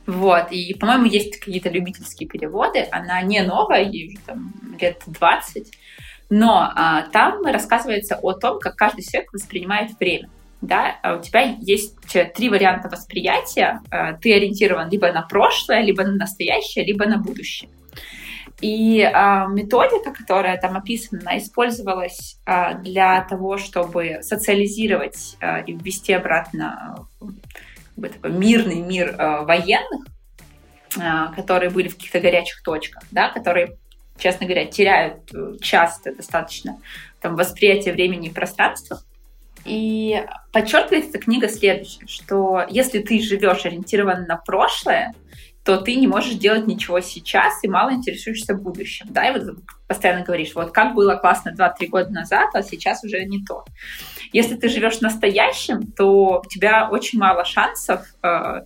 Вот, 0.06 0.50
и, 0.50 0.74
по-моему, 0.74 1.04
есть 1.04 1.38
какие-то 1.38 1.68
любительские 1.68 2.28
переводы. 2.28 2.88
Она 2.90 3.20
не 3.20 3.42
новая, 3.42 3.82
ей 3.82 4.18
там 4.26 4.54
лет 4.80 5.02
20. 5.06 5.70
Но 6.30 6.72
а, 6.74 7.02
там 7.12 7.44
рассказывается 7.44 8.18
о 8.22 8.32
том, 8.32 8.58
как 8.60 8.76
каждый 8.76 9.02
человек 9.02 9.32
воспринимает 9.32 9.90
время 10.00 10.30
да, 10.60 10.98
а 11.02 11.16
у 11.16 11.22
тебя 11.22 11.56
есть 11.60 11.96
три 12.34 12.48
варианта 12.48 12.88
восприятия. 12.88 13.80
А, 13.90 14.12
ты 14.14 14.34
ориентирован 14.34 14.90
либо 14.90 15.12
на 15.12 15.22
прошлое, 15.22 15.80
либо 15.80 16.04
на 16.04 16.12
настоящее, 16.12 16.84
либо 16.84 17.06
на 17.06 17.18
будущее. 17.18 17.70
И 18.60 19.00
э, 19.00 19.46
методика, 19.48 20.12
которая 20.12 20.58
там 20.58 20.76
описана, 20.76 21.22
она 21.22 21.38
использовалась 21.38 22.38
э, 22.44 22.74
для 22.82 23.22
того, 23.24 23.56
чтобы 23.56 24.18
социализировать 24.22 25.36
э, 25.40 25.64
и 25.64 25.72
ввести 25.72 26.12
обратно 26.12 27.06
э, 27.22 28.08
такой 28.08 28.30
мирный 28.32 28.82
мир 28.82 29.14
э, 29.16 29.44
военных, 29.44 30.04
э, 30.94 31.34
которые 31.34 31.70
были 31.70 31.88
в 31.88 31.96
каких-то 31.96 32.20
горячих 32.20 32.62
точках, 32.62 33.02
да, 33.10 33.30
которые, 33.30 33.78
честно 34.18 34.44
говоря, 34.44 34.66
теряют 34.66 35.32
э, 35.32 35.54
часто 35.62 36.14
достаточно 36.14 36.78
там, 37.22 37.36
восприятие 37.36 37.94
времени 37.94 38.28
и 38.28 38.32
пространства. 38.32 39.00
И 39.64 40.24
подчеркивает 40.52 41.10
эта 41.10 41.18
книга 41.18 41.48
следующее, 41.48 42.06
что 42.06 42.64
если 42.70 43.00
ты 43.00 43.20
живешь 43.20 43.64
ориентированно 43.64 44.26
на 44.26 44.36
прошлое, 44.36 45.14
то 45.64 45.76
ты 45.76 45.94
не 45.96 46.06
можешь 46.06 46.34
делать 46.34 46.66
ничего 46.66 47.00
сейчас 47.00 47.62
и 47.62 47.68
мало 47.68 47.92
интересуешься 47.92 48.54
будущим. 48.54 49.06
Да, 49.10 49.28
и 49.28 49.38
вот 49.38 49.56
постоянно 49.86 50.24
говоришь, 50.24 50.54
вот 50.54 50.72
как 50.72 50.94
было 50.94 51.16
классно 51.16 51.50
2-3 51.50 51.86
года 51.88 52.10
назад, 52.10 52.50
а 52.54 52.62
сейчас 52.62 53.04
уже 53.04 53.24
не 53.24 53.44
то. 53.44 53.64
Если 54.32 54.54
ты 54.54 54.68
живешь 54.68 55.00
настоящим, 55.00 55.86
то 55.92 56.42
у 56.44 56.48
тебя 56.48 56.88
очень 56.90 57.18
мало 57.18 57.44
шансов 57.44 58.06
э, 58.22 58.62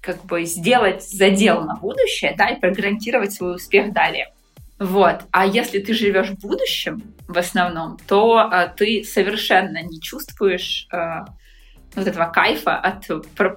как 0.00 0.24
бы 0.24 0.44
сделать 0.44 1.02
задел 1.02 1.62
на 1.62 1.76
будущее, 1.76 2.34
да, 2.36 2.48
и 2.48 2.60
прогарантировать 2.60 3.32
свой 3.32 3.56
успех 3.56 3.92
далее. 3.92 4.32
Вот. 4.78 5.22
А 5.32 5.46
если 5.46 5.80
ты 5.80 5.92
живешь 5.92 6.28
в 6.28 6.40
будущем, 6.40 7.14
в 7.26 7.36
основном, 7.36 7.98
то 8.06 8.38
а, 8.38 8.68
ты 8.68 9.02
совершенно 9.04 9.82
не 9.82 10.00
чувствуешь 10.00 10.86
а, 10.92 11.26
вот 11.94 12.06
этого 12.06 12.26
кайфа 12.26 12.76
от 12.76 13.06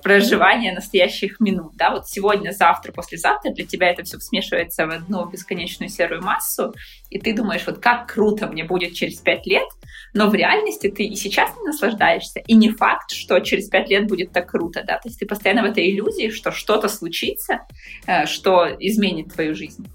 проживания 0.01 0.73
настоящих 0.73 1.39
минут. 1.39 1.73
Да? 1.75 1.91
Вот 1.91 2.07
сегодня, 2.07 2.51
завтра, 2.51 2.91
послезавтра 2.91 3.51
для 3.51 3.65
тебя 3.65 3.91
это 3.91 4.03
все 4.03 4.19
смешивается 4.19 4.87
в 4.87 4.89
одну 4.89 5.25
бесконечную 5.27 5.89
серую 5.89 6.23
массу, 6.23 6.73
и 7.09 7.19
ты 7.19 7.35
думаешь, 7.35 7.63
вот 7.65 7.79
как 7.79 8.11
круто 8.11 8.47
мне 8.47 8.63
будет 8.63 8.93
через 8.93 9.17
пять 9.17 9.45
лет, 9.45 9.67
но 10.13 10.27
в 10.27 10.33
реальности 10.33 10.89
ты 10.89 11.03
и 11.03 11.15
сейчас 11.15 11.55
не 11.57 11.67
наслаждаешься, 11.67 12.39
и 12.39 12.53
не 12.55 12.71
факт, 12.71 13.11
что 13.11 13.39
через 13.39 13.69
пять 13.69 13.89
лет 13.89 14.07
будет 14.07 14.31
так 14.31 14.49
круто, 14.49 14.83
да, 14.85 14.97
то 14.97 15.07
есть 15.07 15.19
ты 15.19 15.25
постоянно 15.25 15.61
в 15.61 15.65
этой 15.65 15.89
иллюзии, 15.91 16.29
что 16.29 16.51
что-то 16.51 16.89
случится, 16.89 17.59
э, 18.07 18.25
что 18.25 18.67
изменит 18.79 19.33
твою 19.33 19.55
жизнь. 19.55 19.87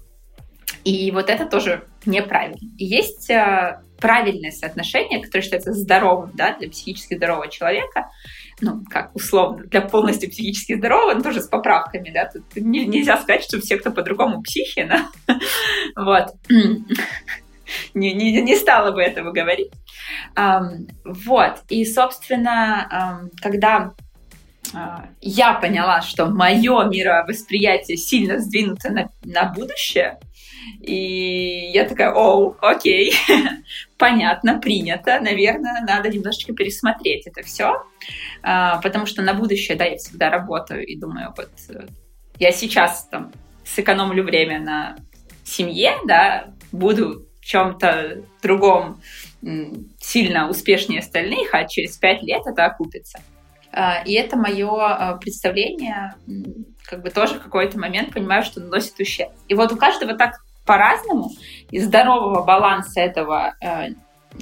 И 0.83 1.11
вот 1.11 1.29
это 1.29 1.45
тоже 1.45 1.85
неправильно. 2.05 2.57
И 2.77 2.85
есть 2.85 3.29
э, 3.29 3.81
правильное 3.99 4.51
соотношение, 4.51 5.21
которое 5.21 5.43
считается 5.43 5.73
здоровым 5.73 6.31
да, 6.33 6.57
для 6.57 6.69
психически 6.69 7.15
здорового 7.15 7.49
человека, 7.49 8.09
ну, 8.61 8.83
как 8.89 9.15
условно, 9.15 9.65
для 9.65 9.81
полностью 9.81 10.29
психически 10.29 10.77
здорового, 10.77 11.13
но 11.13 11.21
тоже 11.21 11.41
с 11.41 11.47
поправками, 11.47 12.11
да, 12.11 12.29
тут 12.31 12.43
не, 12.55 12.85
нельзя 12.85 13.17
сказать, 13.17 13.43
что 13.43 13.59
все, 13.59 13.77
кто 13.77 13.91
по-другому 13.91 14.41
психи, 14.41 14.83
да, 14.83 15.09
вот, 15.95 16.33
не, 17.93 18.13
не, 18.13 18.41
не 18.41 18.55
стала 18.55 18.91
бы 18.91 19.01
этого 19.01 19.31
говорить. 19.31 19.71
Вот, 21.03 21.59
и, 21.69 21.83
собственно, 21.85 23.29
когда 23.41 23.93
uh, 24.73 25.07
я 25.19 25.53
поняла, 25.53 26.01
что 26.01 26.27
мое 26.27 26.85
мировосприятие 26.85 27.97
сильно 27.97 28.39
сдвинуто 28.39 28.89
на, 28.91 29.09
на 29.25 29.51
будущее, 29.51 30.17
и 30.81 31.71
я 31.73 31.85
такая, 31.85 32.11
оу, 32.11 32.55
окей, 32.61 33.13
понятно, 33.97 34.59
принято, 34.59 35.19
наверное, 35.19 35.81
надо 35.87 36.09
немножечко 36.09 36.53
пересмотреть 36.53 37.27
это 37.27 37.43
все, 37.43 37.83
а, 38.43 38.79
потому 38.81 39.05
что 39.05 39.21
на 39.21 39.33
будущее, 39.33 39.77
да, 39.77 39.85
я 39.85 39.97
всегда 39.97 40.29
работаю 40.29 40.85
и 40.85 40.97
думаю, 40.97 41.33
вот 41.35 41.49
э, 41.69 41.87
я 42.39 42.51
сейчас 42.51 43.07
там 43.11 43.31
сэкономлю 43.65 44.23
время 44.23 44.59
на 44.59 44.97
семье, 45.43 45.93
да, 46.05 46.53
буду 46.71 47.25
в 47.39 47.45
чем-то 47.45 48.23
другом 48.41 49.01
сильно 49.99 50.49
успешнее 50.49 50.99
остальных, 50.99 51.53
а 51.53 51.65
через 51.65 51.97
пять 51.97 52.21
лет 52.23 52.41
это 52.45 52.65
окупится. 52.65 53.19
А, 53.71 54.01
и 54.03 54.13
это 54.13 54.37
мое 54.37 54.69
а, 54.69 55.17
представление, 55.17 56.15
как 56.83 57.03
бы 57.03 57.09
тоже 57.09 57.35
в 57.35 57.43
какой-то 57.43 57.77
момент 57.79 58.13
понимаю, 58.13 58.43
что 58.43 58.59
наносит 58.59 58.99
ущерб. 58.99 59.31
И 59.47 59.53
вот 59.53 59.71
у 59.71 59.77
каждого 59.77 60.13
так 60.13 60.39
по-разному, 60.67 61.31
и 61.71 61.79
здорового 61.79 62.43
баланса 62.43 63.01
этого 63.01 63.55
э, 63.59 63.93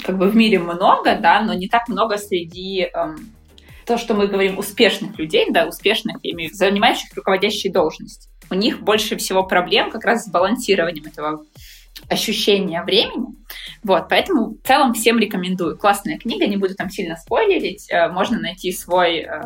как 0.04 0.18
бы 0.18 0.28
в 0.28 0.36
мире 0.36 0.60
много, 0.60 1.16
да, 1.16 1.42
но 1.42 1.54
не 1.54 1.70
так 1.70 1.88
много 1.88 2.18
среди 2.18 2.82
э, 2.82 3.16
то, 3.86 3.98
что 3.98 4.14
мы 4.14 4.28
говорим 4.28 4.58
успешных 4.58 5.18
людей, 5.18 5.48
да, 5.52 5.66
успешных, 5.66 6.18
я 6.24 6.32
имею 6.32 6.50
в 6.50 6.54
виду, 6.54 6.58
занимающих 6.58 7.16
руководящие 7.16 7.72
должности. 7.72 8.30
У 8.50 8.56
них 8.56 8.82
больше 8.82 9.16
всего 9.16 9.44
проблем 9.44 9.92
как 9.92 10.04
раз 10.04 10.26
с 10.26 10.30
балансированием 10.30 11.06
этого 11.06 11.46
ощущения 12.10 12.84
времени. 12.84 13.28
Вот, 13.84 14.10
поэтому 14.10 14.58
в 14.62 14.68
целом 14.68 14.94
всем 14.94 15.18
рекомендую. 15.20 15.78
Классная 15.78 16.18
книга, 16.18 16.46
не 16.46 16.58
буду 16.58 16.76
там 16.76 16.90
сильно 16.90 17.16
спойлерить. 17.16 17.88
Э, 17.90 18.10
можно 18.10 18.40
найти 18.40 18.72
свой 18.72 19.20
э, 19.20 19.42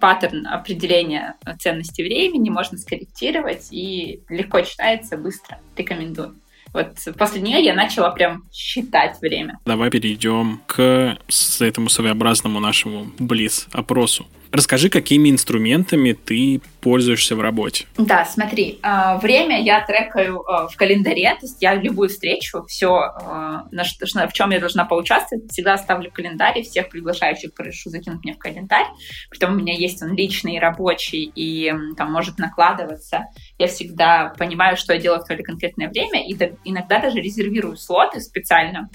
паттерн 0.00 0.46
определения 0.46 1.36
ценности 1.58 2.02
времени 2.02 2.50
можно 2.50 2.78
скорректировать 2.78 3.68
и 3.70 4.20
легко 4.28 4.60
читается, 4.62 5.16
быстро. 5.16 5.58
Рекомендую. 5.76 6.36
Вот 6.72 6.96
после 7.18 7.42
нее 7.42 7.62
я 7.62 7.74
начала 7.74 8.10
прям 8.10 8.44
считать 8.50 9.20
время. 9.20 9.58
Давай 9.66 9.90
перейдем 9.90 10.62
к 10.66 11.18
этому 11.60 11.90
своеобразному 11.90 12.60
нашему 12.60 13.12
близ-опросу. 13.18 14.26
Расскажи, 14.52 14.90
какими 14.90 15.30
инструментами 15.30 16.12
ты 16.12 16.60
пользуешься 16.82 17.34
в 17.34 17.40
работе? 17.40 17.86
Да, 17.96 18.26
смотри, 18.26 18.78
а, 18.82 19.16
время 19.16 19.62
я 19.62 19.80
трекаю 19.80 20.42
а, 20.42 20.68
в 20.68 20.76
календаре, 20.76 21.30
то 21.40 21.46
есть 21.46 21.62
я 21.62 21.74
любую 21.74 22.10
встречу, 22.10 22.62
все, 22.68 22.94
а, 22.94 23.64
в 23.70 24.32
чем 24.34 24.50
я 24.50 24.60
должна 24.60 24.84
поучаствовать, 24.84 25.50
всегда 25.50 25.78
ставлю 25.78 26.10
календарь, 26.12 26.60
всех 26.64 26.90
приглашающих 26.90 27.54
прошу 27.54 27.88
закинуть 27.88 28.22
мне 28.24 28.34
в 28.34 28.38
календарь, 28.38 28.88
притом 29.30 29.54
у 29.54 29.56
меня 29.56 29.72
есть 29.72 30.02
он 30.02 30.14
личный, 30.14 30.58
рабочий, 30.58 31.32
и 31.34 31.72
там 31.96 32.12
может 32.12 32.38
накладываться. 32.38 33.28
Я 33.56 33.68
всегда 33.68 34.34
понимаю, 34.36 34.76
что 34.76 34.92
я 34.92 35.00
делаю 35.00 35.22
в 35.22 35.26
то 35.26 35.32
или 35.32 35.42
конкретное 35.42 35.88
время, 35.88 36.28
и 36.28 36.36
иногда 36.64 36.98
даже 36.98 37.20
резервирую 37.20 37.78
слоты 37.78 38.20
специально, 38.20 38.90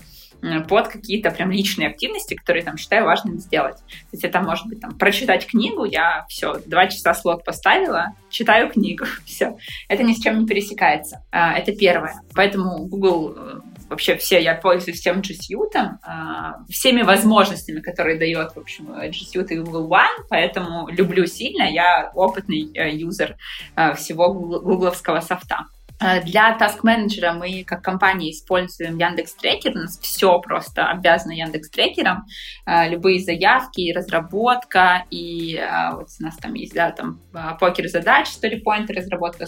под 0.68 0.88
какие-то 0.88 1.32
прям 1.32 1.52
личные 1.52 1.90
активности, 1.90 2.36
которые 2.36 2.64
там 2.64 2.78
считаю 2.78 3.06
важным 3.06 3.40
сделать. 3.40 3.78
То 3.78 4.14
есть 4.14 4.24
это 4.24 4.40
может 4.42 4.68
быть 4.68 4.80
там 4.80 4.98
прочитать 4.98 5.48
книгу, 5.48 5.86
я 5.86 6.26
все, 6.30 6.56
два 6.66 6.88
часа 6.88 7.14
слот 7.14 7.44
поставила, 7.44 8.08
читаю 8.30 8.70
книгу, 8.70 9.06
все. 9.26 9.58
Это 9.88 10.04
ни 10.04 10.14
с 10.14 10.22
чем 10.22 10.40
не 10.40 10.46
пересекается. 10.46 11.24
А, 11.32 11.58
это 11.58 11.76
первое. 11.76 12.14
Поэтому 12.36 12.86
Google 12.86 13.34
э, 13.36 13.60
вообще 13.90 14.16
все, 14.18 14.42
я 14.42 14.56
пользуюсь 14.56 15.02
тем 15.02 15.22
G 15.22 15.34
Suite, 15.34 15.98
а, 16.04 16.64
всеми 16.70 17.02
возможностями, 17.02 17.80
которые 17.80 18.18
дает, 18.18 18.56
в 18.56 18.60
общем, 18.60 18.88
G 18.88 19.10
Suite 19.12 19.50
и 19.50 19.60
Google 19.60 19.90
One, 19.90 20.26
поэтому 20.30 20.88
люблю 20.90 21.26
сильно, 21.26 21.64
я 21.64 22.12
опытный 22.14 22.72
э, 22.74 22.96
юзер 22.96 23.38
э, 23.76 23.94
всего 23.96 24.34
гугловского 24.34 25.22
софта. 25.22 25.66
Э, 26.00 26.22
для 26.22 26.56
таск-менеджера 26.58 27.34
мы 27.34 27.64
как 27.64 27.82
компания 27.82 28.32
используем 28.32 28.98
Яндекс 28.98 29.34
Трекер. 29.36 29.72
У 29.72 29.80
нас 29.80 30.00
все 30.00 30.40
просто 30.40 30.88
обязано 30.88 31.32
Яндекс 31.32 31.70
Трекером. 31.70 32.26
Э, 32.66 32.88
любые 32.90 33.20
заявки, 33.20 33.94
разработка. 33.94 35.06
И 35.10 35.56
э, 35.56 35.96
вот 35.96 36.08
у 36.20 36.24
нас 36.24 36.38
там 36.38 36.54
есть 36.54 36.74
да, 36.74 36.92
там 36.92 37.22
покер 37.60 37.88
задач, 37.88 38.28
StoryPoint 38.28 38.94
разработка 38.94 39.48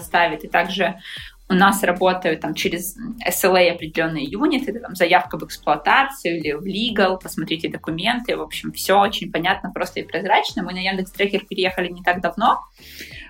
ставит. 0.00 0.44
И 0.44 0.48
также 0.48 1.00
у 1.50 1.54
нас 1.54 1.82
работают 1.82 2.40
там 2.40 2.54
через 2.54 2.96
SLA 3.26 3.70
определенные 3.70 4.24
юниты, 4.24 4.78
там 4.78 4.94
заявка 4.94 5.38
в 5.38 5.44
эксплуатацию 5.44 6.38
или 6.38 6.52
в 6.52 6.64
legal, 6.64 7.18
посмотрите 7.18 7.70
документы, 7.70 8.36
в 8.36 8.42
общем, 8.42 8.72
все 8.72 8.98
очень 8.98 9.32
понятно, 9.32 9.72
просто 9.72 10.00
и 10.00 10.02
прозрачно. 10.02 10.62
Мы 10.62 10.74
на 10.74 10.78
Яндекс 10.78 11.12
Трекер 11.12 11.46
переехали 11.46 11.88
не 11.88 12.02
так 12.02 12.20
давно, 12.20 12.60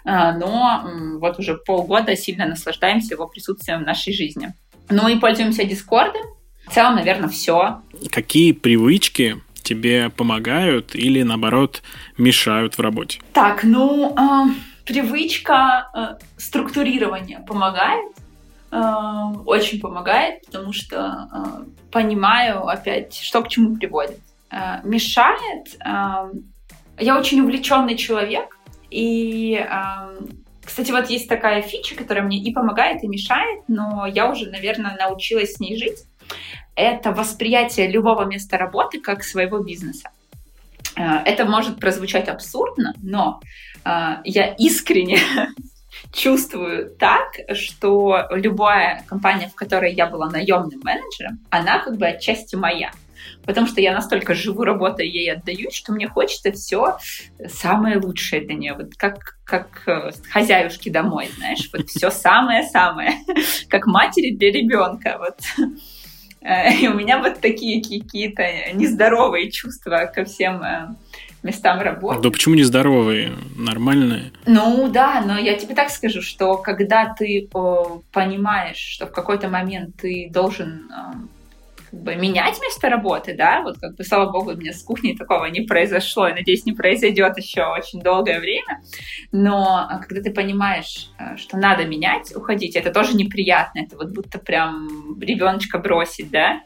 но 0.09 0.89
вот 1.21 1.39
уже 1.39 1.57
полгода 1.57 2.17
сильно 2.17 2.47
наслаждаемся 2.47 3.15
его 3.15 3.27
присутствием 3.27 3.83
в 3.83 3.87
нашей 3.87 4.15
жизни. 4.15 4.55
Ну 4.91 5.09
и 5.09 5.19
пользуемся 5.19 5.65
Дискордом. 5.65 6.23
В 6.67 6.75
целом, 6.75 6.97
наверное, 6.97 7.29
все. 7.29 7.81
Какие 8.11 8.53
привычки 8.53 9.41
тебе 9.63 10.11
помогают 10.11 10.95
или, 10.95 11.23
наоборот, 11.23 11.83
мешают 12.17 12.77
в 12.77 12.81
работе? 12.81 13.21
Так, 13.33 13.65
ну, 13.65 14.15
э, 14.17 14.51
привычка 14.85 15.91
э, 15.95 16.25
структурирования 16.37 17.41
помогает. 17.41 18.13
Э, 18.71 18.83
очень 19.47 19.81
помогает, 19.81 20.45
потому 20.47 20.73
что 20.73 21.29
э, 21.33 21.65
понимаю 21.91 22.67
опять, 22.67 23.15
что 23.15 23.43
к 23.43 23.49
чему 23.49 23.77
приводит. 23.77 24.21
Э, 24.51 24.81
мешает. 24.85 25.77
Э, 25.85 26.31
я 26.99 27.19
очень 27.19 27.41
увлеченный 27.41 27.97
человек, 27.97 28.58
и, 28.91 29.65
кстати, 30.65 30.91
вот 30.91 31.09
есть 31.09 31.29
такая 31.29 31.63
фича, 31.63 31.95
которая 31.95 32.25
мне 32.25 32.39
и 32.39 32.53
помогает, 32.53 33.03
и 33.03 33.09
мешает, 33.09 33.63
но 33.69 34.07
я 34.07 34.31
уже, 34.31 34.51
наверное, 34.51 34.97
научилась 34.97 35.55
с 35.55 35.61
ней 35.61 35.79
жить. 35.79 36.05
Это 36.75 37.13
восприятие 37.13 37.89
любого 37.89 38.25
места 38.25 38.59
работы 38.59 39.01
как 39.01 39.25
своего 39.25 39.59
бизнеса. 39.61 40.11
Э, 40.97 41.23
это 41.25 41.45
может 41.45 41.81
прозвучать 41.81 42.29
абсурдно, 42.29 42.93
но 43.03 43.41
э, 43.85 44.17
я 44.25 44.55
искренне 44.59 45.19
чувствую 46.13 46.91
так, 46.91 47.29
что 47.55 48.27
любая 48.31 49.05
компания, 49.07 49.49
в 49.49 49.55
которой 49.55 49.95
я 49.95 50.07
была 50.07 50.29
наемным 50.29 50.81
менеджером, 50.83 51.41
она 51.51 51.79
как 51.79 51.97
бы 51.97 52.07
отчасти 52.07 52.57
моя 52.57 52.91
потому 53.49 53.67
что 53.67 53.81
я 53.81 53.95
настолько 53.95 54.35
живу, 54.35 54.63
работаю, 54.63 55.11
ей 55.11 55.33
отдаюсь, 55.33 55.73
что 55.73 55.93
мне 55.93 56.07
хочется 56.07 56.53
все 56.53 56.99
самое 57.47 57.99
лучшее 57.99 58.43
для 58.43 58.55
нее, 58.55 58.75
вот 58.75 58.95
как, 58.95 59.39
как 59.43 59.85
э, 59.87 60.11
хозяюшки 60.31 60.91
домой, 60.91 61.31
знаешь, 61.39 61.71
вот 61.73 61.89
все 61.89 62.11
самое-самое, 62.29 63.15
как 63.71 63.87
матери 63.87 64.37
для 64.37 64.53
ребенка, 64.53 65.19
вот. 65.19 65.39
Э, 66.43 66.75
и 66.75 66.89
у 66.89 66.95
меня 66.95 67.21
вот 67.21 67.41
такие 67.41 67.83
какие-то 67.83 68.45
нездоровые 68.75 69.51
чувства 69.51 70.13
ко 70.15 70.27
всем 70.27 70.63
э, 70.63 70.89
местам 71.43 71.81
работы. 71.81 72.21
Да 72.21 72.31
почему 72.31 72.55
нездоровые? 72.55 73.33
Нормальные? 73.57 74.31
Ну 74.45 74.91
да, 74.91 75.23
но 75.27 75.39
я 75.39 75.55
тебе 75.55 75.75
так 75.75 75.89
скажу, 75.89 76.21
что 76.21 76.59
когда 76.59 77.15
ты 77.19 77.49
о, 77.55 78.03
понимаешь, 78.13 78.77
что 78.77 79.07
в 79.07 79.11
какой-то 79.11 79.49
момент 79.49 79.97
ты 79.97 80.29
должен 80.31 80.91
как 81.91 82.03
бы 82.03 82.17
менять 82.17 82.61
место 82.61 82.89
работы, 82.89 83.35
да, 83.37 83.63
вот 83.63 83.79
как 83.79 83.97
бы, 83.97 84.05
слава 84.05 84.31
богу, 84.31 84.53
у 84.53 84.57
меня 84.57 84.73
с 84.73 84.83
кухней 84.83 85.17
такого 85.17 85.47
не 85.47 85.63
произошло, 85.63 86.29
и, 86.29 86.33
надеюсь, 86.33 86.67
не 86.67 86.73
произойдет 86.73 87.37
еще 87.39 87.65
очень 87.65 88.01
долгое 88.01 88.41
время, 88.41 88.81
но 89.33 89.87
а, 89.89 89.99
когда 89.99 90.23
ты 90.23 90.33
понимаешь, 90.33 91.11
э, 91.19 91.37
что 91.37 91.57
надо 91.57 91.85
менять, 91.85 92.35
уходить, 92.35 92.77
это 92.77 92.93
тоже 92.93 93.17
неприятно, 93.17 93.81
это 93.81 93.97
вот 93.97 94.11
будто 94.11 94.39
прям 94.39 95.19
ребеночка 95.21 95.79
бросить, 95.79 96.31
да, 96.31 96.63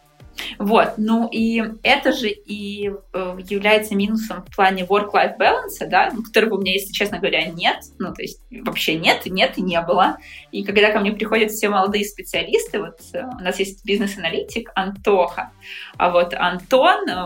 вот, 0.58 0.94
ну 0.96 1.28
и 1.30 1.62
это 1.82 2.12
же 2.12 2.28
и 2.28 2.90
э, 3.12 3.38
является 3.48 3.94
минусом 3.94 4.44
в 4.44 4.54
плане 4.54 4.84
work-life 4.84 5.38
balance, 5.38 5.86
да, 5.86 6.10
которого 6.26 6.56
у 6.56 6.60
меня, 6.60 6.72
если 6.72 6.92
честно 6.92 7.18
говоря, 7.18 7.46
нет, 7.46 7.78
ну 7.98 8.12
то 8.12 8.22
есть 8.22 8.40
вообще 8.50 8.94
нет, 8.96 9.26
нет 9.26 9.58
и 9.58 9.62
не 9.62 9.80
было. 9.80 10.16
И 10.50 10.64
когда 10.64 10.90
ко 10.92 11.00
мне 11.00 11.12
приходят 11.12 11.50
все 11.50 11.68
молодые 11.68 12.04
специалисты, 12.04 12.80
вот 12.80 13.00
э, 13.12 13.22
у 13.24 13.42
нас 13.42 13.58
есть 13.58 13.84
бизнес-аналитик 13.84 14.70
Антоха, 14.74 15.50
а 15.96 16.10
вот 16.10 16.34
Антон 16.34 17.08
э, 17.08 17.24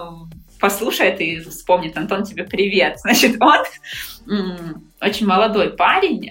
послушает 0.61 1.21
и 1.21 1.41
вспомнит, 1.41 1.97
Антон, 1.97 2.25
тебе 2.25 2.45
привет. 2.45 2.99
Значит, 3.01 3.41
он 3.41 4.83
очень 5.01 5.27
молодой 5.27 5.71
парень, 5.71 6.31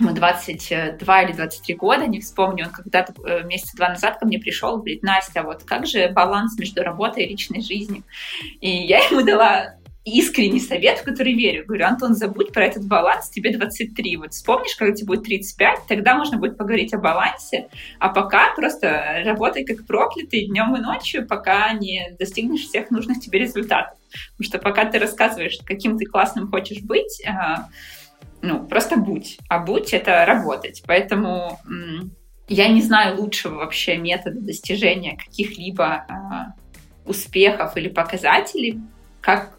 22 0.00 1.22
или 1.22 1.32
23 1.32 1.74
года, 1.74 2.06
не 2.06 2.20
вспомню, 2.20 2.66
он 2.66 2.70
когда-то 2.70 3.14
э, 3.24 3.44
месяца 3.44 3.76
два 3.76 3.88
назад 3.88 4.18
ко 4.18 4.26
мне 4.26 4.38
пришел, 4.38 4.76
говорит, 4.76 5.02
Настя, 5.02 5.42
вот 5.42 5.64
как 5.64 5.86
же 5.86 6.08
баланс 6.08 6.58
между 6.58 6.82
работой 6.82 7.24
и 7.24 7.28
личной 7.28 7.60
жизнью? 7.60 8.02
И 8.60 8.70
я 8.70 8.98
ему 8.98 9.22
дала 9.22 9.78
искренний 10.04 10.60
совет, 10.60 10.98
в 10.98 11.04
который 11.04 11.34
верю. 11.34 11.64
Говорю, 11.66 11.86
Антон, 11.86 12.14
забудь 12.14 12.52
про 12.52 12.64
этот 12.64 12.86
баланс, 12.86 13.30
тебе 13.30 13.56
23. 13.56 14.16
Вот 14.16 14.32
вспомнишь, 14.32 14.74
когда 14.76 14.94
тебе 14.94 15.06
будет 15.06 15.24
35, 15.24 15.86
тогда 15.86 16.16
можно 16.16 16.38
будет 16.38 16.56
поговорить 16.56 16.94
о 16.94 16.98
балансе, 16.98 17.68
а 17.98 18.08
пока 18.08 18.54
просто 18.54 19.22
работай 19.24 19.64
как 19.64 19.86
проклятый 19.86 20.46
днем 20.46 20.76
и 20.76 20.80
ночью, 20.80 21.26
пока 21.26 21.72
не 21.72 22.16
достигнешь 22.18 22.62
всех 22.62 22.90
нужных 22.90 23.20
тебе 23.20 23.40
результатов. 23.40 23.98
Потому 24.36 24.48
что 24.48 24.58
пока 24.58 24.84
ты 24.86 24.98
рассказываешь, 24.98 25.58
каким 25.64 25.98
ты 25.98 26.06
классным 26.06 26.48
хочешь 26.48 26.80
быть, 26.80 27.22
а, 27.26 27.68
ну, 28.42 28.66
просто 28.66 28.96
будь. 28.96 29.38
А 29.48 29.58
будь— 29.58 29.92
это 29.92 30.24
работать. 30.24 30.82
Поэтому 30.86 31.60
я 32.48 32.68
не 32.68 32.82
знаю 32.82 33.20
лучшего 33.20 33.56
вообще 33.56 33.96
метода 33.96 34.40
достижения 34.40 35.16
каких-либо 35.16 36.06
э, 36.08 37.08
успехов 37.08 37.76
или 37.76 37.88
показателей, 37.88 38.80
как 39.20 39.58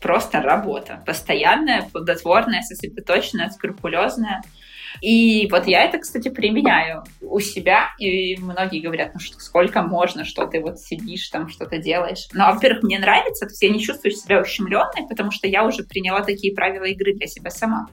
просто 0.00 0.40
работа. 0.40 1.02
Постоянная, 1.06 1.88
плодотворная, 1.90 2.62
сосредоточенная, 2.62 3.50
скрупулезная— 3.50 4.42
и 5.00 5.48
вот 5.50 5.66
я 5.66 5.84
это, 5.84 5.98
кстати, 5.98 6.28
применяю 6.28 7.04
у 7.20 7.40
себя, 7.40 7.90
и 7.98 8.36
многие 8.36 8.80
говорят, 8.80 9.12
ну 9.14 9.20
что, 9.20 9.38
сколько 9.38 9.82
можно, 9.82 10.24
что 10.24 10.46
ты 10.46 10.60
вот 10.60 10.78
сидишь 10.78 11.28
там, 11.28 11.48
что-то 11.48 11.78
делаешь. 11.78 12.28
Но, 12.32 12.52
во-первых, 12.52 12.82
мне 12.82 12.98
нравится, 12.98 13.46
то 13.46 13.52
есть 13.52 13.62
я 13.62 13.70
не 13.70 13.80
чувствую 13.80 14.12
себя 14.12 14.40
ущемленной, 14.40 15.08
потому 15.08 15.30
что 15.30 15.46
я 15.46 15.64
уже 15.64 15.84
приняла 15.84 16.22
такие 16.22 16.54
правила 16.54 16.84
игры 16.84 17.14
для 17.14 17.26
себя 17.26 17.50
сама. 17.50 17.86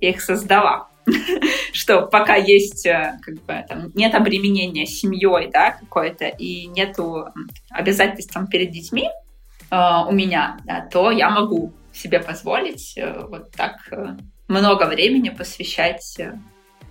Я 0.00 0.10
их 0.10 0.20
создала 0.20 0.88
что 1.72 2.06
пока 2.06 2.34
есть, 2.34 2.84
э, 2.86 3.18
как 3.22 3.34
бы, 3.44 3.64
там, 3.68 3.92
нет 3.94 4.14
обременения 4.14 4.86
семьей, 4.86 5.50
да, 5.52 5.72
какой-то, 5.72 6.26
и 6.26 6.66
нету 6.66 7.26
обязательств 7.70 8.34
там, 8.34 8.46
перед 8.48 8.70
детьми 8.70 9.08
э, 9.70 9.76
у 10.08 10.12
меня, 10.12 10.58
да, 10.64 10.80
то 10.80 11.10
я 11.10 11.30
могу 11.30 11.72
себе 11.92 12.20
позволить 12.20 12.96
э, 12.96 13.24
вот 13.28 13.52
так 13.52 13.76
э, 13.90 14.16
много 14.48 14.84
времени 14.84 15.30
посвящать 15.30 16.18
э, 16.18 16.38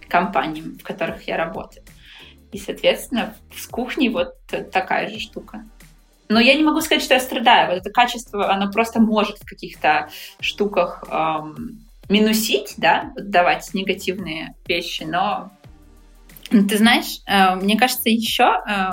компаниям, 0.08 0.78
в 0.78 0.84
которых 0.84 1.28
я 1.28 1.38
работаю. 1.38 1.84
И, 2.52 2.58
соответственно, 2.58 3.36
с 3.56 3.68
кухней 3.68 4.10
вот 4.10 4.36
такая 4.72 5.10
же 5.10 5.20
штука. 5.20 5.66
Но 6.30 6.40
я 6.40 6.56
не 6.56 6.64
могу 6.64 6.82
сказать, 6.82 7.04
что 7.04 7.14
я 7.14 7.20
страдаю. 7.20 7.70
Вот 7.70 7.78
это 7.78 7.92
качество, 7.92 8.52
оно 8.52 8.72
просто 8.72 9.00
может 9.00 9.38
в 9.38 9.46
каких-то 9.46 10.10
штуках 10.40 11.04
эм, 11.10 11.86
минусить, 12.10 12.76
да, 12.78 13.12
давать 13.16 13.74
негативные 13.74 14.56
вещи, 14.68 15.04
но 15.04 15.52
ты 16.50 16.78
знаешь, 16.78 17.22
э, 17.26 17.56
мне 17.56 17.78
кажется, 17.78 18.10
еще, 18.10 18.44
э, 18.44 18.92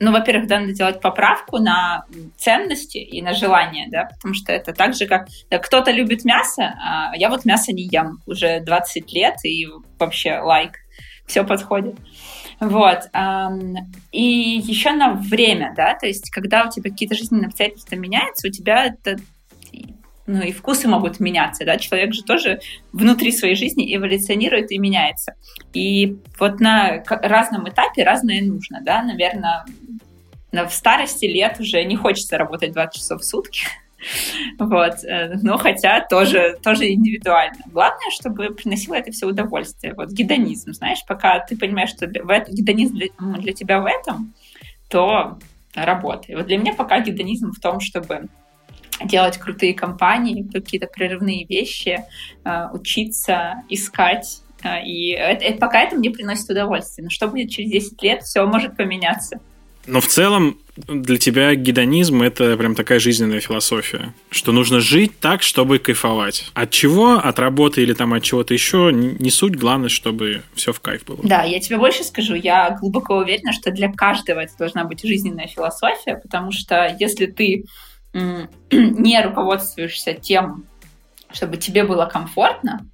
ну, 0.00 0.12
во-первых, 0.12 0.46
да, 0.46 0.60
надо 0.60 0.72
делать 0.72 1.00
поправку 1.00 1.58
на 1.58 2.04
ценности 2.36 2.98
и 2.98 3.20
на 3.20 3.34
желания, 3.34 3.88
да, 3.90 4.04
потому 4.04 4.34
что 4.34 4.52
это 4.52 4.72
так 4.72 4.94
же, 4.94 5.06
как 5.06 5.26
да, 5.50 5.58
кто-то 5.58 5.90
любит 5.90 6.24
мясо, 6.24 6.74
а 6.82 7.12
я 7.14 7.28
вот 7.28 7.44
мясо 7.44 7.72
не 7.72 7.84
ем 7.84 8.18
уже 8.26 8.60
20 8.60 9.12
лет, 9.12 9.34
и 9.44 9.66
вообще 9.98 10.38
лайк, 10.38 10.78
все 11.26 11.44
подходит. 11.44 11.96
Вот. 12.60 13.00
И 14.12 14.22
еще 14.22 14.92
на 14.92 15.14
время, 15.14 15.72
да, 15.76 15.94
то 15.94 16.06
есть 16.06 16.30
когда 16.30 16.66
у 16.66 16.70
тебя 16.70 16.90
какие-то 16.90 17.14
жизненные 17.14 17.46
обстоятельства 17.46 17.96
меняются, 17.96 18.48
у 18.48 18.50
тебя 18.50 18.86
это 18.86 19.16
ну 20.26 20.42
и 20.42 20.52
вкусы 20.52 20.88
могут 20.88 21.20
меняться, 21.20 21.64
да, 21.64 21.76
человек 21.76 22.14
же 22.14 22.22
тоже 22.22 22.60
внутри 22.92 23.32
своей 23.32 23.54
жизни 23.54 23.94
эволюционирует 23.94 24.70
и 24.70 24.78
меняется. 24.78 25.34
И 25.72 26.16
вот 26.38 26.60
на 26.60 27.02
разном 27.06 27.68
этапе 27.68 28.04
разное 28.04 28.42
нужно, 28.42 28.80
да, 28.82 29.02
наверное, 29.02 29.64
в 30.52 30.70
старости 30.70 31.26
лет 31.26 31.58
уже 31.60 31.82
не 31.84 31.96
хочется 31.96 32.38
работать 32.38 32.72
20 32.72 32.94
часов 32.94 33.20
в 33.20 33.24
сутки, 33.24 33.66
вот, 34.58 35.04
э, 35.04 35.34
но 35.42 35.58
хотя 35.58 36.00
тоже, 36.00 36.58
тоже 36.62 36.90
индивидуально. 36.90 37.64
Главное, 37.66 38.10
чтобы 38.10 38.50
приносило 38.50 38.94
это 38.94 39.10
все 39.12 39.26
удовольствие. 39.26 39.94
Вот 39.94 40.10
гедонизм, 40.10 40.72
знаешь, 40.72 41.04
пока 41.06 41.40
ты 41.40 41.56
понимаешь, 41.56 41.90
что 41.90 42.06
в 42.06 42.30
это, 42.30 42.52
гедонизм 42.52 42.96
для, 42.96 43.08
для 43.18 43.52
тебя 43.52 43.80
в 43.80 43.86
этом, 43.86 44.32
то 44.88 45.38
работай. 45.74 46.36
Вот 46.36 46.46
для 46.46 46.58
меня 46.58 46.74
пока 46.74 47.00
гедонизм 47.00 47.52
в 47.52 47.60
том, 47.60 47.80
чтобы 47.80 48.28
делать 49.02 49.38
крутые 49.38 49.74
компании, 49.74 50.48
какие-то 50.52 50.86
прерывные 50.86 51.44
вещи, 51.46 52.04
э, 52.44 52.68
учиться, 52.72 53.62
искать. 53.68 54.40
Э, 54.62 54.84
и 54.84 55.10
это, 55.10 55.44
это, 55.44 55.58
пока 55.58 55.82
это 55.82 55.96
мне 55.96 56.10
приносит 56.10 56.48
удовольствие. 56.50 57.04
Но 57.04 57.10
что 57.10 57.28
будет 57.28 57.50
через 57.50 57.70
10 57.70 58.02
лет, 58.02 58.22
все 58.22 58.46
может 58.46 58.76
поменяться. 58.76 59.40
Но 59.86 60.00
в 60.00 60.06
целом 60.06 60.58
для 60.76 61.18
тебя 61.18 61.54
гедонизм– 61.54 62.22
это 62.22 62.56
прям 62.56 62.74
такая 62.74 62.98
жизненная 62.98 63.40
философия, 63.40 64.14
что 64.30 64.52
нужно 64.52 64.80
жить 64.80 65.18
так, 65.20 65.42
чтобы 65.42 65.78
кайфовать. 65.78 66.50
От 66.54 66.70
чего? 66.70 67.12
От 67.12 67.38
работы 67.38 67.82
или 67.82 67.92
там 67.92 68.12
от 68.14 68.22
чего-то 68.22 68.54
еще? 68.54 68.90
Не 68.92 69.30
суть, 69.30 69.56
главное, 69.56 69.88
чтобы 69.88 70.42
все 70.54 70.72
в 70.72 70.80
кайф 70.80 71.04
было. 71.04 71.18
Да, 71.22 71.44
я 71.44 71.60
тебе 71.60 71.76
больше 71.76 72.02
скажу, 72.02 72.34
я 72.34 72.76
глубоко 72.80 73.18
уверена, 73.18 73.52
что 73.52 73.70
для 73.70 73.92
каждого 73.92 74.40
это 74.40 74.56
должна 74.58 74.84
быть 74.84 75.02
жизненная 75.02 75.46
философия, 75.46 76.16
потому 76.16 76.50
что 76.50 76.96
если 76.98 77.26
ты 77.26 77.64
не 78.70 79.20
руководствуешься 79.22 80.14
тем, 80.14 80.66
чтобы 81.32 81.56
тебе 81.56 81.84
было 81.84 82.06
комфортно 82.06 82.88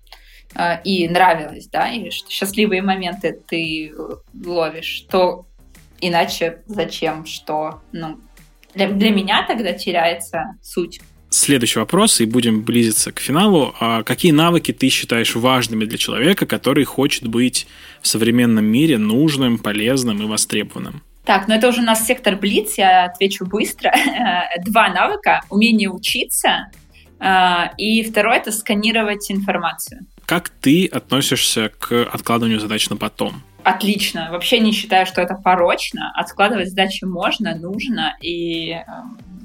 э, 0.55 0.83
и 0.83 1.09
нравилось, 1.09 1.69
да, 1.69 1.91
и 1.91 2.11
что 2.11 2.31
счастливые 2.31 2.83
моменты 2.83 3.39
ты 3.47 3.93
ловишь, 4.45 5.07
то 5.11 5.47
иначе 6.01 6.63
зачем, 6.67 7.27
что, 7.27 7.83
ну, 7.93 8.19
для, 8.75 8.89
для 8.89 9.11
меня 9.11 9.45
тогда 9.47 9.73
теряется 9.73 10.57
суть. 10.63 11.01
Следующий 11.29 11.79
вопрос, 11.79 12.21
и 12.21 12.25
будем 12.25 12.63
близиться 12.63 13.13
к 13.13 13.21
финалу. 13.21 13.75
А 13.79 14.03
какие 14.03 14.33
навыки 14.33 14.73
ты 14.73 14.89
считаешь 14.89 15.37
важными 15.37 15.85
для 15.85 15.97
человека, 15.97 16.45
который 16.45 16.85
хочет 16.85 17.29
быть 17.29 17.69
в 18.01 18.09
современном 18.09 18.65
мире 18.65 18.99
нужным, 18.99 19.59
полезным 19.59 20.23
и 20.23 20.27
востребованным? 20.27 21.03
Так, 21.31 21.47
ну 21.47 21.55
это 21.55 21.69
уже 21.69 21.81
у 21.81 21.85
нас 21.85 22.05
сектор 22.05 22.35
Блиц, 22.35 22.77
я 22.77 23.05
отвечу 23.05 23.47
быстро. 23.47 23.95
Два 24.65 24.89
навыка. 24.89 25.43
Умение 25.49 25.89
учиться, 25.89 26.73
э, 27.21 27.69
и 27.79 28.03
второе— 28.03 28.39
это 28.39 28.51
сканировать 28.51 29.31
информацию. 29.31 30.01
Как 30.27 30.49
ты 30.49 30.87
относишься 30.87 31.71
к 31.79 32.03
откладыванию 32.13 32.59
задач 32.59 32.91
на 32.91 32.97
потом? 32.97 33.45
Отлично. 33.63 34.27
Вообще 34.33 34.59
не 34.59 34.73
считаю, 34.73 35.07
что 35.07 35.21
это 35.21 35.37
порочно. 35.37 36.11
Откладывать 36.17 36.71
задачи 36.71 37.05
можно, 37.05 37.55
нужно, 37.55 38.17
и 38.21 38.73
э, 38.73 38.83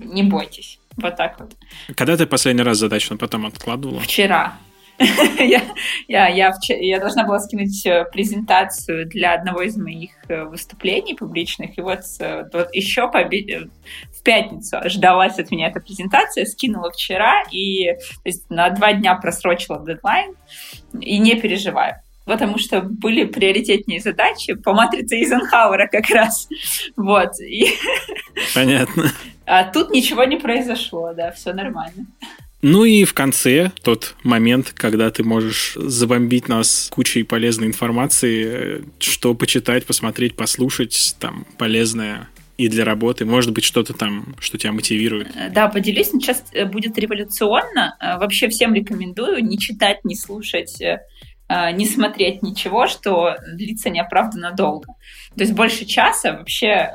не 0.05 0.23
бойтесь. 0.23 0.79
Вот 0.97 1.15
так 1.17 1.39
вот. 1.39 1.53
Когда 1.95 2.17
ты 2.17 2.25
последний 2.25 2.63
раз 2.63 2.79
задачу 2.79 3.13
на 3.13 3.17
потом 3.17 3.45
откладывала? 3.45 3.99
Вчера. 3.99 4.57
я, 5.39 5.61
я, 6.07 6.27
я, 6.29 6.53
я 6.67 6.99
должна 6.99 7.25
была 7.25 7.39
скинуть 7.39 7.85
э, 7.85 8.05
презентацию 8.11 9.07
для 9.07 9.33
одного 9.33 9.61
из 9.61 9.75
моих 9.77 10.11
э, 10.29 10.43
выступлений 10.45 11.15
публичных, 11.15 11.77
и 11.77 11.81
вот, 11.81 12.01
э, 12.19 12.43
вот 12.53 12.73
еще 12.73 13.11
по, 13.11 13.23
в 13.23 14.23
пятницу 14.23 14.77
ждалась 14.85 15.37
от 15.37 15.51
меня 15.51 15.67
эта 15.67 15.81
презентация, 15.81 16.45
скинула 16.45 16.91
вчера, 16.91 17.43
и 17.51 17.93
то 17.93 18.25
есть, 18.25 18.49
на 18.49 18.69
два 18.69 18.93
дня 18.93 19.15
просрочила 19.15 19.83
дедлайн, 19.85 20.33
и 20.99 21.17
не 21.17 21.35
переживаю 21.35 21.95
потому 22.25 22.57
что 22.57 22.81
были 22.81 23.25
приоритетнее 23.25 23.99
задачи 23.99 24.55
по 24.55 24.73
матрице 24.73 25.17
Эйзенхауэра 25.17 25.87
как 25.87 26.09
раз. 26.09 26.47
Вот. 26.97 27.39
И... 27.39 27.67
Понятно. 28.53 29.11
А 29.47 29.63
тут 29.63 29.91
ничего 29.91 30.23
не 30.23 30.37
произошло, 30.37 31.13
да, 31.13 31.31
все 31.31 31.53
нормально. 31.53 32.07
Ну 32.61 32.83
и 32.83 33.03
в 33.03 33.13
конце 33.13 33.71
тот 33.83 34.15
момент, 34.23 34.73
когда 34.75 35.11
ты 35.11 35.23
можешь 35.23 35.73
забомбить 35.75 36.47
нас 36.47 36.89
кучей 36.91 37.23
полезной 37.23 37.67
информации, 37.67 38.83
что 38.99 39.35
почитать, 39.35 39.85
посмотреть, 39.85 40.35
послушать, 40.35 41.15
там, 41.19 41.45
полезное 41.57 42.27
и 42.57 42.69
для 42.69 42.85
работы. 42.85 43.25
Может 43.25 43.51
быть, 43.51 43.65
что-то 43.65 43.93
там, 43.93 44.35
что 44.39 44.57
тебя 44.57 44.71
мотивирует. 44.71 45.27
Э, 45.35 45.49
да, 45.49 45.67
поделюсь. 45.67 46.11
Сейчас 46.11 46.43
э, 46.53 46.65
будет 46.65 46.97
революционно. 46.97 47.97
Э, 47.99 48.17
вообще 48.17 48.47
всем 48.47 48.73
рекомендую 48.73 49.43
не 49.43 49.59
читать, 49.59 50.05
не 50.05 50.15
слушать 50.15 50.81
Э, 51.47 51.71
не 51.71 51.85
смотреть 51.85 52.41
ничего, 52.41 52.87
что 52.87 53.35
длится 53.53 53.89
неоправданно 53.89 54.51
долго. 54.51 54.87
То 55.37 55.43
есть 55.43 55.53
больше 55.53 55.85
часа 55.85 56.33
вообще 56.33 56.67
э, 56.67 56.89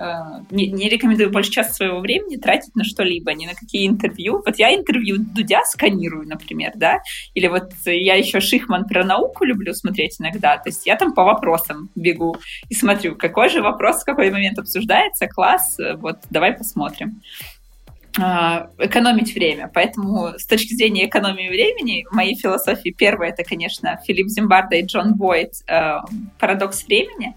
не, 0.51 0.69
не 0.69 0.89
рекомендую 0.89 1.31
больше 1.31 1.51
часа 1.51 1.73
своего 1.73 2.01
времени 2.01 2.37
тратить 2.37 2.75
на 2.75 2.85
что-либо, 2.85 3.33
ни 3.35 3.47
на 3.47 3.55
какие 3.55 3.87
интервью. 3.87 4.43
Вот 4.45 4.59
я 4.59 4.75
интервью 4.75 5.17
Дудя 5.19 5.65
сканирую, 5.65 6.27
например, 6.27 6.73
да, 6.75 6.99
или 7.35 7.47
вот 7.49 7.73
я 7.85 8.15
еще 8.15 8.41
Шихман 8.41 8.87
про 8.87 9.05
науку 9.05 9.45
люблю 9.45 9.75
смотреть 9.75 10.21
иногда, 10.21 10.57
то 10.57 10.69
есть 10.69 10.87
я 10.87 10.97
там 10.97 11.15
по 11.15 11.25
вопросам 11.25 11.91
бегу 11.95 12.37
и 12.69 12.75
смотрю, 12.75 13.17
какой 13.17 13.49
же 13.49 13.63
вопрос 13.63 14.03
в 14.03 14.05
какой 14.05 14.31
момент 14.31 14.59
обсуждается, 14.59 15.27
класс, 15.27 15.77
вот 15.97 16.19
давай 16.31 16.53
посмотрим. 16.53 17.21
А, 18.19 18.71
экономить 18.79 19.35
время. 19.35 19.71
Поэтому 19.73 20.39
с 20.39 20.45
точки 20.47 20.75
зрения 20.75 21.07
экономии 21.07 21.49
времени, 21.49 22.07
моей 22.11 22.35
философии 22.35 22.91
первое 22.91 23.29
это, 23.29 23.45
конечно, 23.45 24.01
Филипп 24.05 24.29
Зимбарда 24.29 24.77
и 24.77 24.85
Джон 24.85 25.15
Бойд 25.15 25.53
э, 25.69 25.99
«Парадокс 26.39 26.87
времени». 26.87 27.37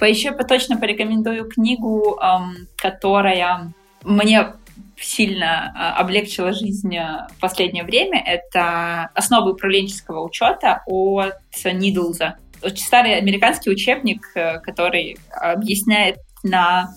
Еще 0.00 0.32
точно 0.32 0.76
порекомендую 0.76 1.48
книгу, 1.48 2.16
эм, 2.22 2.68
которая 2.76 3.72
мне 4.04 4.52
сильно 4.96 5.74
э, 5.74 6.00
облегчила 6.00 6.52
жизнь 6.52 6.96
в 6.96 7.40
последнее 7.40 7.82
время. 7.82 8.22
Это 8.24 9.10
«Основы 9.14 9.52
управленческого 9.52 10.24
учета» 10.24 10.82
от 10.86 11.34
Нидлза. 11.64 12.36
Очень 12.62 12.84
старый 12.84 13.16
американский 13.16 13.70
учебник, 13.70 14.24
э, 14.36 14.60
который 14.60 15.16
объясняет 15.32 16.18
на 16.44 16.94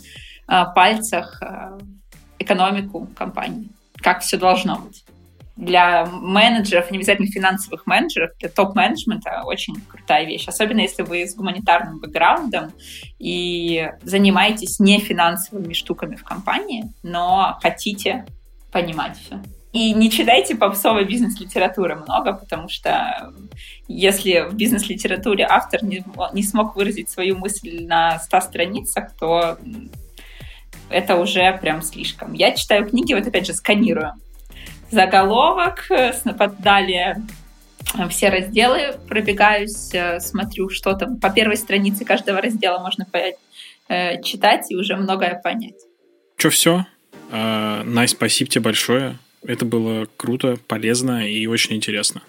пальцах 0.75 1.41
экономику 2.39 3.07
компании, 3.15 3.69
как 4.01 4.21
все 4.21 4.37
должно 4.37 4.79
быть. 4.79 5.03
Для 5.55 6.05
менеджеров, 6.05 6.91
не 6.91 6.97
обязательно 6.97 7.27
финансовых 7.27 7.87
менеджеров, 7.87 8.29
для 8.39 8.49
топ-менеджмента 8.49 9.41
очень 9.43 9.81
крутая 9.87 10.25
вещь. 10.25 10.47
Особенно 10.47 10.81
если 10.81 11.01
вы 11.01 11.27
с 11.27 11.35
гуманитарным 11.35 11.99
бэкграундом 11.99 12.71
и 13.17 13.91
занимаетесь 14.03 14.79
не 14.79 14.99
финансовыми 14.99 15.73
штуками 15.73 16.15
в 16.15 16.23
компании, 16.23 16.93
но 17.01 17.57
хотите 17.59 18.25
понимать 18.71 19.17
все. 19.17 19.41
И 19.73 19.93
не 19.93 20.09
читайте 20.09 20.55
попсовой 20.55 21.05
бизнес-литературы 21.05 21.95
много, 21.95 22.33
потому 22.33 22.69
что 22.69 23.31
если 23.87 24.47
в 24.49 24.55
бизнес-литературе 24.55 25.45
автор 25.47 25.83
не, 25.83 26.03
не 26.33 26.43
смог 26.43 26.75
выразить 26.75 27.09
свою 27.09 27.37
мысль 27.37 27.85
на 27.85 28.17
100 28.19 28.41
страницах, 28.41 29.15
то 29.19 29.57
это 30.89 31.15
уже 31.15 31.57
прям 31.61 31.81
слишком. 31.81 32.33
Я 32.33 32.55
читаю 32.55 32.87
книги, 32.87 33.13
вот 33.13 33.27
опять 33.27 33.45
же, 33.45 33.53
сканирую. 33.53 34.13
Заголовок, 34.89 35.85
далее 36.59 37.17
э, 37.97 38.07
все 38.09 38.29
разделы 38.29 38.95
пробегаюсь, 39.07 39.93
э, 39.93 40.19
смотрю, 40.19 40.69
что 40.69 40.93
там. 40.93 41.17
По 41.19 41.29
первой 41.29 41.57
странице 41.57 42.05
каждого 42.05 42.41
раздела 42.41 42.79
можно 42.79 43.05
э, 43.89 44.21
читать 44.21 44.71
и 44.71 44.75
уже 44.75 44.95
многое 44.95 45.39
понять. 45.43 45.75
Что, 46.37 46.49
все? 46.49 46.85
Най, 47.29 48.07
спасибо 48.07 48.49
тебе 48.49 48.61
большое. 48.61 49.17
Это 49.45 49.65
было 49.65 50.07
круто, 50.15 50.57
полезно 50.67 51.27
и 51.27 51.45
очень 51.47 51.75
интересно. 51.75 52.21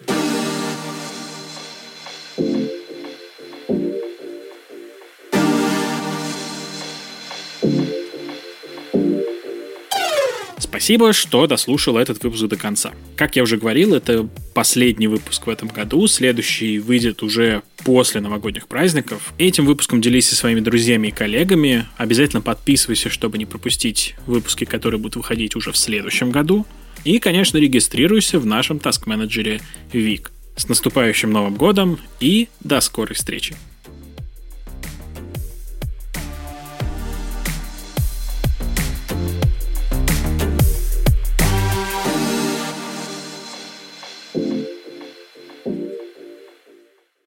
Спасибо, 10.88 11.12
что 11.12 11.46
дослушал 11.46 11.98
этот 11.98 12.24
выпуск 12.24 12.46
до 12.46 12.56
конца. 12.56 12.92
Как 13.14 13.36
я 13.36 13.42
уже 13.42 13.58
говорил, 13.58 13.92
это 13.92 14.26
последний 14.54 15.06
выпуск 15.06 15.46
в 15.46 15.50
этом 15.50 15.68
году. 15.68 16.06
Следующий 16.06 16.78
выйдет 16.78 17.22
уже 17.22 17.62
после 17.84 18.22
новогодних 18.22 18.66
праздников. 18.68 19.34
Этим 19.36 19.66
выпуском 19.66 20.00
делись 20.00 20.30
со 20.30 20.34
своими 20.34 20.60
друзьями 20.60 21.08
и 21.08 21.10
коллегами. 21.10 21.86
Обязательно 21.98 22.40
подписывайся, 22.40 23.10
чтобы 23.10 23.36
не 23.36 23.44
пропустить 23.44 24.14
выпуски, 24.26 24.64
которые 24.64 24.98
будут 24.98 25.16
выходить 25.16 25.56
уже 25.56 25.72
в 25.72 25.76
следующем 25.76 26.30
году. 26.30 26.64
И, 27.04 27.18
конечно, 27.18 27.58
регистрируйся 27.58 28.38
в 28.38 28.46
нашем 28.46 28.78
таск-менеджере 28.78 29.60
Вик. 29.92 30.32
С 30.56 30.68
наступающим 30.70 31.30
Новым 31.30 31.56
годом 31.56 31.98
и 32.18 32.48
до 32.60 32.80
скорой 32.80 33.14
встречи! 33.14 33.56